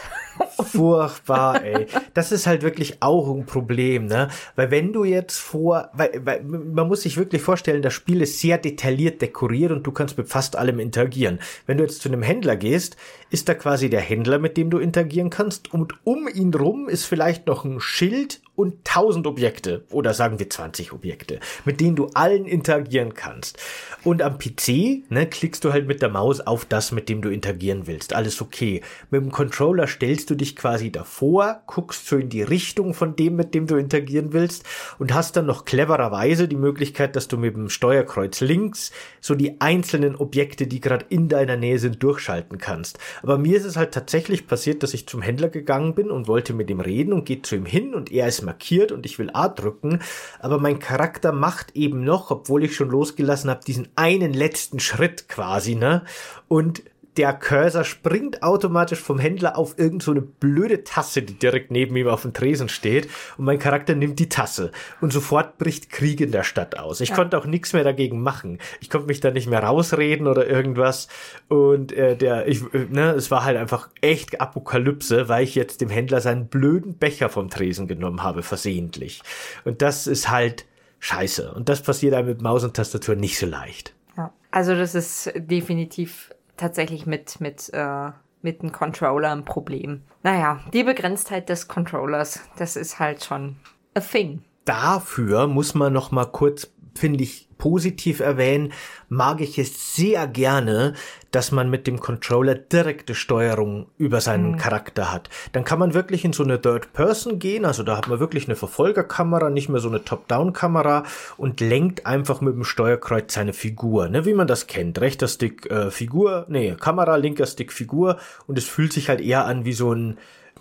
[0.64, 1.88] Furchtbar, ey.
[2.14, 4.30] Das ist halt wirklich auch ein Problem, ne?
[4.56, 8.40] Weil wenn du jetzt vor, weil, weil man muss sich wirklich vorstellen, das Spiel ist
[8.40, 11.40] sehr detailliert dekoriert und du kannst mit fast allem interagieren.
[11.66, 12.98] Wenn du jetzt zu einem Händler gehst,
[13.30, 17.06] ist da quasi der Händler, mit dem du interagieren kannst und um ihn rum ist
[17.06, 22.08] vielleicht noch ein Schild und tausend Objekte oder sagen wir 20 Objekte, mit denen du
[22.16, 23.60] allen interagieren kannst.
[24.04, 27.30] Und am PC, ne, klickst du halt mit der Maus auf das, mit dem du
[27.30, 28.14] interagieren willst.
[28.14, 28.82] Alles okay.
[29.12, 33.36] Mit dem Controller stellst du dich quasi davor, guckst so in die Richtung von dem,
[33.36, 34.66] mit dem du interagieren willst
[35.00, 38.92] und hast dann noch clevererweise die Möglichkeit, dass du mit dem Steuerkreuz links
[39.22, 43.00] so die einzelnen Objekte, die gerade in deiner Nähe sind, durchschalten kannst.
[43.24, 46.54] Aber mir ist es halt tatsächlich passiert, dass ich zum Händler gegangen bin und wollte
[46.54, 49.30] mit ihm reden und geht zu ihm hin und er ist markiert und ich will
[49.34, 50.00] A drücken,
[50.40, 55.28] aber mein Charakter macht eben noch, obwohl ich schon losgelassen habe, diesen einen letzten Schritt
[55.28, 56.04] quasi, ne?
[56.48, 56.84] Und
[57.18, 61.96] der Cursor springt automatisch vom Händler auf irgend so eine blöde Tasse, die direkt neben
[61.96, 63.10] ihm auf dem Tresen steht.
[63.38, 64.72] Und mein Charakter nimmt die Tasse.
[65.02, 67.02] Und sofort bricht Krieg in der Stadt aus.
[67.02, 67.16] Ich ja.
[67.16, 68.60] konnte auch nichts mehr dagegen machen.
[68.80, 71.08] Ich konnte mich da nicht mehr rausreden oder irgendwas.
[71.48, 75.82] Und äh, der, ich, äh, ne, es war halt einfach echt Apokalypse, weil ich jetzt
[75.82, 79.22] dem Händler seinen blöden Becher vom Tresen genommen habe, versehentlich.
[79.66, 80.66] Und das ist halt
[81.00, 81.52] scheiße.
[81.54, 83.94] Und das passiert einem mit Maus und Tastatur nicht so leicht.
[84.16, 88.12] Ja, also das ist definitiv tatsächlich mit, mit, äh,
[88.42, 90.04] mit dem Controller ein Problem.
[90.24, 93.58] Naja, die Begrenztheit des Controllers, das ist halt schon
[93.94, 94.44] a thing.
[94.66, 98.74] Dafür muss man noch mal kurz finde ich, positiv erwähnen,
[99.10, 100.94] mag ich es sehr gerne,
[101.38, 104.58] dass man mit dem Controller direkte Steuerung über seinen mhm.
[104.58, 105.30] Charakter hat.
[105.52, 108.48] Dann kann man wirklich in so eine Third Person gehen, also da hat man wirklich
[108.48, 111.04] eine Verfolgerkamera, nicht mehr so eine Top-Down-Kamera
[111.38, 115.00] und lenkt einfach mit dem Steuerkreuz seine Figur, ne, wie man das kennt.
[115.00, 119.46] Rechter Stick äh, Figur, nee, Kamera, linker Stick Figur und es fühlt sich halt eher
[119.46, 120.18] an wie so ein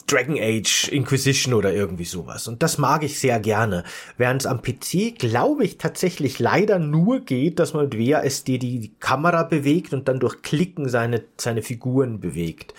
[0.07, 2.49] Dragon Age Inquisition oder irgendwie sowas.
[2.49, 3.85] Und das mag ich sehr gerne.
[4.17, 8.93] Während es am PC, glaube ich, tatsächlich leider nur geht, dass man mit WASD die
[9.01, 12.75] Kamera bewegt und dann durch Klicken seine, seine Figuren bewegt.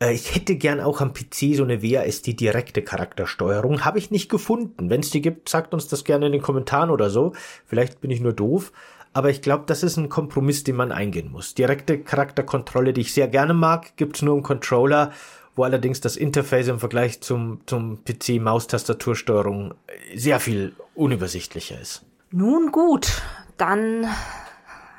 [0.00, 3.84] Äh, ich hätte gern auch am PC so eine WASD direkte Charaktersteuerung.
[3.84, 4.90] Habe ich nicht gefunden.
[4.90, 7.32] Wenn es die gibt, sagt uns das gerne in den Kommentaren oder so.
[7.66, 8.72] Vielleicht bin ich nur doof.
[9.12, 11.54] Aber ich glaube, das ist ein Kompromiss, den man eingehen muss.
[11.54, 15.12] Direkte Charakterkontrolle, die ich sehr gerne mag, gibt's nur im Controller
[15.56, 19.74] wo allerdings das Interface im Vergleich zum, zum PC Maustastatursteuerung
[20.14, 22.04] sehr viel unübersichtlicher ist.
[22.30, 23.22] Nun gut,
[23.56, 24.06] dann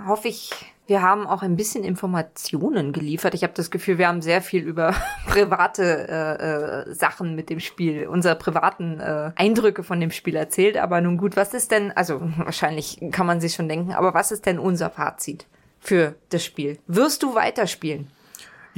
[0.06, 0.52] hoffe ich,
[0.88, 3.34] wir haben auch ein bisschen Informationen geliefert.
[3.34, 4.94] Ich habe das Gefühl, wir haben sehr viel über
[5.28, 10.78] private äh, äh, Sachen mit dem Spiel, unsere privaten äh, Eindrücke von dem Spiel erzählt.
[10.78, 14.32] Aber nun gut, was ist denn, also wahrscheinlich kann man sich schon denken, aber was
[14.32, 15.48] ist denn unser Fazit
[15.80, 16.78] für das Spiel?
[16.88, 18.08] Wirst du weiterspielen?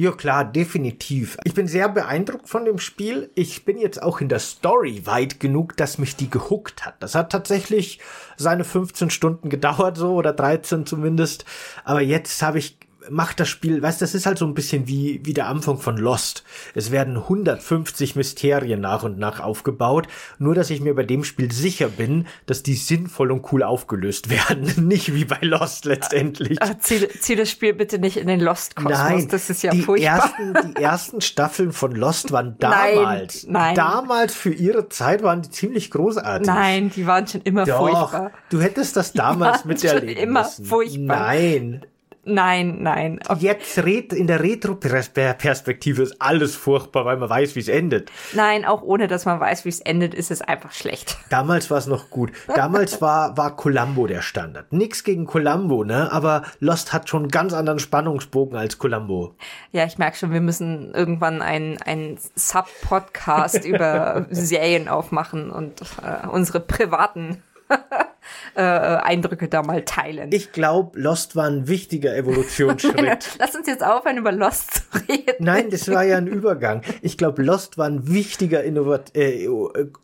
[0.00, 1.36] Ja klar, definitiv.
[1.42, 3.32] Ich bin sehr beeindruckt von dem Spiel.
[3.34, 7.02] Ich bin jetzt auch in der Story weit genug, dass mich die gehuckt hat.
[7.02, 7.98] Das hat tatsächlich
[8.36, 11.44] seine 15 Stunden gedauert, so oder 13 zumindest.
[11.82, 12.78] Aber jetzt habe ich
[13.10, 15.96] macht das Spiel, weißt, das ist halt so ein bisschen wie, wie der Anfang von
[15.96, 16.44] Lost.
[16.74, 20.06] Es werden 150 Mysterien nach und nach aufgebaut,
[20.38, 24.30] nur dass ich mir bei dem Spiel sicher bin, dass die sinnvoll und cool aufgelöst
[24.48, 26.58] werden, nicht wie bei Lost letztendlich.
[26.60, 29.82] Ach, zieh, zieh das Spiel bitte nicht in den Lost-Kosmos, Nein, das ist ja die
[29.82, 30.16] furchtbar.
[30.36, 33.74] Ersten, die ersten Staffeln von Lost waren Nein, damals, nein.
[33.74, 36.46] damals für ihre Zeit waren die ziemlich großartig.
[36.46, 38.32] Nein, die waren schon immer Doch, furchtbar.
[38.50, 40.64] du hättest das damals waren miterleben schon immer müssen.
[40.64, 41.16] furchtbar.
[41.18, 41.86] Nein,
[42.28, 43.20] Nein, nein.
[43.26, 48.10] Auf- jetzt red, in der Retro-Perspektive ist alles furchtbar, weil man weiß, wie es endet.
[48.34, 51.16] Nein, auch ohne dass man weiß, wie es endet, ist es einfach schlecht.
[51.30, 52.30] Damals war es noch gut.
[52.54, 54.72] Damals war, war Columbo der Standard.
[54.72, 56.12] Nix gegen Columbo, ne?
[56.12, 59.34] Aber Lost hat schon einen ganz anderen Spannungsbogen als Columbo.
[59.72, 66.26] Ja, ich merke schon, wir müssen irgendwann einen, einen Sub-Podcast über Serien aufmachen und äh,
[66.28, 67.42] unsere privaten
[68.54, 70.30] äh, Eindrücke da mal teilen.
[70.32, 73.30] Ich glaube, Lost war ein wichtiger Evolutionsschritt.
[73.38, 75.36] Lass uns jetzt aufhören, über Lost zu reden.
[75.38, 76.82] Nein, das war ja ein Übergang.
[77.02, 79.48] Ich glaube, Lost war ein wichtiger Innovat äh,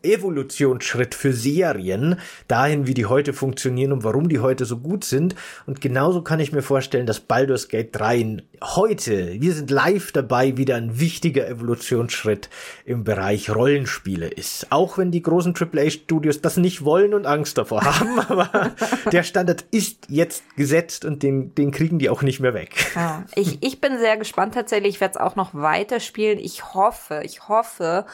[0.02, 2.18] Evolutionsschritt für Serien,
[2.48, 5.34] dahin, wie die heute funktionieren und warum die heute so gut sind.
[5.66, 8.14] Und genauso kann ich mir vorstellen, dass Baldur's Gate 3
[8.62, 12.48] heute, wir sind live dabei, wieder ein wichtiger Evolutionsschritt
[12.84, 14.68] im Bereich Rollenspiele ist.
[14.70, 18.43] Auch wenn die großen AAA-Studios das nicht wollen und Angst davor haben, aber
[19.12, 22.74] der Standard ist jetzt gesetzt und den, den kriegen die auch nicht mehr weg.
[22.94, 24.96] Ja, ich, ich bin sehr gespannt tatsächlich.
[24.96, 26.38] Ich werde es auch noch weiterspielen.
[26.38, 28.06] Ich hoffe, ich hoffe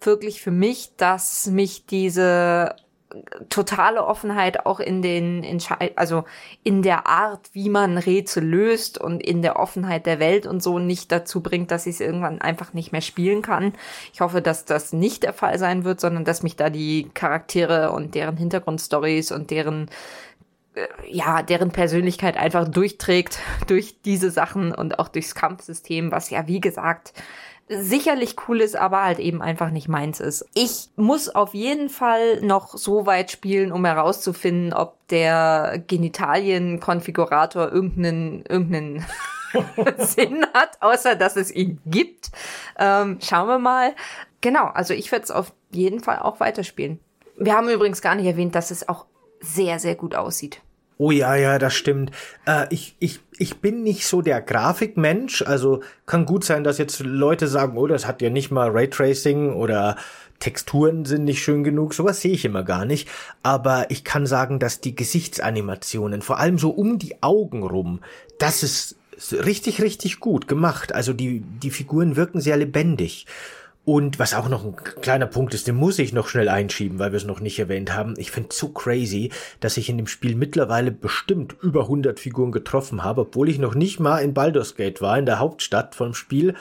[0.00, 2.76] wirklich für mich, dass mich diese
[3.48, 6.24] totale Offenheit auch in den Entschei also
[6.62, 10.78] in der Art, wie man Rätsel löst und in der Offenheit der Welt und so
[10.78, 13.72] nicht dazu bringt, dass ich es irgendwann einfach nicht mehr spielen kann.
[14.12, 17.92] Ich hoffe, dass das nicht der Fall sein wird, sondern dass mich da die Charaktere
[17.92, 19.90] und deren Hintergrundstories und deren
[20.74, 26.46] äh, ja, deren Persönlichkeit einfach durchträgt durch diese Sachen und auch durchs Kampfsystem, was ja,
[26.46, 27.12] wie gesagt,
[27.68, 30.46] sicherlich cool ist, aber halt eben einfach nicht meins ist.
[30.54, 38.44] Ich muss auf jeden Fall noch so weit spielen, um herauszufinden, ob der Genitalien-Konfigurator irgendeinen,
[38.46, 39.04] irgendeinen
[39.98, 42.30] Sinn hat, außer dass es ihn gibt.
[42.78, 43.94] Ähm, schauen wir mal.
[44.40, 47.00] Genau, also ich werde es auf jeden Fall auch weiterspielen.
[47.36, 49.06] Wir haben übrigens gar nicht erwähnt, dass es auch
[49.40, 50.60] sehr, sehr gut aussieht.
[50.96, 52.12] Oh ja, ja, das stimmt.
[52.46, 55.42] Äh, ich, ich, ich bin nicht so der Grafikmensch.
[55.42, 59.54] Also kann gut sein, dass jetzt Leute sagen, oh, das hat ja nicht mal Raytracing
[59.54, 59.96] oder
[60.38, 61.94] Texturen sind nicht schön genug.
[61.94, 63.08] Sowas sehe ich immer gar nicht.
[63.42, 68.00] Aber ich kann sagen, dass die Gesichtsanimationen, vor allem so um die Augen rum,
[68.38, 68.96] das ist
[69.32, 70.94] richtig, richtig gut gemacht.
[70.94, 73.26] Also die, die Figuren wirken sehr lebendig.
[73.84, 77.12] Und was auch noch ein kleiner Punkt ist, den muss ich noch schnell einschieben, weil
[77.12, 78.14] wir es noch nicht erwähnt haben.
[78.16, 79.30] Ich finde so crazy,
[79.60, 83.74] dass ich in dem Spiel mittlerweile bestimmt über 100 Figuren getroffen habe, obwohl ich noch
[83.74, 86.54] nicht mal in Baldur's Gate war, in der Hauptstadt vom Spiel.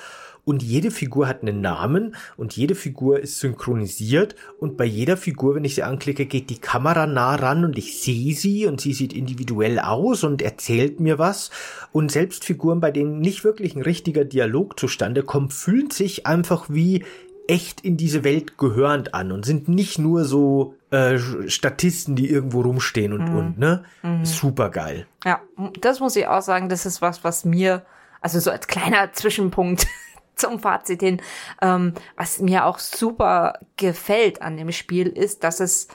[0.46, 5.56] Und jede Figur hat einen Namen und jede Figur ist synchronisiert und bei jeder Figur,
[5.56, 8.94] wenn ich sie anklicke, geht die Kamera nah ran und ich sehe sie und sie
[8.94, 11.50] sieht individuell aus und erzählt mir was.
[11.94, 16.70] Und selbst Figuren, bei denen nicht wirklich ein richtiger Dialog zustande kommt, fühlen sich einfach
[16.70, 17.06] wie
[17.48, 21.18] echt in diese Welt gehörend an und sind nicht nur so äh,
[21.48, 23.84] Statisten, die irgendwo rumstehen und, und ne?
[24.24, 25.08] Super geil.
[25.26, 25.42] Ja,
[25.82, 27.86] das muss ich auch sagen, das ist was, was mir,
[28.22, 29.88] also so als kleiner Zwischenpunkt
[30.36, 31.22] zum Fazit hin,
[31.62, 35.88] ähm, was mir auch super gefällt an dem Spiel ist, dass es,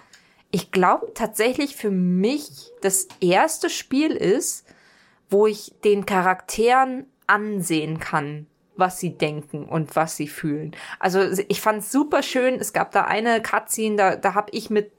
[0.51, 4.67] ich glaube tatsächlich für mich das erste Spiel ist,
[5.31, 8.47] wo ich den Charakteren ansehen kann,
[8.77, 10.75] was sie denken und was sie fühlen.
[10.99, 12.55] Also ich fand es super schön.
[12.55, 14.91] Es gab da eine Cutscene, da, da habe ich mit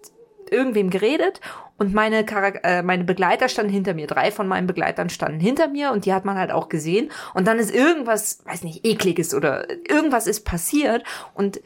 [0.51, 1.41] irgendwem geredet
[1.77, 2.25] und meine,
[2.63, 4.07] äh, meine Begleiter standen hinter mir.
[4.07, 7.09] Drei von meinen Begleitern standen hinter mir und die hat man halt auch gesehen.
[7.33, 11.03] Und dann ist irgendwas, weiß nicht, ekliges oder irgendwas ist passiert
[11.33, 11.61] und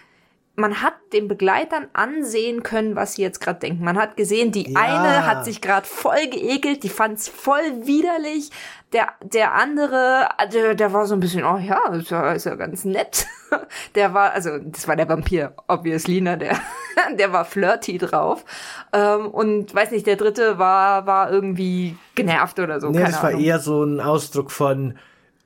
[0.56, 3.84] man hat den Begleitern ansehen können, was sie jetzt gerade denken.
[3.84, 4.80] Man hat gesehen, die Ja.
[4.82, 8.52] eine hat sich gerade voll geekelt, die fand's voll widerlich.
[8.94, 12.54] Der, der andere, der, der war so ein bisschen, oh ja, ist ja, ist ja
[12.56, 13.26] ganz nett.
[13.94, 16.40] Der war, also das war der Vampir, obviously, ne?
[16.40, 16.60] Der,
[17.20, 18.44] der war flirty drauf.
[18.92, 22.90] Ähm, und weiß nicht, der dritte war, war irgendwie genervt oder so.
[22.90, 23.42] Nee, das war Ahnung.
[23.42, 24.98] eher so ein Ausdruck von,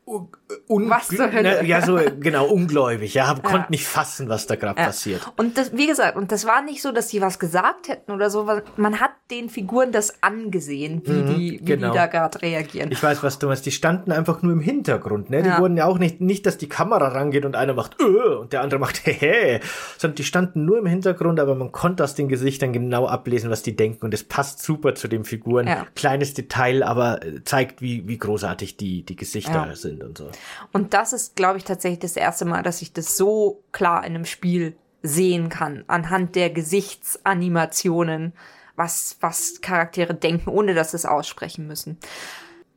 [0.06, 0.28] oh,
[0.70, 1.62] Un Was zur Hölle?
[1.62, 5.22] Ne, ja, so genau, ungläubig, ja, konnte nicht fassen, was da gerade passiert.
[5.36, 8.30] Und das, wie gesagt, und das war nicht so, dass die was gesagt hätten oder
[8.30, 8.48] so.
[8.48, 11.92] weil Man hat den Figuren das angesehen, wie die, wie genau.
[11.92, 12.92] die da gerade reagieren.
[12.92, 13.66] Ich weiß, was du meinst.
[13.66, 15.44] Die standen einfach nur im Hintergrund, ne?
[15.44, 15.60] Die Ja.
[15.60, 18.62] wurden ja auch nicht, nicht, dass die Kamera rangeht und einer macht, äh, und der
[18.62, 19.60] andere macht, hehe,
[19.98, 23.64] sondern die standen nur im Hintergrund, aber man konnte aus den Gesichtern genau ablesen, was
[23.64, 25.68] die denken und es passt super zu den Figuren.
[25.68, 25.86] Ja.
[25.96, 29.76] Kleines Detail, aber äh, zeigt, wie, wie großartig die, die Gesichter Ja.
[29.76, 30.30] sind und so.
[30.72, 34.16] Und das ist, glaube ich, tatsächlich das erste Mal, dass ich das so klar in
[34.16, 38.34] einem Spiel sehen kann, anhand der Gesichtsanimationen,
[38.76, 41.98] was, was Charaktere denken, ohne dass sie es aussprechen müssen.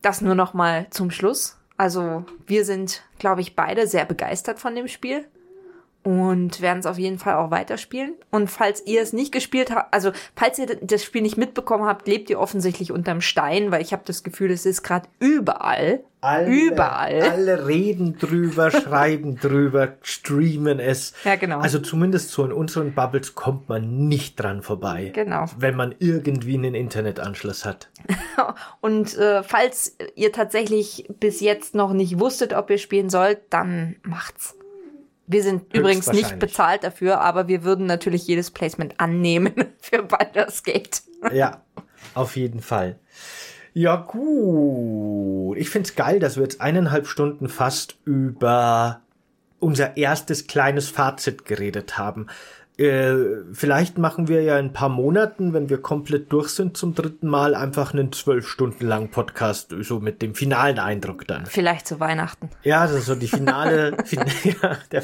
[0.03, 1.59] Das nur noch mal zum Schluss.
[1.77, 5.27] Also wir sind, glaube ich, beide sehr begeistert von dem Spiel
[6.02, 8.14] und werden es auf jeden Fall auch weiterspielen.
[8.31, 12.09] Und falls ihr es nicht gespielt habt, also falls ihr das Spiel nicht mitbekommen habt,
[12.09, 16.01] lebt ihr offensichtlich unterm Stein, weil ich habe das Gefühl, es ist gerade überall.
[16.48, 17.20] überall.
[17.20, 21.12] Alle reden drüber, schreiben drüber, streamen es.
[21.24, 21.59] Ja, genau.
[21.59, 25.10] Also zumindest so in unseren Bubbles kommt man nicht dran vorbei.
[25.14, 25.47] Genau.
[25.59, 27.90] Wenn man irgendwie einen Internetanschluss hat.
[28.81, 33.97] Und äh, falls ihr tatsächlich bis jetzt noch nicht wusstet, ob ihr spielen sollt, dann
[34.02, 34.56] macht's.
[35.31, 40.65] Wir sind übrigens nicht bezahlt dafür, aber wir würden natürlich jedes Placement annehmen für Baldur's
[40.65, 41.02] Gate.
[41.32, 41.62] Ja,
[42.15, 42.98] auf jeden Fall.
[43.73, 45.57] Ja, gut.
[45.57, 49.02] Ich find's geil, dass wir jetzt eineinhalb Stunden fast über
[49.61, 52.27] unser erstes kleines Fazit geredet haben.
[52.81, 56.94] Äh, vielleicht machen wir ja in ein paar Monaten, wenn wir komplett durch sind zum
[56.94, 61.44] dritten Mal, einfach einen zwölf Stunden langen Podcast, so mit dem finalen Eindruck dann.
[61.44, 62.48] Vielleicht zu Weihnachten.
[62.62, 64.20] Ja, das ist so die finale, fin
[64.62, 65.02] ja, der,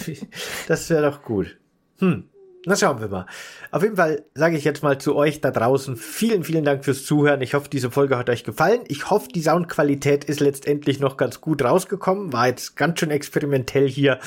[0.68, 1.58] das wäre doch gut.
[1.98, 2.24] Hm.
[2.68, 3.26] Na schauen wir mal.
[3.70, 7.04] Auf jeden Fall sage ich jetzt mal zu euch da draußen vielen, vielen Dank fürs
[7.04, 7.40] Zuhören.
[7.40, 8.80] Ich hoffe, diese Folge hat euch gefallen.
[8.88, 12.32] Ich hoffe, die Soundqualität ist letztendlich noch ganz gut rausgekommen.
[12.32, 14.18] War jetzt ganz schön experimentell hier,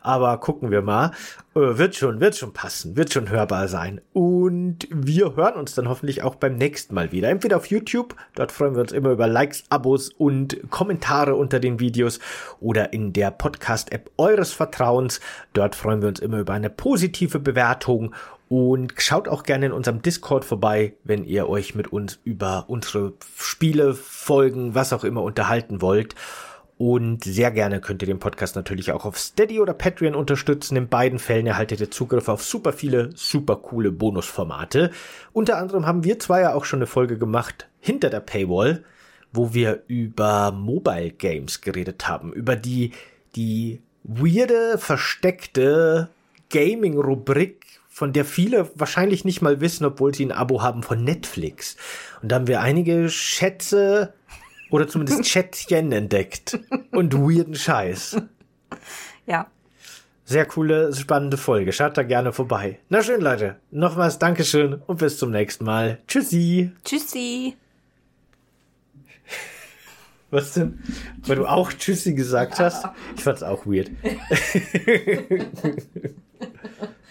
[0.00, 1.10] aber gucken wir mal.
[1.54, 4.00] Äh, wird schon, wird schon passen, wird schon hörbar sein.
[4.14, 7.28] Und wir hören uns dann hoffentlich auch beim nächsten Mal wieder.
[7.28, 11.78] Entweder auf YouTube, dort freuen wir uns immer über Likes, Abos und Kommentare unter den
[11.78, 12.20] Videos
[12.60, 15.20] oder in der Podcast-App eures Vertrauens.
[15.52, 18.14] Dort freuen wir uns immer über eine positive Bewertung
[18.48, 23.12] und schaut auch gerne in unserem Discord vorbei, wenn ihr euch mit uns über unsere
[23.36, 26.14] Spiele, Folgen, was auch immer unterhalten wollt.
[26.84, 30.74] Und sehr gerne könnt ihr den Podcast natürlich auch auf Steady oder Patreon unterstützen.
[30.74, 34.90] In beiden Fällen erhaltet ihr Zugriff auf super viele, super coole Bonusformate.
[35.32, 38.82] Unter anderem haben wir zwei ja auch schon eine Folge gemacht hinter der Paywall,
[39.32, 42.32] wo wir über Mobile Games geredet haben.
[42.32, 42.90] Über die,
[43.36, 46.08] die weirde, versteckte
[46.50, 51.76] Gaming-Rubrik, von der viele wahrscheinlich nicht mal wissen, obwohl sie ein Abo haben von Netflix.
[52.22, 54.14] Und da haben wir einige Schätze
[54.72, 56.58] oder zumindest Schätzchen entdeckt
[56.90, 58.16] und weirden Scheiß.
[59.26, 59.46] Ja.
[60.24, 61.72] Sehr coole, spannende Folge.
[61.72, 62.80] Schaut da gerne vorbei.
[62.88, 63.56] Na schön, Leute.
[63.70, 65.98] Nochmals Dankeschön und bis zum nächsten Mal.
[66.08, 66.72] Tschüssi.
[66.84, 67.56] Tschüssi.
[70.30, 70.82] Was denn?
[71.26, 72.86] Weil du auch Tschüssi gesagt hast?
[73.14, 73.90] Ich fand's auch weird.